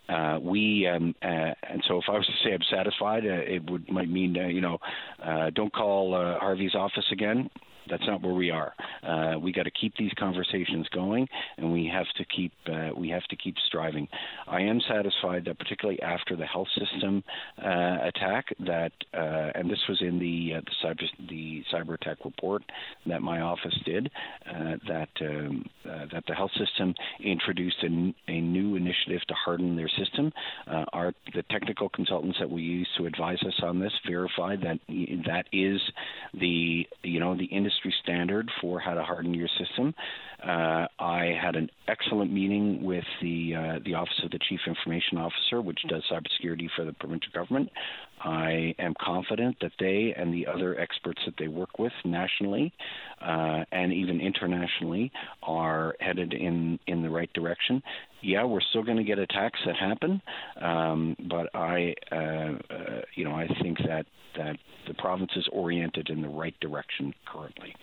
Uh, 0.08 0.38
we 0.40 0.86
um, 0.86 1.14
uh, 1.22 1.54
and 1.70 1.82
so 1.86 1.98
if 1.98 2.04
I 2.08 2.12
was 2.12 2.26
to 2.26 2.32
say 2.44 2.54
I'm 2.54 2.60
satisfied, 2.70 3.24
uh, 3.24 3.54
it 3.54 3.70
would 3.70 3.88
might 3.90 4.10
mean 4.10 4.36
uh, 4.36 4.46
you 4.46 4.60
know 4.60 4.78
uh, 5.24 5.50
don't 5.50 5.72
call 5.72 6.14
uh, 6.14 6.38
Harvey's 6.38 6.74
office 6.74 7.06
again. 7.12 7.48
That's 7.90 8.06
not 8.06 8.22
where 8.22 8.34
we 8.34 8.50
are. 8.50 8.72
Uh, 9.02 9.38
we 9.38 9.52
got 9.52 9.64
to 9.64 9.70
keep 9.70 9.96
these 9.96 10.12
conversations 10.18 10.86
going, 10.94 11.28
and 11.56 11.72
we 11.72 11.90
have 11.92 12.06
to 12.16 12.24
keep 12.24 12.52
uh, 12.66 12.90
we 12.96 13.08
have 13.08 13.24
to 13.24 13.36
keep 13.36 13.56
striving. 13.66 14.08
I 14.46 14.60
am 14.60 14.80
satisfied 14.88 15.44
that 15.46 15.58
particularly 15.58 16.00
after 16.02 16.36
the 16.36 16.46
health 16.46 16.68
system 16.78 17.24
uh, 17.58 17.98
attack, 18.02 18.46
that 18.60 18.92
uh, 19.14 19.50
and 19.54 19.70
this 19.70 19.80
was 19.88 20.00
in 20.00 20.18
the 20.18 20.58
uh, 20.58 20.60
the 20.60 20.88
cyber 20.88 21.28
the 21.28 21.62
cyber 21.72 21.94
attack 21.94 22.18
report 22.24 22.62
that 23.06 23.22
my 23.22 23.40
office 23.40 23.76
did, 23.84 24.10
uh, 24.48 24.76
that 24.88 25.08
um, 25.20 25.64
that 25.84 26.24
the 26.28 26.34
health 26.34 26.52
system 26.58 26.94
introduced 27.24 27.76
a, 27.82 28.14
a, 28.28 28.40
new 28.40 28.76
initiative 28.76 29.20
to 29.28 29.34
harden 29.34 29.76
their 29.76 29.88
system. 29.88 30.32
our 30.92 31.12
the 31.34 31.42
technical 31.50 31.88
consultants 31.88 32.38
that 32.38 32.50
we 32.50 32.62
use 32.62 32.88
to 32.96 33.06
advise 33.06 33.38
us 33.46 33.60
on 33.62 33.78
this 33.78 33.92
verified 34.06 34.60
that 34.62 34.78
that 35.26 35.46
is 35.52 35.80
the 36.34 36.86
you 37.02 37.20
know 37.20 37.36
the 37.36 37.44
industry 37.46 37.71
industry 37.72 37.94
standard 38.02 38.50
for 38.60 38.80
how 38.80 38.94
to 38.94 39.02
harden 39.02 39.34
your 39.34 39.48
system. 39.58 39.94
Uh, 40.42 40.86
I 40.98 41.36
had 41.40 41.56
an 41.56 41.70
excellent 41.86 42.32
meeting 42.32 42.82
with 42.82 43.04
the 43.20 43.54
uh, 43.54 43.78
the 43.84 43.94
Office 43.94 44.20
of 44.24 44.30
the 44.30 44.38
Chief 44.48 44.60
Information 44.66 45.18
Officer, 45.18 45.60
which 45.60 45.78
does 45.88 46.02
cybersecurity 46.10 46.68
for 46.74 46.84
the 46.84 46.92
provincial 46.92 47.32
government. 47.32 47.70
I 48.20 48.74
am 48.78 48.94
confident 49.00 49.56
that 49.60 49.72
they 49.78 50.14
and 50.16 50.32
the 50.34 50.46
other 50.46 50.78
experts 50.78 51.20
that 51.26 51.34
they 51.38 51.48
work 51.48 51.78
with 51.78 51.92
nationally 52.04 52.72
uh, 53.20 53.64
and 53.70 53.92
even 53.92 54.20
internationally 54.20 55.12
are 55.42 55.94
headed 56.00 56.32
in 56.32 56.78
in 56.86 57.02
the 57.02 57.10
right 57.10 57.32
direction. 57.32 57.82
Yeah, 58.22 58.44
we're 58.44 58.60
still 58.60 58.82
going 58.82 58.98
to 58.98 59.04
get 59.04 59.18
attacks 59.18 59.58
that 59.66 59.76
happen, 59.76 60.22
um, 60.60 61.16
but 61.28 61.48
I, 61.54 61.94
uh, 62.10 62.14
uh, 62.14 63.00
you 63.14 63.24
know, 63.24 63.32
I 63.32 63.48
think 63.60 63.78
that 63.78 64.06
that 64.36 64.56
the 64.86 64.94
province 64.94 65.32
is 65.36 65.46
oriented 65.52 66.08
in 66.08 66.22
the 66.22 66.28
right 66.28 66.58
direction 66.60 67.12
currently. 67.26 67.74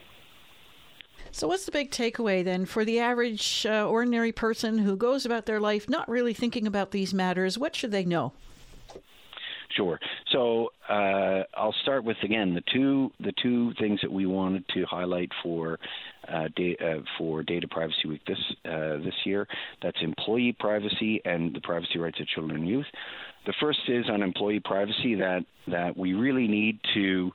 So, 1.32 1.48
what's 1.48 1.66
the 1.66 1.72
big 1.72 1.92
takeaway 1.92 2.44
then 2.44 2.66
for 2.66 2.84
the 2.84 3.00
average 3.00 3.66
uh, 3.66 3.88
ordinary 3.88 4.32
person 4.32 4.80
who 4.80 4.96
goes 4.96 5.26
about 5.26 5.46
their 5.46 5.60
life 5.60 5.90
not 5.90 6.10
really 6.10 6.34
thinking 6.34 6.66
about 6.66 6.92
these 6.92 7.14
matters? 7.14 7.58
What 7.58 7.76
should 7.76 7.92
they 7.92 8.06
know? 8.06 8.34
Sure. 9.76 10.00
So 10.32 10.70
uh, 10.90 11.44
I'll 11.56 11.76
start 11.84 12.04
with 12.04 12.18
again 12.24 12.56
the 12.56 12.64
two 12.74 13.12
the 13.20 13.34
two 13.42 13.72
things 13.80 14.00
that 14.02 14.12
we 14.12 14.26
wanted 14.26 14.64
to 14.74 14.84
highlight 14.86 15.30
for 15.44 15.78
uh, 16.28 16.48
da- 16.56 16.78
uh, 16.78 17.02
for 17.18 17.44
Data 17.44 17.68
Privacy 17.68 18.08
Week 18.08 18.22
this 18.26 18.40
uh, 18.66 18.98
this 18.98 19.14
year. 19.26 19.48
That's 19.84 19.98
employee 20.02 20.56
privacy 20.60 21.22
and 21.24 21.54
the 21.56 21.62
privacy 21.62 22.00
rights 22.00 22.20
of 22.20 22.28
children 22.28 22.62
and 22.62 22.68
youth. 22.68 22.88
The 23.46 23.54
first 23.62 23.80
is 23.88 24.06
on 24.10 24.24
employee 24.24 24.60
privacy 24.60 25.16
that 25.16 25.46
that 25.68 25.96
we 25.96 26.14
really 26.14 26.48
need 26.48 26.80
to 26.96 27.32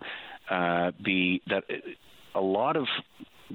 uh, 0.50 0.90
be 1.04 1.40
that 1.46 1.64
a 2.34 2.40
lot 2.40 2.76
of 2.76 2.86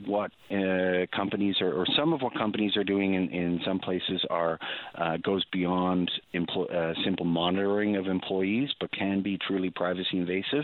what 0.06 0.32
uh, 0.52 1.06
companies 1.16 1.56
are, 1.62 1.74
or 1.74 1.86
some 1.98 2.14
of 2.14 2.22
what 2.22 2.34
companies 2.34 2.76
are 2.78 2.84
doing 2.84 3.16
in, 3.16 3.30
in 3.30 3.60
some 3.66 3.80
places 3.80 4.24
are 4.30 4.60
uh, 4.96 5.18
goes 5.18 5.44
beyond 5.52 6.12
empl- 6.34 6.74
uh, 6.74 6.94
simple 7.04 7.26
monitoring 7.26 7.96
of 7.96 8.08
employees, 8.08 8.70
but 8.80 8.92
can 8.92 9.22
be 9.22 9.38
truly 9.48 9.70
privacy 9.70 10.18
invasive, 10.18 10.64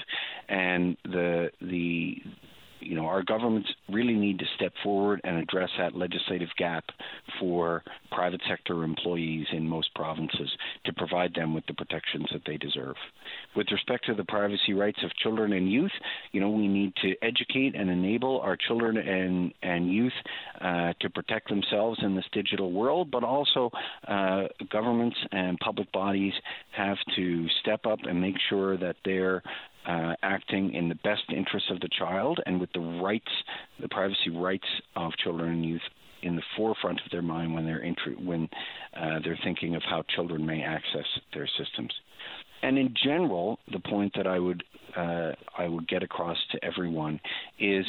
and 0.50 0.98
the 1.04 1.50
the 1.62 2.18
you 2.86 2.96
know, 2.96 3.06
our 3.06 3.24
governments 3.24 3.70
really 3.92 4.14
need 4.14 4.40
to 4.40 4.46
step 4.56 4.74
forward 4.84 5.22
and 5.24 5.38
address 5.38 5.70
that 5.78 5.96
legislative 5.96 6.50
gap 6.58 6.84
for 7.40 7.84
private 8.12 8.42
sector 8.48 8.84
employees 8.84 9.46
in 9.52 9.68
most 9.68 9.94
provinces 9.96 10.50
to 10.86 10.94
provide 10.94 11.34
them 11.34 11.54
with 11.54 11.66
the 11.68 11.74
protections 11.74 12.28
that 12.32 12.42
they 12.46 12.58
deserve. 12.58 12.96
With 13.56 13.68
respect 13.72 14.06
to 14.06 14.14
the 14.14 14.24
privacy 14.24 14.74
rights 14.74 15.00
of 15.04 15.16
children 15.16 15.54
and 15.54 15.72
youth, 15.72 15.92
you 16.32 16.42
know, 16.42 16.50
we 16.50 16.68
need 16.68 16.94
to 17.02 17.16
educate 17.22 17.76
and 17.76 17.90
enable 17.90 18.40
our 18.42 18.58
children 18.68 18.98
and, 18.98 19.54
and 19.64 19.92
youth 19.92 20.14
uh, 20.62 20.94
to 21.02 21.10
protect 21.10 21.50
themselves 21.50 22.00
in 22.04 22.16
this 22.16 22.26
digital 22.32 22.72
world, 22.72 23.10
but 23.12 23.24
also 23.24 23.72
uh, 24.08 24.44
governments 24.72 25.18
and 25.32 25.58
public 25.60 25.92
bodies 25.92 26.34
have 26.72 26.98
to 27.16 27.48
step 27.62 27.86
up 27.86 28.00
and 28.04 28.20
make 28.20 28.36
sure 28.50 28.78
that 28.78 28.96
they're 29.04 29.42
uh, 29.88 30.14
acting 30.24 30.74
in 30.74 30.90
the 30.90 30.96
best 30.96 31.24
interest 31.30 31.66
of 31.70 31.80
the 31.80 31.90
child 31.98 32.40
and 32.46 32.60
with 32.60 32.72
the 32.74 32.80
rights, 32.80 33.32
the 33.82 33.90
privacy 33.90 34.30
rights 34.32 34.68
of 34.96 35.12
children 35.24 35.52
and 35.52 35.66
youth 35.66 35.82
in 36.24 36.36
the 36.36 36.44
forefront 36.58 37.00
of 37.06 37.12
their 37.12 37.22
mind 37.22 37.54
when 37.54 37.66
they're 37.66 37.86
when 38.24 38.50
uh, 39.00 39.20
they're 39.24 39.40
thinking 39.44 39.76
of 39.76 39.84
how 39.84 40.04
children 40.16 40.46
may 40.46 40.62
access 40.64 41.06
their 41.34 41.48
systems. 41.58 41.94
And 42.64 42.78
in 42.80 42.96
general, 43.04 43.60
the 43.72 43.80
point 43.80 44.14
that 44.16 44.26
I 44.26 44.40
would 44.40 44.64
uh, 44.98 45.34
I 45.58 45.68
would 45.68 45.88
get 45.88 46.04
across 46.04 46.38
to 46.52 46.66
everyone 46.66 47.20
is 47.60 47.86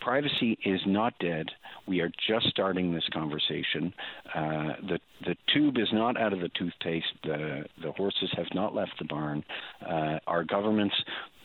privacy 0.00 0.58
is 0.64 0.80
not 0.86 1.12
dead. 1.18 1.46
We 1.86 2.00
are 2.00 2.10
just 2.28 2.46
starting 2.48 2.92
this 2.92 3.08
conversation. 3.12 3.92
Uh, 4.34 4.72
the 4.88 4.98
the 5.24 5.36
tube 5.52 5.78
is 5.78 5.88
not 5.92 6.20
out 6.20 6.32
of 6.32 6.40
the 6.40 6.50
toothpaste. 6.58 7.06
The 7.22 7.64
the 7.82 7.92
horses 7.92 8.30
have 8.36 8.46
not 8.54 8.74
left 8.74 8.92
the 8.98 9.04
barn. 9.04 9.44
Uh, 9.84 10.18
our 10.26 10.44
governments 10.44 10.94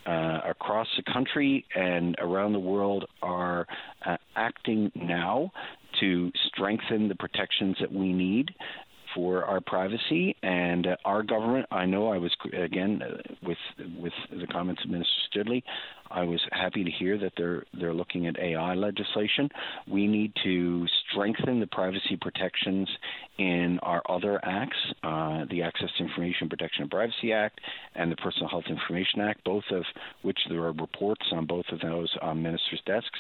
uh, 0.06 0.40
across 0.50 0.88
the 0.98 1.12
country 1.12 1.66
and 1.76 2.16
around 2.20 2.54
the 2.54 2.60
world 2.60 3.06
are 3.22 3.68
uh, 4.06 4.18
acting 4.36 4.92
now 4.96 5.52
to 6.00 6.32
strengthen 6.48 7.08
the 7.08 7.16
protections 7.16 7.78
that 7.80 7.92
we 7.92 8.14
need 8.14 8.52
for 9.16 9.46
our 9.46 9.62
privacy 9.62 10.36
and 10.44 10.88
uh, 10.88 10.96
our 11.06 11.24
government. 11.24 11.66
I 11.72 11.86
know 11.86 12.10
I 12.10 12.18
was 12.18 12.36
again 12.54 13.02
uh, 13.02 13.18
with 13.44 13.58
with 13.98 14.14
the 14.30 14.48
comments 14.48 14.82
of 14.84 14.90
Minister 14.90 15.14
Stoodley. 15.34 15.64
I 16.10 16.24
was 16.24 16.42
happy 16.52 16.84
to 16.84 16.92
hear 16.92 17.18
that 17.18 17.34
they're 17.38 17.64
they're 17.74 17.94
looking 17.94 18.28
at 18.28 18.38
AI 18.38 18.74
legislation. 18.76 19.50
We 19.88 20.08
need 20.08 20.34
to 20.44 20.86
strengthen 21.10 21.60
the 21.60 21.68
privacy 21.68 22.18
protections 22.20 22.90
in 23.38 23.80
our 23.82 24.02
other 24.10 24.40
acts, 24.44 24.78
uh, 25.04 25.46
the 25.50 25.64
Access 25.64 25.90
to 25.98 26.04
Information 26.04 26.50
Protection 26.50 26.84
and 26.84 26.92
Privacy 26.92 27.34
Act 27.34 27.60
and 27.96 28.12
the 28.12 28.18
Personal 28.18 28.50
Health 28.50 28.66
Information 28.70 29.22
Act, 29.22 29.44
both 29.44 29.64
of 29.72 29.84
which 30.22 30.40
there 30.50 30.64
are 30.64 30.74
reports 30.74 31.26
on 31.32 31.46
both 31.46 31.66
of 31.72 31.80
those 31.80 32.10
on 32.22 32.42
ministers' 32.42 32.82
desks. 32.86 33.20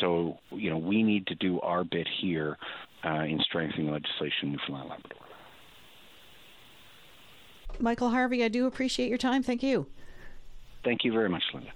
So 0.00 0.38
you 0.50 0.70
know 0.70 0.78
we 0.78 1.02
need 1.02 1.26
to 1.28 1.34
do 1.34 1.60
our 1.60 1.84
bit 1.84 2.06
here 2.20 2.56
uh, 3.04 3.24
in 3.24 3.40
strengthening 3.40 3.90
legislation 3.90 4.48
in 4.48 4.52
Newfoundland 4.52 4.90
Labrador. 4.90 5.25
Michael 7.80 8.10
Harvey, 8.10 8.42
I 8.44 8.48
do 8.48 8.66
appreciate 8.66 9.08
your 9.08 9.18
time. 9.18 9.42
Thank 9.42 9.62
you. 9.62 9.86
Thank 10.84 11.04
you 11.04 11.12
very 11.12 11.28
much, 11.28 11.42
Linda. 11.52 11.70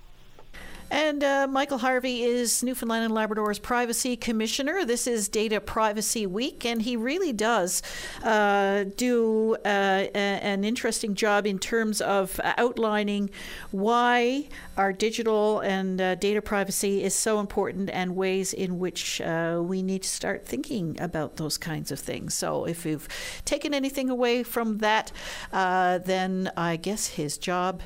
And 0.90 1.22
uh, 1.22 1.46
Michael 1.48 1.78
Harvey 1.78 2.24
is 2.24 2.64
Newfoundland 2.64 3.04
and 3.04 3.14
Labrador's 3.14 3.60
Privacy 3.60 4.16
Commissioner. 4.16 4.84
This 4.84 5.06
is 5.06 5.28
Data 5.28 5.60
Privacy 5.60 6.26
Week, 6.26 6.64
and 6.66 6.82
he 6.82 6.96
really 6.96 7.32
does 7.32 7.80
uh, 8.24 8.86
do 8.96 9.54
uh, 9.64 10.06
a, 10.12 10.16
an 10.16 10.64
interesting 10.64 11.14
job 11.14 11.46
in 11.46 11.60
terms 11.60 12.00
of 12.00 12.40
outlining 12.42 13.30
why 13.70 14.48
our 14.76 14.92
digital 14.92 15.60
and 15.60 16.00
uh, 16.00 16.16
data 16.16 16.42
privacy 16.42 17.04
is 17.04 17.14
so 17.14 17.38
important 17.38 17.88
and 17.90 18.16
ways 18.16 18.52
in 18.52 18.80
which 18.80 19.20
uh, 19.20 19.60
we 19.62 19.82
need 19.82 20.02
to 20.02 20.08
start 20.08 20.44
thinking 20.44 21.00
about 21.00 21.36
those 21.36 21.56
kinds 21.56 21.92
of 21.92 22.00
things. 22.00 22.34
So, 22.34 22.64
if 22.64 22.84
you've 22.84 23.06
taken 23.44 23.72
anything 23.74 24.10
away 24.10 24.42
from 24.42 24.78
that, 24.78 25.12
uh, 25.52 25.98
then 25.98 26.50
I 26.56 26.74
guess 26.74 27.06
his 27.06 27.38
job 27.38 27.80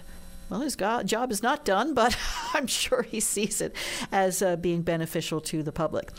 well, 0.54 0.62
his 0.62 0.76
job 0.76 1.32
is 1.32 1.42
not 1.42 1.64
done, 1.64 1.94
but 1.94 2.16
I'm 2.54 2.68
sure 2.68 3.02
he 3.02 3.18
sees 3.18 3.60
it 3.60 3.74
as 4.12 4.40
uh, 4.40 4.54
being 4.54 4.82
beneficial 4.82 5.40
to 5.40 5.64
the 5.64 5.72
public. 5.72 6.12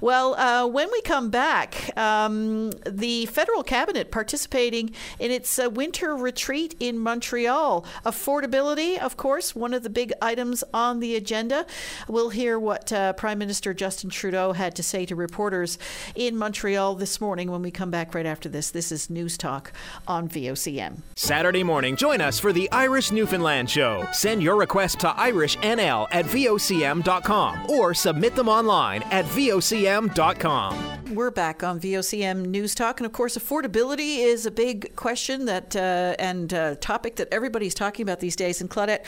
Well, 0.00 0.34
uh, 0.36 0.66
when 0.66 0.90
we 0.90 1.02
come 1.02 1.28
back, 1.28 1.94
um, 1.98 2.70
the 2.86 3.26
federal 3.26 3.62
cabinet 3.62 4.10
participating 4.10 4.92
in 5.18 5.30
its 5.30 5.58
uh, 5.58 5.68
winter 5.68 6.16
retreat 6.16 6.74
in 6.80 6.98
Montreal. 6.98 7.84
Affordability, 8.06 8.98
of 8.98 9.18
course, 9.18 9.54
one 9.54 9.74
of 9.74 9.82
the 9.82 9.90
big 9.90 10.14
items 10.22 10.64
on 10.72 11.00
the 11.00 11.14
agenda. 11.14 11.66
We'll 12.08 12.30
hear 12.30 12.58
what 12.58 12.90
uh, 12.94 13.12
Prime 13.12 13.38
Minister 13.38 13.74
Justin 13.74 14.08
Trudeau 14.08 14.52
had 14.52 14.74
to 14.76 14.82
say 14.82 15.04
to 15.04 15.14
reporters 15.14 15.78
in 16.14 16.38
Montreal 16.38 16.94
this 16.94 17.20
morning 17.20 17.50
when 17.50 17.60
we 17.60 17.70
come 17.70 17.90
back 17.90 18.14
right 18.14 18.24
after 18.24 18.48
this. 18.48 18.70
This 18.70 18.90
is 18.90 19.10
News 19.10 19.36
Talk 19.36 19.70
on 20.08 20.30
VOCM. 20.30 21.02
Saturday 21.14 21.62
morning, 21.62 21.94
join 21.94 22.22
us 22.22 22.40
for 22.40 22.54
the 22.54 22.72
Irish 22.72 23.12
Newfoundland 23.12 23.68
Show. 23.68 23.81
Send 24.12 24.42
your 24.42 24.56
request 24.56 25.00
to 25.00 25.08
irishnl 25.08 26.08
at 26.10 26.24
vocm.com 26.26 27.70
or 27.70 27.94
submit 27.94 28.34
them 28.34 28.48
online 28.48 29.02
at 29.04 29.24
vocm.com. 29.26 31.14
We're 31.14 31.30
back 31.30 31.62
on 31.62 31.78
VOCM 31.78 32.46
News 32.46 32.74
Talk, 32.74 33.00
and 33.00 33.06
of 33.06 33.12
course, 33.12 33.36
affordability 33.36 34.18
is 34.18 34.46
a 34.46 34.50
big 34.50 34.96
question 34.96 35.44
that 35.44 35.76
uh, 35.76 36.14
and 36.18 36.54
uh, 36.54 36.76
topic 36.76 37.16
that 37.16 37.28
everybody's 37.30 37.74
talking 37.74 38.02
about 38.02 38.20
these 38.20 38.36
days. 38.36 38.60
And 38.60 38.70
Claudette 38.70 39.04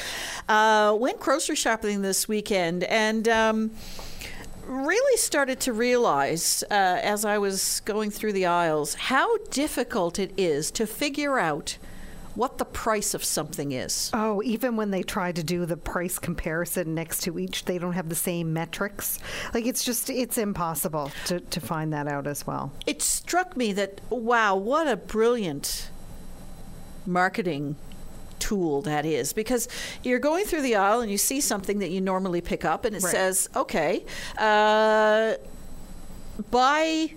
uh, 0.48 0.94
went 0.94 1.18
grocery 1.20 1.56
shopping 1.56 2.02
this 2.02 2.28
weekend, 2.28 2.84
and. 2.84 3.28
Um, 3.28 3.70
really 4.66 5.18
started 5.18 5.60
to 5.60 5.74
realize 5.74 6.64
uh, 6.70 6.74
as 7.02 7.26
I 7.26 7.36
was 7.36 7.80
going 7.80 8.10
through 8.10 8.32
the 8.32 8.46
aisles 8.46 8.94
how 8.94 9.36
difficult 9.50 10.18
it 10.18 10.32
is 10.38 10.70
to 10.70 10.86
figure 10.86 11.38
out 11.38 11.76
what 12.34 12.58
the 12.58 12.64
price 12.64 13.14
of 13.14 13.22
something 13.24 13.72
is. 13.72 14.10
Oh, 14.12 14.42
even 14.42 14.76
when 14.76 14.90
they 14.90 15.02
try 15.02 15.30
to 15.32 15.42
do 15.42 15.66
the 15.66 15.76
price 15.76 16.18
comparison 16.18 16.94
next 16.94 17.22
to 17.22 17.38
each, 17.38 17.64
they 17.64 17.78
don't 17.78 17.92
have 17.92 18.08
the 18.08 18.14
same 18.14 18.52
metrics. 18.52 19.18
Like 19.52 19.66
it's 19.66 19.84
just 19.84 20.10
it's 20.10 20.36
impossible 20.38 21.12
to, 21.26 21.40
to 21.40 21.60
find 21.60 21.92
that 21.92 22.08
out 22.08 22.26
as 22.26 22.46
well. 22.46 22.72
It 22.86 23.02
struck 23.02 23.56
me 23.56 23.72
that 23.74 24.00
wow, 24.10 24.56
what 24.56 24.88
a 24.88 24.96
brilliant 24.96 25.90
marketing 27.06 27.76
tool 28.38 28.82
that 28.82 29.06
is 29.06 29.32
because 29.32 29.68
you're 30.02 30.18
going 30.18 30.44
through 30.44 30.60
the 30.62 30.74
aisle 30.74 31.00
and 31.00 31.10
you 31.10 31.16
see 31.18 31.40
something 31.40 31.78
that 31.78 31.90
you 31.90 32.00
normally 32.00 32.40
pick 32.40 32.64
up 32.64 32.84
and 32.84 32.94
it 32.96 33.02
Right. 33.02 33.10
says 33.12 33.48
okay 33.56 34.04
uh, 34.36 35.34
buy 36.50 37.10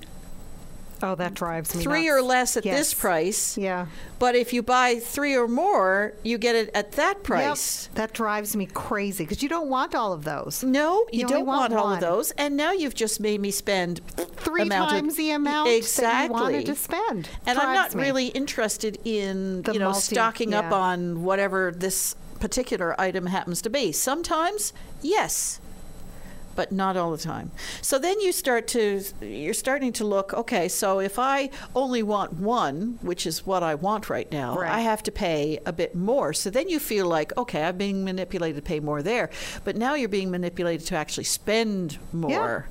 Oh, 1.02 1.16
that 1.16 1.34
drives 1.34 1.76
me 1.76 1.84
three 1.84 2.08
nuts. 2.08 2.18
or 2.18 2.22
less 2.22 2.58
at 2.58 2.66
Yes. 2.66 2.78
this 2.78 2.94
price 2.94 3.58
Yeah. 3.58 3.86
but 4.20 4.36
if 4.36 4.52
you 4.54 4.64
buy 4.64 5.00
three 5.00 5.36
or 5.36 5.48
more 5.48 6.14
you 6.24 6.38
get 6.38 6.56
it 6.56 6.70
at 6.74 6.94
that 6.94 7.18
Yep. 7.18 7.24
price 7.24 7.90
That 7.96 8.14
drives 8.14 8.56
me 8.56 8.66
crazy 8.66 9.24
because 9.24 9.42
you 9.44 9.50
don't 9.50 9.70
want 9.70 9.94
all 9.96 10.12
of 10.14 10.24
those. 10.24 10.64
no 10.64 11.06
you, 11.12 11.20
You 11.22 11.28
don't 11.28 11.46
want, 11.46 11.72
want 11.72 11.74
all 11.74 11.94
of 11.94 12.00
those 12.00 12.32
and 12.32 12.58
now 12.58 12.72
you've 12.72 12.96
just 12.96 13.20
made 13.20 13.40
me 13.42 13.52
spend 13.52 14.02
Three 14.38 14.64
amount 14.64 14.92
of- 14.92 14.98
times 15.02 15.16
the 15.16 15.32
amount 15.32 15.70
exactly 15.70 16.28
that 16.28 16.28
you 16.28 16.32
wanted 16.42 16.66
to 16.68 16.76
spend. 16.76 17.30
And 17.46 17.60
I'm 17.60 17.74
not 17.76 17.94
me. 17.96 18.04
really 18.04 18.28
interested 18.28 18.98
in 19.06 19.62
The 19.64 19.74
you 19.74 19.80
know 19.80 19.92
multi- 19.92 20.16
stocking 20.16 20.54
up 20.54 20.72
on 20.72 21.24
whatever 21.24 21.72
this 21.76 22.16
particular 22.40 23.00
item 23.00 23.26
happens 23.28 23.62
to 23.64 23.70
be. 23.70 23.92
Sometimes, 23.92 24.72
yes, 25.02 25.60
but 26.58 26.72
not 26.74 26.98
all 26.98 27.12
the 27.12 27.18
time. 27.36 27.52
So 27.82 27.98
then 28.00 28.20
you 28.20 28.32
start 28.34 28.68
to 28.76 29.02
you're 29.22 29.54
starting 29.54 29.94
to 29.94 30.04
look, 30.04 30.34
okay, 30.34 30.68
so 30.68 31.00
if 31.00 31.18
I 31.18 31.50
only 31.76 32.04
want 32.04 32.34
one, 32.34 33.00
which 33.02 33.26
is 33.26 33.46
what 33.46 33.64
I 33.64 33.76
want 33.76 34.10
right 34.10 34.30
now, 34.32 34.58
Right. 34.58 34.72
I 34.72 34.82
have 34.82 35.02
to 35.04 35.12
pay 35.12 35.60
a 35.66 35.72
bit 35.72 35.96
more. 35.96 36.34
So 36.34 36.50
then 36.50 36.68
you 36.68 36.80
feel 36.80 37.06
like, 37.08 37.30
okay, 37.38 37.64
I'm 37.64 37.78
being 37.78 38.04
manipulated 38.04 38.58
to 38.58 38.68
pay 38.74 38.80
more 38.82 39.02
there. 39.04 39.30
But 39.64 39.78
now 39.78 39.94
you're 39.94 40.10
being 40.20 40.32
manipulated 40.32 40.86
to 40.88 40.96
actually 40.96 41.26
spend 41.26 41.98
more. 42.12 42.68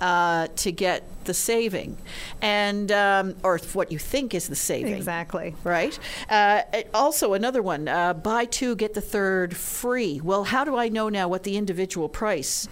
Uh, 0.00 0.48
to 0.56 0.72
get 0.72 1.04
the 1.26 1.34
saving, 1.34 1.96
and 2.40 2.90
um, 2.90 3.36
or 3.44 3.58
what 3.72 3.92
you 3.92 3.98
think 3.98 4.34
is 4.34 4.48
the 4.48 4.56
saving, 4.56 4.94
Exactly. 4.94 5.54
right? 5.62 5.96
Uh, 6.28 6.62
also, 6.92 7.34
another 7.34 7.62
one: 7.62 7.86
uh, 7.86 8.12
buy 8.12 8.44
two 8.44 8.74
get 8.74 8.94
the 8.94 9.00
third 9.00 9.54
free. 9.56 10.20
Well, 10.20 10.42
how 10.44 10.64
do 10.64 10.76
I 10.76 10.88
know 10.88 11.08
now 11.08 11.28
what 11.28 11.44
the 11.44 11.56
individual 11.56 12.08
price 12.08 12.68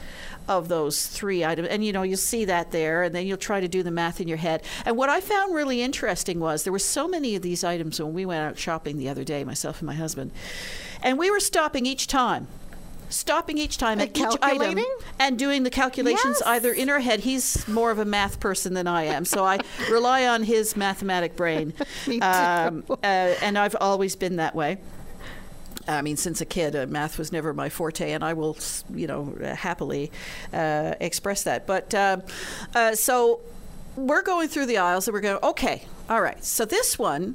of 0.50 0.68
those 0.68 1.06
three 1.06 1.44
items? 1.44 1.68
And 1.68 1.82
you 1.84 1.92
know, 1.92 2.02
you'll 2.02 2.18
see 2.18 2.44
that 2.44 2.70
there, 2.72 3.04
and 3.04 3.14
then 3.14 3.26
you'll 3.26 3.38
try 3.38 3.60
to 3.60 3.68
do 3.68 3.82
the 3.82 3.90
math 3.90 4.20
in 4.20 4.28
your 4.28 4.36
head. 4.36 4.62
And 4.84 4.96
what 4.98 5.08
I 5.08 5.20
found 5.20 5.54
really 5.54 5.80
interesting 5.80 6.40
was 6.40 6.64
there 6.64 6.72
were 6.72 6.78
so 6.78 7.08
many 7.08 7.36
of 7.36 7.42
these 7.42 7.64
items 7.64 7.98
when 8.00 8.12
we 8.12 8.26
went 8.26 8.42
out 8.44 8.58
shopping 8.58 8.98
the 8.98 9.08
other 9.08 9.24
day, 9.24 9.44
myself 9.44 9.78
and 9.80 9.86
my 9.86 9.94
husband, 9.94 10.32
and 11.02 11.16
we 11.18 11.30
were 11.30 11.40
stopping 11.40 11.86
each 11.86 12.06
time. 12.06 12.48
Stopping 13.08 13.58
each 13.58 13.76
time 13.76 13.98
And 13.98 14.08
at 14.10 14.16
each 14.16 14.38
item 14.40 14.78
and 15.18 15.36
doing 15.36 15.64
the 15.64 15.70
calculations 15.70 16.36
Yes. 16.38 16.42
either 16.46 16.72
in 16.72 16.88
our 16.88 17.00
head. 17.00 17.18
He's 17.18 17.66
more 17.66 17.90
of 17.90 17.98
a 17.98 18.04
math 18.04 18.38
person 18.38 18.74
than 18.74 18.86
I 18.86 19.02
am, 19.04 19.24
so 19.24 19.44
I 19.44 19.58
rely 19.90 20.26
on 20.28 20.44
his 20.44 20.76
mathematic 20.76 21.34
brain. 21.34 21.72
Me 22.06 22.20
too. 22.20 22.24
Um, 22.24 22.84
uh, 22.88 22.96
and 23.42 23.58
I've 23.58 23.74
always 23.80 24.14
been 24.14 24.36
that 24.36 24.54
way. 24.54 24.78
I 25.88 26.02
mean, 26.02 26.16
since 26.16 26.40
a 26.40 26.44
kid, 26.44 26.76
uh, 26.76 26.86
math 26.86 27.18
was 27.18 27.32
never 27.32 27.52
my 27.54 27.68
forte, 27.68 28.12
and 28.12 28.22
I 28.22 28.32
will, 28.34 28.56
you 28.94 29.06
know, 29.06 29.34
uh, 29.42 29.54
happily 29.54 30.10
uh, 30.52 30.94
express 31.00 31.42
that. 31.44 31.66
But 31.66 31.94
um, 31.94 32.22
uh, 32.74 32.94
so 32.94 33.40
we're 33.96 34.22
going 34.22 34.48
through 34.48 34.66
the 34.66 34.78
aisles, 34.78 35.08
and 35.08 35.14
we're 35.14 35.20
going, 35.20 35.38
okay, 35.42 35.84
all 36.08 36.20
right. 36.20 36.42
So 36.44 36.64
this 36.64 36.98
one 36.98 37.34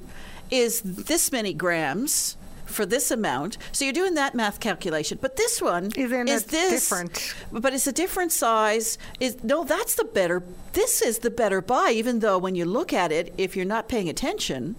is 0.51 0.81
this 0.81 1.31
many 1.31 1.53
grams 1.53 2.37
for 2.65 2.85
this 2.85 3.11
amount. 3.11 3.57
So 3.71 3.85
you're 3.85 3.93
doing 3.93 4.15
that 4.15 4.35
math 4.35 4.59
calculation. 4.59 5.17
But 5.21 5.37
this 5.37 5.61
one 5.61 5.91
Is 5.95 6.11
in 6.11 6.27
a 6.47 6.51
this 6.51 6.89
different- 6.89 7.35
but 7.51 7.73
it's 7.73 7.87
a 7.87 7.91
different 7.91 8.31
size. 8.31 8.97
Is 9.19 9.43
no, 9.43 9.63
that's 9.63 9.95
the 9.95 10.03
better. 10.03 10.43
This 10.73 11.01
is 11.01 11.19
the 11.19 11.29
better 11.29 11.61
buy, 11.61 11.91
even 11.93 12.19
though 12.19 12.37
when 12.37 12.55
you 12.55 12.65
look 12.65 12.91
at 12.93 13.11
it, 13.11 13.33
if 13.37 13.55
you're 13.55 13.65
not 13.65 13.87
paying 13.87 14.09
attention, 14.09 14.75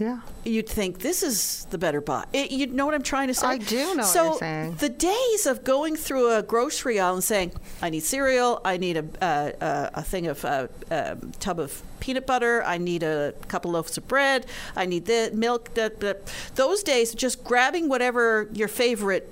Yeah. 0.00 0.20
you'd 0.44 0.68
think 0.68 1.00
this 1.00 1.22
is 1.22 1.66
the 1.68 1.76
better 1.76 2.00
buy. 2.00 2.24
It, 2.32 2.50
you 2.50 2.66
know 2.68 2.86
what 2.86 2.94
I'm 2.94 3.02
trying 3.02 3.28
to 3.28 3.34
say? 3.34 3.46
I 3.46 3.58
do 3.58 3.76
know 3.76 3.96
what 3.96 4.06
so 4.06 4.24
you're 4.24 4.38
saying. 4.38 4.74
the 4.76 4.88
days 4.88 5.44
of 5.44 5.62
going 5.62 5.94
through 5.94 6.34
a 6.34 6.42
grocery 6.42 6.98
aisle 6.98 7.14
and 7.14 7.24
saying, 7.24 7.52
"I 7.82 7.90
need 7.90 8.00
cereal. 8.00 8.62
I 8.64 8.78
need 8.78 8.96
a 8.96 9.04
uh, 9.22 9.90
a 9.92 10.02
thing 10.02 10.26
of 10.26 10.42
uh, 10.44 10.68
uh, 10.90 11.16
tub 11.38 11.60
of 11.60 11.82
peanut 12.00 12.26
butter. 12.26 12.64
I 12.64 12.78
need 12.78 13.02
a 13.02 13.34
couple 13.48 13.72
loaves 13.72 13.98
of 13.98 14.08
bread. 14.08 14.46
I 14.74 14.86
need 14.86 15.04
the 15.04 15.30
milk." 15.34 15.74
The, 15.74 16.16
those 16.54 16.82
days, 16.82 17.14
just 17.14 17.44
grabbing 17.44 17.90
whatever 17.90 18.48
your 18.54 18.68
favorite 18.68 19.30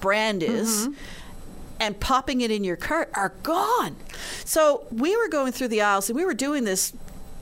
brand 0.00 0.42
is. 0.42 0.88
Mm-hmm. 0.88 0.94
And 1.80 2.00
popping 2.00 2.40
it 2.40 2.50
in 2.50 2.64
your 2.64 2.74
cart 2.74 3.08
are 3.14 3.32
gone. 3.44 3.94
So 4.44 4.88
we 4.90 5.16
were 5.16 5.28
going 5.28 5.52
through 5.52 5.68
the 5.68 5.80
aisles 5.80 6.10
and 6.10 6.16
we 6.16 6.24
were 6.24 6.34
doing 6.34 6.64
this 6.64 6.92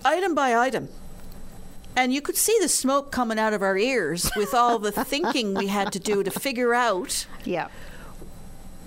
item 0.04 0.34
by 0.34 0.54
item. 0.54 0.90
And 1.96 2.12
you 2.12 2.20
could 2.20 2.36
see 2.36 2.56
the 2.60 2.68
smoke 2.68 3.10
coming 3.10 3.38
out 3.38 3.54
of 3.54 3.62
our 3.62 3.78
ears 3.78 4.30
with 4.36 4.52
all 4.54 4.78
the 4.78 4.92
thinking 5.04 5.54
we 5.54 5.68
had 5.68 5.92
to 5.92 5.98
do 5.98 6.22
to 6.22 6.30
figure 6.30 6.74
out 6.74 7.26
Yeah. 7.44 7.68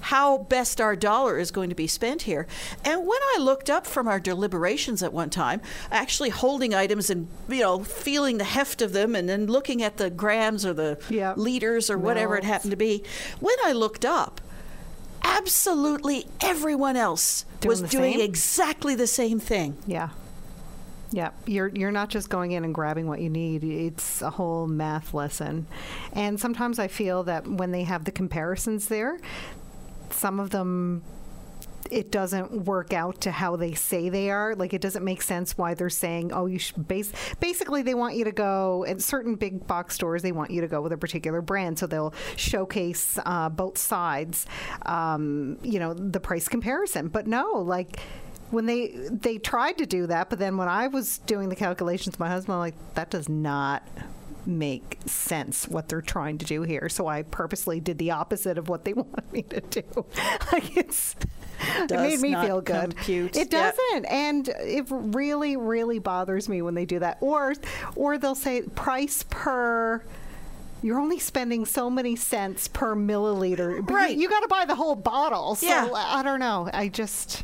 how 0.02 0.38
best 0.38 0.80
our 0.80 0.96
dollar 0.96 1.38
is 1.40 1.52
going 1.52 1.70
to 1.70 1.76
be 1.76 1.88
spent 1.88 2.22
here. 2.24 2.48
And 2.86 3.02
when 3.08 3.20
I 3.36 3.38
looked 3.40 3.70
up 3.70 3.86
from 3.88 4.08
our 4.08 4.20
deliberations 4.20 5.02
at 5.04 5.12
one 5.12 5.30
time, 5.30 5.60
actually 5.92 6.30
holding 6.30 6.74
items 6.74 7.10
and 7.10 7.28
you 7.50 7.62
know 7.62 7.84
feeling 7.84 8.38
the 8.38 8.44
heft 8.46 8.82
of 8.82 8.94
them, 8.94 9.16
and 9.16 9.28
then 9.28 9.48
looking 9.48 9.82
at 9.84 9.98
the 9.98 10.10
grams 10.10 10.66
or 10.66 10.74
the 10.74 11.00
Yeah. 11.10 11.34
liters 11.36 11.90
or 11.90 11.98
whatever 11.98 12.38
it 12.38 12.44
happened 12.44 12.72
to 12.72 12.78
be, 12.78 13.04
when 13.40 13.56
I 13.66 13.72
looked 13.74 14.06
up, 14.06 14.40
absolutely 15.24 16.28
everyone 16.42 16.96
else 16.96 17.46
Doing 17.62 17.70
was 17.70 17.82
doing 17.92 18.14
same? 18.14 18.22
exactly 18.22 18.96
the 18.96 19.08
same 19.08 19.40
thing. 19.40 19.78
Yeah. 19.86 20.10
Yeah, 21.12 21.32
you're 21.48 21.70
you're 21.70 21.92
not 21.92 22.10
just 22.10 22.30
going 22.30 22.52
in 22.52 22.64
and 22.64 22.74
grabbing 22.74 23.08
what 23.08 23.20
you 23.20 23.30
need. 23.30 23.64
It's 23.64 24.22
a 24.22 24.30
whole 24.30 24.68
math 24.68 25.14
lesson. 25.14 25.66
And 26.14 26.40
sometimes 26.40 26.78
I 26.78 26.88
feel 26.88 27.24
that 27.24 27.48
when 27.48 27.72
they 27.72 27.84
have 27.84 28.06
the 28.06 28.12
comparisons 28.12 28.88
there, 28.88 29.20
some 30.12 30.40
of 30.40 30.52
them 30.52 31.04
it 31.92 32.12
doesn't 32.12 32.66
work 32.66 32.94
out 32.94 33.22
to 33.22 33.32
how 33.32 33.56
they 33.56 33.74
say 33.74 34.10
they 34.10 34.30
are. 34.30 34.56
Like 34.56 34.74
it 34.74 34.82
doesn't 34.82 35.04
make 35.04 35.22
sense 35.22 35.58
why 35.58 35.74
they're 35.74 35.90
saying, 35.90 36.32
"Oh, 36.32 36.46
you 36.46 36.60
should 36.60 36.88
base." 36.88 37.12
Basically, 37.40 37.82
they 37.82 37.94
want 37.94 38.16
you 38.16 38.26
to 38.26 38.32
go 38.32 38.86
at 38.88 39.02
certain 39.02 39.36
big 39.36 39.66
box 39.68 39.96
stores. 39.96 40.22
They 40.22 40.32
want 40.32 40.52
you 40.52 40.62
to 40.62 40.68
go 40.68 40.82
with 40.82 40.92
a 40.92 40.98
particular 40.98 41.42
brand, 41.42 41.80
so 41.80 41.88
they'll 41.88 42.14
showcase 42.36 43.18
uh, 43.26 43.50
both 43.50 43.78
sides. 43.78 44.46
Um, 44.86 45.58
you 45.64 45.80
know, 45.80 45.94
the 45.94 46.20
price 46.20 46.48
comparison. 46.48 47.08
But 47.08 47.28
no, 47.28 47.54
like 47.54 48.00
when 48.52 48.66
they 48.66 48.88
they 49.12 49.38
tried 49.38 49.78
to 49.80 49.86
do 49.86 50.08
that, 50.08 50.30
but 50.30 50.40
then 50.40 50.58
when 50.58 50.68
I 50.68 50.88
was 50.88 51.20
doing 51.20 51.50
the 51.50 51.56
calculations, 51.56 52.14
with 52.16 52.20
my 52.20 52.30
husband, 52.30 52.54
I'm 52.56 52.60
like, 52.60 52.94
that 52.96 53.10
does 53.10 53.30
not 53.30 53.84
make 54.46 54.98
sense 55.06 55.68
what 55.68 55.88
they're 55.90 56.02
trying 56.02 56.38
to 56.40 56.46
do 56.46 56.64
here. 56.64 56.90
So 56.90 57.08
I 57.08 57.22
purposely 57.24 57.80
did 57.80 57.98
the 58.00 58.12
opposite 58.12 58.58
of 58.58 58.68
what 58.70 58.86
they 58.86 58.94
wanted 59.02 59.32
me 59.32 59.44
to 59.44 59.62
do. 59.62 59.84
like 60.52 60.76
it's 60.78 61.16
it 61.62 61.92
made 61.92 62.20
me 62.22 62.34
feel 62.34 62.62
good. 62.62 62.96
compute. 62.96 63.36
It 63.36 63.52
Yep. 63.52 63.76
doesn't, 63.76 64.06
and 64.06 64.48
it 64.48 64.86
really, 64.90 65.58
really 65.58 66.00
bothers 66.00 66.48
me 66.48 66.62
when 66.62 66.74
they 66.74 66.86
do 66.86 67.00
that. 67.00 67.18
Or, 67.22 67.54
or 67.96 68.18
they'll 68.18 68.34
say 68.34 68.62
price 68.62 69.24
per. 69.30 70.04
You're 70.82 71.00
only 71.02 71.20
spending 71.20 71.66
so 71.66 71.90
many 71.90 72.16
cents 72.16 72.70
per 72.70 72.96
milliliter. 72.96 73.86
But 73.86 73.92
you- 73.92 73.96
Right. 73.98 74.18
You, 74.18 74.30
got 74.30 74.40
to 74.40 74.48
buy 74.48 74.64
the 74.64 74.76
whole 74.76 74.96
bottle. 74.96 75.56
So 75.56 75.68
Yeah. 75.68 75.90
I 75.94 76.24
don't 76.24 76.40
know. 76.40 76.70
I 76.74 76.88
just. 76.88 77.44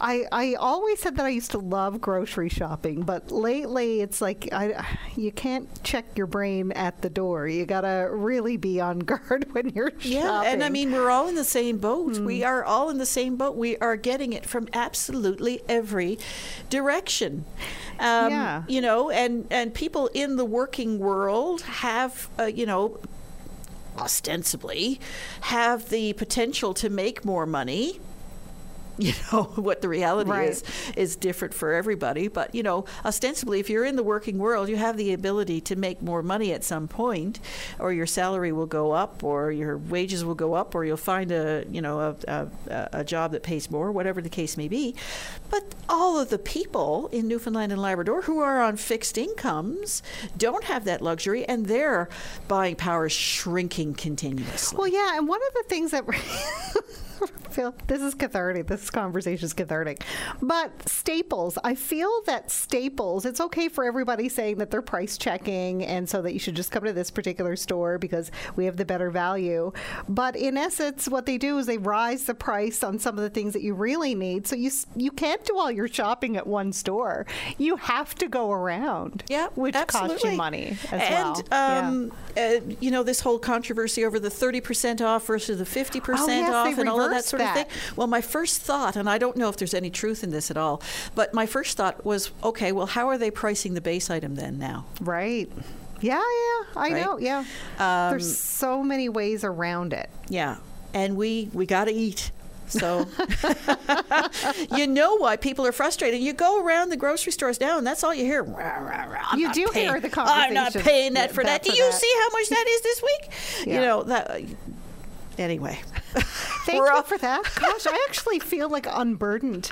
I, 0.00 0.26
I 0.30 0.54
always 0.54 1.00
said 1.00 1.16
that 1.16 1.26
I 1.26 1.30
used 1.30 1.50
to 1.52 1.58
love 1.58 2.00
grocery 2.00 2.48
shopping, 2.48 3.02
but 3.02 3.32
lately 3.32 4.00
it's 4.00 4.20
like 4.20 4.48
I, 4.52 4.86
you 5.16 5.32
can't 5.32 5.68
check 5.82 6.04
your 6.16 6.28
brain 6.28 6.70
at 6.72 7.02
the 7.02 7.10
door. 7.10 7.48
You 7.48 7.66
gotta 7.66 8.08
really 8.12 8.56
be 8.56 8.80
on 8.80 8.98
guard 9.10 9.52
when 9.52 9.70
you're 9.70 9.92
Yeah, 10.00 10.22
shopping. 10.22 10.52
and 10.52 10.64
I 10.64 10.68
mean, 10.68 10.92
we're 10.92 11.10
all 11.10 11.26
in 11.28 11.34
the 11.34 11.42
same 11.44 11.78
boat. 11.78 12.18
We 12.18 12.44
are 12.44 12.64
all 12.64 12.90
in 12.90 12.98
the 12.98 13.06
same 13.06 13.36
boat. 13.36 13.56
We 13.56 13.76
are 13.78 13.96
getting 13.96 14.32
it 14.32 14.46
from 14.46 14.68
absolutely 14.72 15.62
every 15.68 16.18
direction. 16.70 17.44
Um, 17.98 18.30
Yeah. 18.30 18.62
You 18.68 18.80
know, 18.80 19.10
and, 19.10 19.46
and 19.50 19.74
people 19.74 20.08
in 20.14 20.36
the 20.36 20.44
working 20.44 21.00
world 21.00 21.62
have, 21.62 22.28
uh, 22.38 22.44
you 22.44 22.66
know, 22.66 23.00
ostensibly 23.98 25.00
have 25.42 25.88
the 25.88 26.12
potential 26.12 26.72
to 26.74 26.88
make 26.88 27.24
more 27.24 27.46
money 27.46 27.98
you 29.02 29.12
know 29.32 29.44
what 29.56 29.80
the 29.82 29.88
reality 29.88 30.30
Right. 30.30 30.48
is 30.50 30.64
is 30.96 31.16
different 31.16 31.54
for 31.54 31.72
everybody. 31.72 32.28
But 32.28 32.54
you 32.54 32.62
know, 32.62 32.84
ostensibly, 33.04 33.60
if 33.60 33.70
you're 33.70 33.84
in 33.84 33.96
the 33.96 34.02
working 34.02 34.38
world, 34.38 34.68
you 34.68 34.76
have 34.76 34.96
the 34.96 35.12
ability 35.12 35.60
to 35.62 35.76
make 35.76 36.02
more 36.02 36.22
money 36.22 36.52
at 36.52 36.64
some 36.64 36.88
point, 36.88 37.38
or 37.78 37.92
your 37.92 38.06
salary 38.06 38.52
will 38.52 38.66
go 38.66 38.92
up, 38.92 39.22
or 39.22 39.52
your 39.52 39.78
wages 39.78 40.24
will 40.24 40.34
go 40.34 40.54
up, 40.54 40.74
or 40.74 40.84
you'll 40.84 40.96
find 40.96 41.30
a 41.32 41.64
you 41.70 41.80
know 41.80 42.16
a, 42.28 42.48
a, 42.70 42.88
a 42.92 43.04
job 43.04 43.32
that 43.32 43.42
pays 43.42 43.70
more, 43.70 43.92
whatever 43.92 44.20
the 44.20 44.28
case 44.28 44.56
may 44.56 44.68
be. 44.68 44.94
But 45.50 45.64
all 45.88 46.18
of 46.18 46.28
the 46.30 46.38
people 46.38 47.08
in 47.12 47.28
Newfoundland 47.28 47.72
and 47.72 47.80
Labrador 47.80 48.22
who 48.22 48.40
are 48.40 48.60
on 48.60 48.76
fixed 48.76 49.16
incomes 49.16 50.02
don't 50.36 50.64
have 50.64 50.84
that 50.84 51.00
luxury, 51.00 51.44
and 51.46 51.66
their 51.66 52.08
buying 52.48 52.76
power 52.76 53.06
is 53.06 53.12
shrinking 53.12 53.94
continuously. 53.94 54.76
Well, 54.76 54.88
yeah, 54.88 55.16
and 55.16 55.28
one 55.28 55.40
of 55.48 55.54
the 55.54 55.62
things 55.68 55.92
that 55.92 56.04
this 57.86 58.00
is 58.00 58.14
cathartic. 58.14 58.66
This 58.66 58.90
conversation 58.90 59.44
is 59.44 59.52
cathartic. 59.52 60.02
But 60.40 60.88
Staples, 60.88 61.58
I 61.64 61.74
feel 61.74 62.22
that 62.26 62.50
Staples, 62.50 63.24
it's 63.24 63.40
okay 63.40 63.68
for 63.68 63.84
everybody 63.84 64.28
saying 64.28 64.58
that 64.58 64.70
they're 64.70 64.82
price 64.82 65.18
checking 65.18 65.84
and 65.84 66.08
so 66.08 66.22
that 66.22 66.32
you 66.32 66.38
should 66.38 66.54
just 66.54 66.70
come 66.70 66.84
to 66.84 66.92
this 66.92 67.10
particular 67.10 67.56
store 67.56 67.98
because 67.98 68.30
we 68.56 68.64
have 68.66 68.76
the 68.76 68.84
better 68.84 69.10
value. 69.10 69.72
But 70.08 70.36
in 70.36 70.56
essence, 70.56 71.08
what 71.08 71.26
they 71.26 71.38
do 71.38 71.58
is 71.58 71.66
they 71.66 71.78
rise 71.78 72.24
the 72.24 72.34
price 72.34 72.82
on 72.82 72.98
some 72.98 73.16
of 73.16 73.22
the 73.22 73.30
things 73.30 73.52
that 73.54 73.62
you 73.62 73.74
really 73.74 74.14
need. 74.14 74.46
So 74.46 74.56
you 74.56 74.70
you 74.96 75.10
can't 75.10 75.44
do 75.44 75.56
all 75.56 75.70
your 75.70 75.88
shopping 75.88 76.36
at 76.36 76.46
one 76.46 76.72
store. 76.72 77.26
You 77.56 77.76
have 77.76 78.14
to 78.16 78.28
go 78.28 78.52
around. 78.52 79.24
Yeah, 79.28 79.48
which 79.54 79.74
costs 79.86 80.22
you 80.22 80.32
money 80.32 80.76
as 80.92 81.02
and, 81.02 81.10
well. 81.10 81.42
Yeah. 81.50 81.88
um, 81.88 82.12
uh, 82.36 82.60
you 82.80 82.90
know, 82.90 83.02
this 83.02 83.20
whole 83.20 83.38
controversy 83.38 84.04
over 84.04 84.20
the 84.20 84.28
30% 84.28 85.00
off 85.00 85.26
versus 85.26 85.58
the 85.58 85.64
50% 85.64 86.00
Oh, 86.18 86.26
yes, 86.26 86.57
off 86.58 86.78
and 86.78 86.88
all 86.88 87.00
of 87.00 87.10
that 87.10 87.24
sort 87.24 87.42
of 87.42 87.52
thing. 87.54 87.66
Well, 87.96 88.06
my 88.06 88.20
first 88.20 88.62
thought, 88.62 88.96
and 88.96 89.08
I 89.08 89.18
don't 89.18 89.36
know 89.36 89.48
if 89.48 89.56
there's 89.56 89.74
any 89.74 89.90
truth 89.90 90.22
in 90.24 90.30
this 90.30 90.50
at 90.50 90.56
all, 90.56 90.82
but 91.14 91.32
my 91.34 91.46
first 91.46 91.76
thought 91.76 92.04
was, 92.04 92.30
okay, 92.42 92.72
well, 92.72 92.86
how 92.86 93.08
are 93.08 93.18
they 93.18 93.30
pricing 93.30 93.74
the 93.74 93.80
base 93.80 94.10
item 94.10 94.34
then 94.34 94.58
now? 94.58 94.86
Right. 95.00 95.50
Yeah, 96.00 96.14
yeah, 96.18 96.64
I 96.76 96.90
Right? 96.92 97.02
know. 97.02 97.18
Yeah. 97.18 97.44
Um, 97.78 98.10
There's 98.10 98.38
so 98.38 98.82
many 98.84 99.08
ways 99.08 99.42
around 99.42 99.92
it. 99.92 100.08
Yeah, 100.28 100.56
and 100.94 101.16
we 101.16 101.50
we 101.52 101.66
got 101.66 101.84
to 101.86 101.92
eat. 101.92 102.30
So 102.68 103.08
you 104.76 104.86
know 104.86 105.16
why 105.16 105.36
people 105.36 105.66
are 105.66 105.72
frustrated. 105.72 106.20
You 106.20 106.32
go 106.32 106.62
around 106.62 106.90
the 106.90 106.96
grocery 106.96 107.32
stores 107.32 107.60
now, 107.60 107.78
and 107.78 107.86
that's 107.86 108.04
all 108.04 108.14
you 108.14 108.24
hear. 108.24 108.42
"Rah, 108.42 108.78
rah, 108.78 109.04
rah, 109.04 109.34
You 109.36 109.52
do 109.52 109.68
paying- 109.68 109.88
hear 109.88 110.00
the 110.00 110.08
conversation. 110.10 110.42
I'm 110.48 110.54
not 110.54 110.72
paying 110.74 111.14
that 111.14 111.32
for 111.32 111.42
that. 111.42 111.62
that 111.62 111.64
Do 111.64 111.70
for 111.70 111.76
you 111.76 111.84
that." 111.84 111.94
see 111.94 112.14
how 112.20 112.28
much 112.38 112.48
that 112.50 112.66
is 112.68 112.80
this 112.82 113.02
week? 113.02 113.66
You 113.74 113.80
know 113.80 114.02
that. 114.04 114.40
Anyway, 115.38 115.78
Thank 116.66 116.80
We're 116.80 116.88
you 116.88 116.96
all- 116.96 117.02
for 117.02 117.16
that. 117.18 117.42
Gosh, 117.54 117.86
I 117.86 118.06
actually 118.08 118.40
feel 118.40 118.68
like 118.68 118.86
unburdened. 118.90 119.70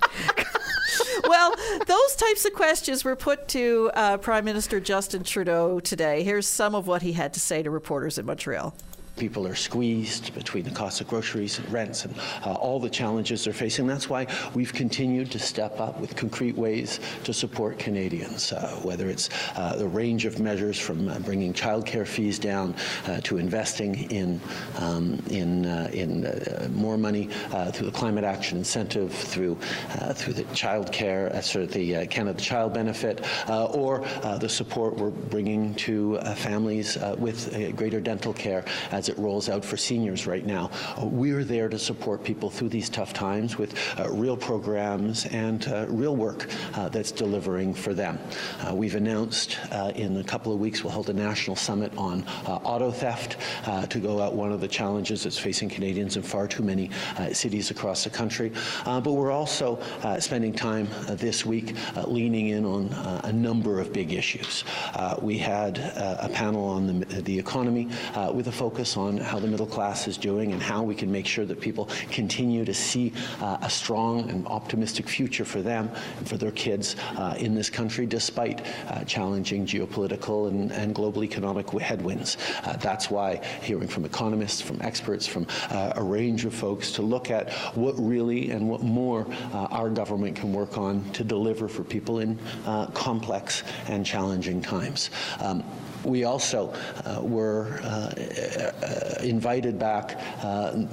well, 1.28 1.54
those 1.86 2.16
types 2.16 2.44
of 2.44 2.54
questions 2.54 3.04
were 3.04 3.16
put 3.16 3.48
to 3.48 3.90
uh, 3.94 4.16
Prime 4.18 4.44
Minister 4.44 4.80
Justin 4.80 5.24
Trudeau 5.24 5.80
today. 5.80 6.22
Here's 6.22 6.46
some 6.46 6.74
of 6.74 6.86
what 6.86 7.02
he 7.02 7.12
had 7.12 7.34
to 7.34 7.40
say 7.40 7.62
to 7.62 7.70
reporters 7.70 8.16
in 8.16 8.26
Montreal. 8.26 8.74
People 9.16 9.46
are 9.46 9.54
squeezed 9.54 10.34
between 10.34 10.64
the 10.64 10.70
cost 10.70 11.00
of 11.00 11.08
groceries 11.08 11.58
and 11.58 11.72
rents 11.72 12.04
and 12.04 12.14
uh, 12.44 12.52
all 12.52 12.78
the 12.78 12.90
challenges 12.90 13.44
they're 13.44 13.54
facing. 13.54 13.86
That's 13.86 14.10
why 14.10 14.26
we've 14.54 14.74
continued 14.74 15.30
to 15.30 15.38
step 15.38 15.80
up 15.80 15.98
with 15.98 16.14
concrete 16.14 16.54
ways 16.56 17.00
to 17.24 17.32
support 17.32 17.78
Canadians, 17.78 18.52
uh, 18.52 18.78
whether 18.82 19.08
it's 19.08 19.30
uh, 19.56 19.76
the 19.76 19.88
range 19.88 20.26
of 20.26 20.38
measures 20.38 20.78
from 20.78 21.08
uh, 21.08 21.18
bringing 21.20 21.54
childcare 21.54 22.06
fees 22.06 22.38
down 22.38 22.74
uh, 23.06 23.20
to 23.22 23.38
investing 23.38 24.10
in 24.10 24.38
um, 24.78 25.22
in 25.30 25.64
uh, 25.64 25.88
in 25.94 26.26
more 26.74 26.98
money 26.98 27.30
through 27.72 27.86
the 27.86 27.92
climate 27.92 28.24
action 28.24 28.58
incentive, 28.58 29.12
through 29.12 29.56
through 30.12 30.34
the 30.34 30.44
childcare, 30.44 31.30
uh, 31.30 31.40
sort 31.40 31.64
of 31.64 31.72
the 31.72 32.06
Canada 32.08 32.38
Child 32.38 32.74
Benefit, 32.74 33.24
or 33.48 34.04
the 34.40 34.48
support 34.48 34.96
we're 34.96 35.10
bringing 35.10 35.74
to 35.76 36.18
families 36.36 36.98
with 37.16 37.76
greater 37.76 38.00
dental 38.00 38.34
care 38.34 38.64
as 38.92 39.05
it 39.08 39.18
rolls 39.18 39.48
out 39.48 39.64
for 39.64 39.76
seniors 39.76 40.26
right 40.26 40.46
now. 40.46 40.70
Uh, 41.00 41.06
We're 41.06 41.44
there 41.44 41.68
to 41.68 41.78
support 41.78 42.24
people 42.24 42.50
through 42.50 42.70
these 42.70 42.88
tough 42.88 43.12
times 43.12 43.58
with 43.58 43.74
uh, 43.98 44.08
real 44.10 44.36
programs 44.36 45.26
and 45.26 45.66
uh, 45.68 45.86
real 45.88 46.16
work 46.16 46.48
uh, 46.74 46.88
that's 46.88 47.12
delivering 47.12 47.74
for 47.74 47.94
them. 47.94 48.18
Uh, 48.66 48.74
we've 48.74 48.94
announced 48.94 49.58
uh, 49.72 49.92
in 49.94 50.16
a 50.16 50.24
couple 50.24 50.52
of 50.52 50.58
weeks 50.58 50.82
we'll 50.82 50.92
hold 50.92 51.08
a 51.10 51.12
national 51.12 51.56
summit 51.56 51.92
on 51.96 52.24
auto 52.46 52.90
theft 52.90 53.36
to 53.88 53.98
go 53.98 54.22
at 54.24 54.32
one 54.32 54.52
of 54.52 54.60
the 54.60 54.68
challenges 54.68 55.22
that's 55.22 55.38
facing 55.38 55.68
Canadians 55.68 56.16
in 56.16 56.22
far 56.22 56.46
too 56.48 56.62
many 56.62 56.90
cities 57.32 57.70
across 57.70 58.04
the 58.04 58.10
country. 58.10 58.52
But 58.84 59.12
we're 59.12 59.30
also 59.30 59.78
spending 60.18 60.52
time 60.52 60.88
this 61.08 61.44
week 61.44 61.74
leaning 62.06 62.48
in 62.48 62.64
on 62.64 62.92
a 63.24 63.32
number 63.32 63.80
of 63.80 63.92
big 63.92 64.12
issues. 64.12 64.64
We 65.20 65.38
had 65.38 65.78
a 65.78 66.28
panel 66.32 66.64
on 66.64 66.86
the, 66.86 67.22
the 67.22 67.38
economy 67.38 67.88
with 68.32 68.48
a 68.48 68.52
focus 68.52 68.95
on 68.96 69.18
how 69.18 69.38
the 69.38 69.46
middle 69.46 69.66
class 69.66 70.08
is 70.08 70.16
doing 70.16 70.52
and 70.52 70.62
how 70.62 70.82
we 70.82 70.94
can 70.94 71.10
make 71.10 71.26
sure 71.26 71.44
that 71.44 71.60
people 71.60 71.88
continue 72.10 72.64
to 72.64 72.74
see 72.74 73.12
uh, 73.40 73.58
a 73.62 73.70
strong 73.70 74.28
and 74.30 74.46
optimistic 74.46 75.08
future 75.08 75.44
for 75.44 75.62
them 75.62 75.90
and 76.18 76.28
for 76.28 76.36
their 76.36 76.50
kids 76.52 76.96
uh, 77.16 77.34
in 77.38 77.54
this 77.54 77.70
country 77.70 78.06
despite 78.06 78.66
uh, 78.88 79.04
challenging 79.04 79.66
geopolitical 79.66 80.48
and, 80.48 80.72
and 80.72 80.94
global 80.94 81.24
economic 81.24 81.68
headwinds. 81.70 82.36
Uh, 82.64 82.76
that's 82.76 83.10
why 83.10 83.40
hearing 83.62 83.88
from 83.88 84.04
economists, 84.04 84.60
from 84.60 84.80
experts, 84.82 85.26
from 85.26 85.46
uh, 85.70 85.92
a 85.96 86.02
range 86.02 86.44
of 86.44 86.54
folks 86.54 86.92
to 86.92 87.02
look 87.02 87.30
at 87.30 87.52
what 87.74 87.94
really 87.98 88.50
and 88.50 88.68
what 88.68 88.82
more 88.82 89.26
our 89.54 89.90
government 89.90 90.36
can 90.36 90.52
work 90.52 90.78
on 90.78 91.04
to 91.12 91.24
deliver 91.24 91.68
for 91.68 91.82
people 91.82 92.20
in 92.20 92.38
complex 92.94 93.62
and 93.88 94.04
challenging 94.04 94.60
times. 94.60 95.10
Um, 95.40 95.64
we 96.06 96.24
also 96.24 96.72
uh, 97.04 97.20
were 97.20 97.80
uh, 97.82 98.14
uh, 98.86 99.22
invited 99.22 99.78
back 99.78 100.18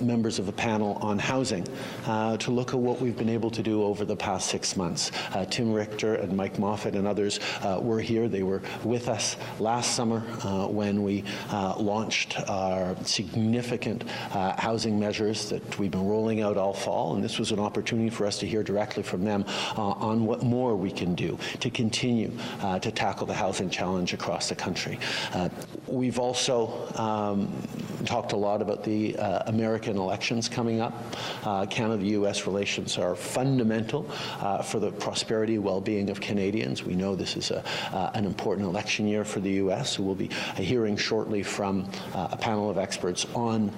members 0.01 0.39
of 0.39 0.47
a 0.47 0.51
panel 0.51 0.97
on 1.01 1.19
housing 1.19 1.65
to 2.05 2.51
look 2.51 2.73
at 2.73 2.79
what 2.79 2.99
we've 2.99 3.17
been 3.17 3.29
able 3.29 3.51
to 3.51 3.61
do 3.61 3.83
over 3.83 4.05
the 4.05 4.15
past 4.15 4.49
six 4.49 4.75
months. 4.75 5.11
Tim 5.49 5.71
Richter 5.71 6.15
and 6.15 6.35
Mike 6.35 6.57
Moffatt 6.57 6.95
and 6.95 7.07
others 7.07 7.39
were 7.79 7.99
here. 7.99 8.27
They 8.27 8.43
were 8.43 8.61
with 8.83 9.07
us 9.07 9.37
last 9.59 9.95
summer 9.95 10.21
when 10.69 11.03
we 11.03 11.23
launched 11.77 12.39
our 12.49 12.95
significant 13.03 14.03
housing 14.09 14.99
measures 14.99 15.49
that 15.49 15.79
we've 15.79 15.91
been 15.91 16.07
rolling 16.07 16.41
out 16.41 16.57
all 16.57 16.73
fall, 16.73 17.15
and 17.15 17.23
this 17.23 17.39
was 17.39 17.51
an 17.51 17.59
opportunity 17.59 18.09
for 18.09 18.25
us 18.25 18.39
to 18.39 18.47
hear 18.47 18.63
directly 18.63 19.03
from 19.03 19.23
them 19.23 19.45
uh, 19.77 19.81
on 19.81 20.25
what 20.25 20.43
more 20.43 20.75
we 20.75 20.91
can 20.91 21.15
do 21.15 21.37
to 21.59 21.69
continue 21.69 22.31
uh, 22.61 22.79
to 22.79 22.91
tackle 22.91 23.25
the 23.25 23.33
housing 23.33 23.69
challenge 23.69 24.13
across 24.13 24.49
the 24.49 24.55
country. 24.55 24.99
Uh, 25.33 25.49
we've 25.87 26.19
also 26.19 26.87
um, 26.95 27.51
talked 28.05 28.33
a 28.33 28.37
lot 28.37 28.61
about 28.61 28.83
the 28.83 29.15
uh, 29.17 29.43
American 29.47 29.97
elections 29.97 30.49
coming 30.49 30.81
up. 30.81 30.93
Uh, 31.43 31.65
Canada-U.S. 31.65 32.45
relations 32.45 32.97
are 32.97 33.15
fundamental 33.15 34.09
uh, 34.39 34.61
for 34.61 34.79
the 34.79 34.91
prosperity, 34.91 35.57
well-being 35.57 36.09
of 36.09 36.19
Canadians. 36.19 36.83
We 36.83 36.95
know 36.95 37.15
this 37.15 37.37
is 37.37 37.51
a, 37.51 37.63
uh, 37.93 38.11
an 38.13 38.25
important 38.25 38.67
election 38.67 39.07
year 39.07 39.23
for 39.23 39.39
the 39.39 39.51
U.S. 39.51 39.99
We'll 39.99 40.15
be 40.15 40.29
hearing 40.57 40.97
shortly 40.97 41.43
from 41.43 41.89
uh, 42.13 42.29
a 42.31 42.37
panel 42.37 42.69
of 42.69 42.77
experts 42.77 43.25
on 43.35 43.71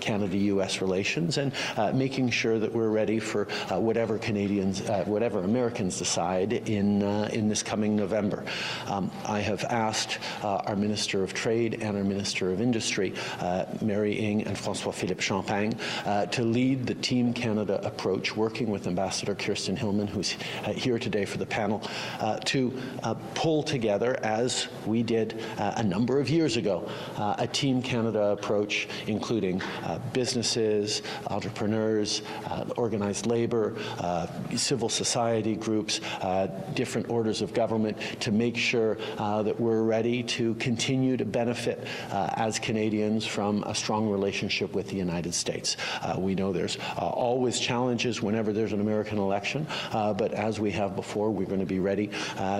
Canada-U.S. 0.00 0.80
relations 0.80 1.38
and 1.38 1.52
making 1.94 2.30
sure 2.30 2.58
that 2.58 2.72
we're 2.72 2.88
ready 2.88 3.18
for 3.18 3.44
whatever 3.70 4.18
Canadians, 4.18 4.80
whatever 5.06 5.40
Americans 5.40 5.98
decide 5.98 6.52
in 6.52 7.02
in 7.30 7.48
this 7.48 7.62
coming 7.62 7.96
November. 7.96 8.44
Um, 8.86 9.10
I 9.24 9.40
have 9.40 9.64
asked 9.64 10.18
our 10.66 10.76
Minister 10.76 11.22
of 11.22 11.34
Trade 11.34 11.78
and 11.82 11.96
our 11.96 12.04
Minister 12.04 12.50
of 12.50 12.60
Industry, 12.60 13.14
uh, 13.40 13.64
Mary 13.80 14.18
Ng 14.18 14.46
and 14.46 14.56
François 14.56 14.92
Philippe 14.92 15.22
Champagne, 15.22 15.74
uh, 16.04 16.26
to 16.26 16.42
lead 16.42 16.86
the 16.86 16.94
Team 16.94 17.32
Canada 17.32 17.80
approach, 17.86 18.36
working 18.36 18.70
with 18.70 18.86
Ambassador 18.86 19.34
Kirsten 19.34 19.76
Hillman, 19.76 20.06
who's 20.06 20.36
uh, 20.64 20.72
here 20.72 20.98
today 20.98 21.24
for 21.24 21.38
the 21.38 21.46
panel, 21.46 21.82
uh, 22.20 22.38
to 22.44 22.72
uh, 23.02 23.14
pull 23.34 23.62
together, 23.62 24.18
as 24.22 24.68
we 24.86 25.02
did 25.02 25.42
uh, 25.58 25.74
a 25.76 25.82
number 25.82 26.18
of 26.18 26.28
years 26.28 26.56
ago, 26.56 26.88
uh, 27.16 27.36
a 27.38 27.46
Team 27.46 27.80
Canada 27.82 28.32
approach, 28.32 28.88
including 29.06 29.62
uh, 29.62 29.98
businesses, 30.12 31.02
entrepreneurs, 31.28 32.22
uh, 32.46 32.64
organized 32.76 33.26
labor, 33.26 33.76
uh, 33.98 34.26
civil 34.56 34.88
society 34.88 35.56
groups, 35.56 36.00
uh, 36.20 36.46
different 36.74 37.08
orders 37.08 37.42
of 37.42 37.54
government, 37.54 37.96
to 38.20 38.32
make 38.32 38.56
sure 38.56 38.98
uh, 39.18 39.42
that 39.42 39.58
we're 39.58 39.82
ready 39.82 40.22
to 40.22 40.43
continue 40.52 41.16
to 41.16 41.24
benefit 41.24 41.86
uh, 42.10 42.28
as 42.34 42.58
Canadians 42.58 43.24
from 43.24 43.62
a 43.62 43.74
strong 43.74 44.10
relationship 44.10 44.74
with 44.74 44.88
the 44.88 44.96
United 44.96 45.32
States. 45.32 45.78
Uh, 46.02 46.16
we 46.18 46.34
know 46.34 46.52
there's 46.52 46.76
uh, 46.98 47.06
always 47.06 47.58
challenges 47.58 48.20
whenever 48.20 48.52
there's 48.52 48.74
an 48.74 48.80
American 48.80 49.16
election, 49.16 49.66
but 49.92 50.34
as 50.34 50.60
we 50.60 50.70
have 50.72 50.96
before, 50.96 51.30
we're 51.30 51.46
going 51.46 51.60
to 51.60 51.66
be 51.66 51.78
ready 51.78 52.10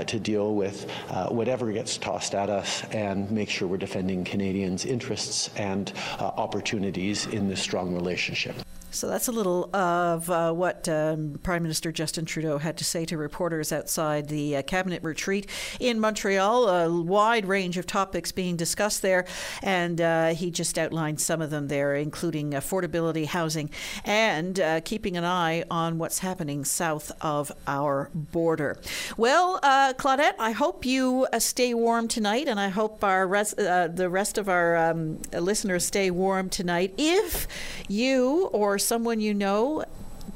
to 0.06 0.18
deal 0.20 0.54
with 0.54 0.88
whatever 1.28 1.72
gets 1.72 1.98
tossed 1.98 2.34
at 2.34 2.48
us 2.48 2.84
and 2.92 3.30
make 3.30 3.50
sure 3.50 3.66
we're 3.66 3.76
defending 3.76 4.24
Canadians' 4.24 4.86
interests 4.86 5.50
and 5.56 5.92
opportunities 6.20 7.26
in 7.26 7.48
this 7.48 7.60
strong 7.60 7.92
relationship. 7.92 8.54
So 8.94 9.08
that's 9.08 9.26
a 9.26 9.32
little 9.32 9.74
of 9.74 10.30
uh, 10.30 10.52
what 10.52 10.88
um, 10.88 11.40
Prime 11.42 11.62
Minister 11.62 11.90
Justin 11.90 12.24
Trudeau 12.24 12.58
had 12.58 12.76
to 12.76 12.84
say 12.84 13.04
to 13.06 13.18
reporters 13.18 13.72
outside 13.72 14.28
the 14.28 14.58
uh, 14.58 14.62
cabinet 14.62 15.02
retreat 15.02 15.50
in 15.80 15.98
Montreal. 15.98 16.68
A 16.68 17.02
wide 17.02 17.46
range 17.46 17.76
of 17.76 17.86
topics 17.86 18.30
being 18.30 18.56
discussed 18.56 19.02
there, 19.02 19.26
and 19.64 20.00
uh, 20.00 20.28
he 20.28 20.52
just 20.52 20.78
outlined 20.78 21.20
some 21.20 21.42
of 21.42 21.50
them 21.50 21.66
there, 21.66 21.96
including 21.96 22.52
affordability, 22.52 23.26
housing, 23.26 23.68
and 24.04 24.60
uh, 24.60 24.80
keeping 24.82 25.16
an 25.16 25.24
eye 25.24 25.64
on 25.72 25.98
what's 25.98 26.20
happening 26.20 26.64
south 26.64 27.10
of 27.20 27.50
our 27.66 28.10
border. 28.14 28.78
Well, 29.16 29.58
uh, 29.64 29.94
Claudette, 29.94 30.36
I 30.38 30.52
hope 30.52 30.86
you 30.86 31.26
uh, 31.32 31.40
stay 31.40 31.74
warm 31.74 32.06
tonight, 32.06 32.46
and 32.46 32.60
I 32.60 32.68
hope 32.68 33.02
our 33.02 33.26
res- 33.26 33.54
the 33.54 34.08
rest 34.08 34.38
of 34.38 34.48
our 34.48 34.76
um, 34.76 35.20
listeners 35.32 35.84
stay 35.84 36.12
warm 36.12 36.48
tonight. 36.48 36.94
If 36.96 37.48
you 37.88 38.50
or 38.52 38.78
someone 38.84 39.20
you 39.20 39.34
know 39.34 39.84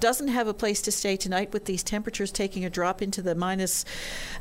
doesn't 0.01 0.29
have 0.29 0.47
a 0.47 0.55
place 0.55 0.81
to 0.83 0.93
stay 0.93 1.17
tonight 1.17 1.53
with 1.53 1.65
these 1.65 1.83
temperatures 1.83 2.31
taking 2.31 2.65
a 2.65 2.71
drop 2.71 3.03
into 3.03 3.23
the 3.23 3.35
minus, 3.35 3.85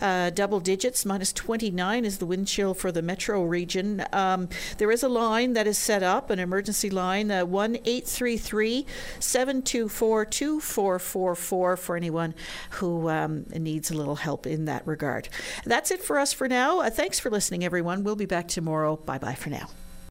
uh, 0.01 0.29
double 0.29 0.59
digits. 0.59 1.05
Minus 1.05 1.33
29 1.33 2.05
is 2.05 2.17
the 2.17 2.25
wind 2.25 2.47
chill 2.47 2.73
for 2.73 2.91
the 2.91 3.01
metro 3.01 3.43
region. 3.43 4.03
Um, 4.13 4.49
there 4.77 4.91
is 4.91 5.03
a 5.03 5.09
line 5.09 5.53
that 5.53 5.67
is 5.67 5.77
set 5.77 6.03
up, 6.03 6.29
an 6.29 6.39
emergency 6.39 6.89
line, 6.89 7.31
uh, 7.31 7.45
1 7.45 7.77
833 7.77 8.85
724 9.19 10.25
2444 10.25 11.77
for 11.77 11.95
anyone 11.95 12.35
who 12.71 13.09
um, 13.09 13.45
needs 13.55 13.91
a 13.91 13.95
little 13.95 14.15
help 14.15 14.45
in 14.45 14.65
that 14.65 14.85
regard. 14.85 15.29
That's 15.65 15.91
it 15.91 16.03
for 16.03 16.19
us 16.19 16.33
for 16.33 16.47
now. 16.47 16.81
Uh, 16.81 16.89
thanks 16.89 17.19
for 17.19 17.29
listening, 17.29 17.63
everyone. 17.63 18.03
We'll 18.03 18.15
be 18.15 18.25
back 18.25 18.47
tomorrow. 18.47 18.97
Bye 18.97 19.17
bye 19.17 19.35
for 19.35 19.49
now. 19.49 19.69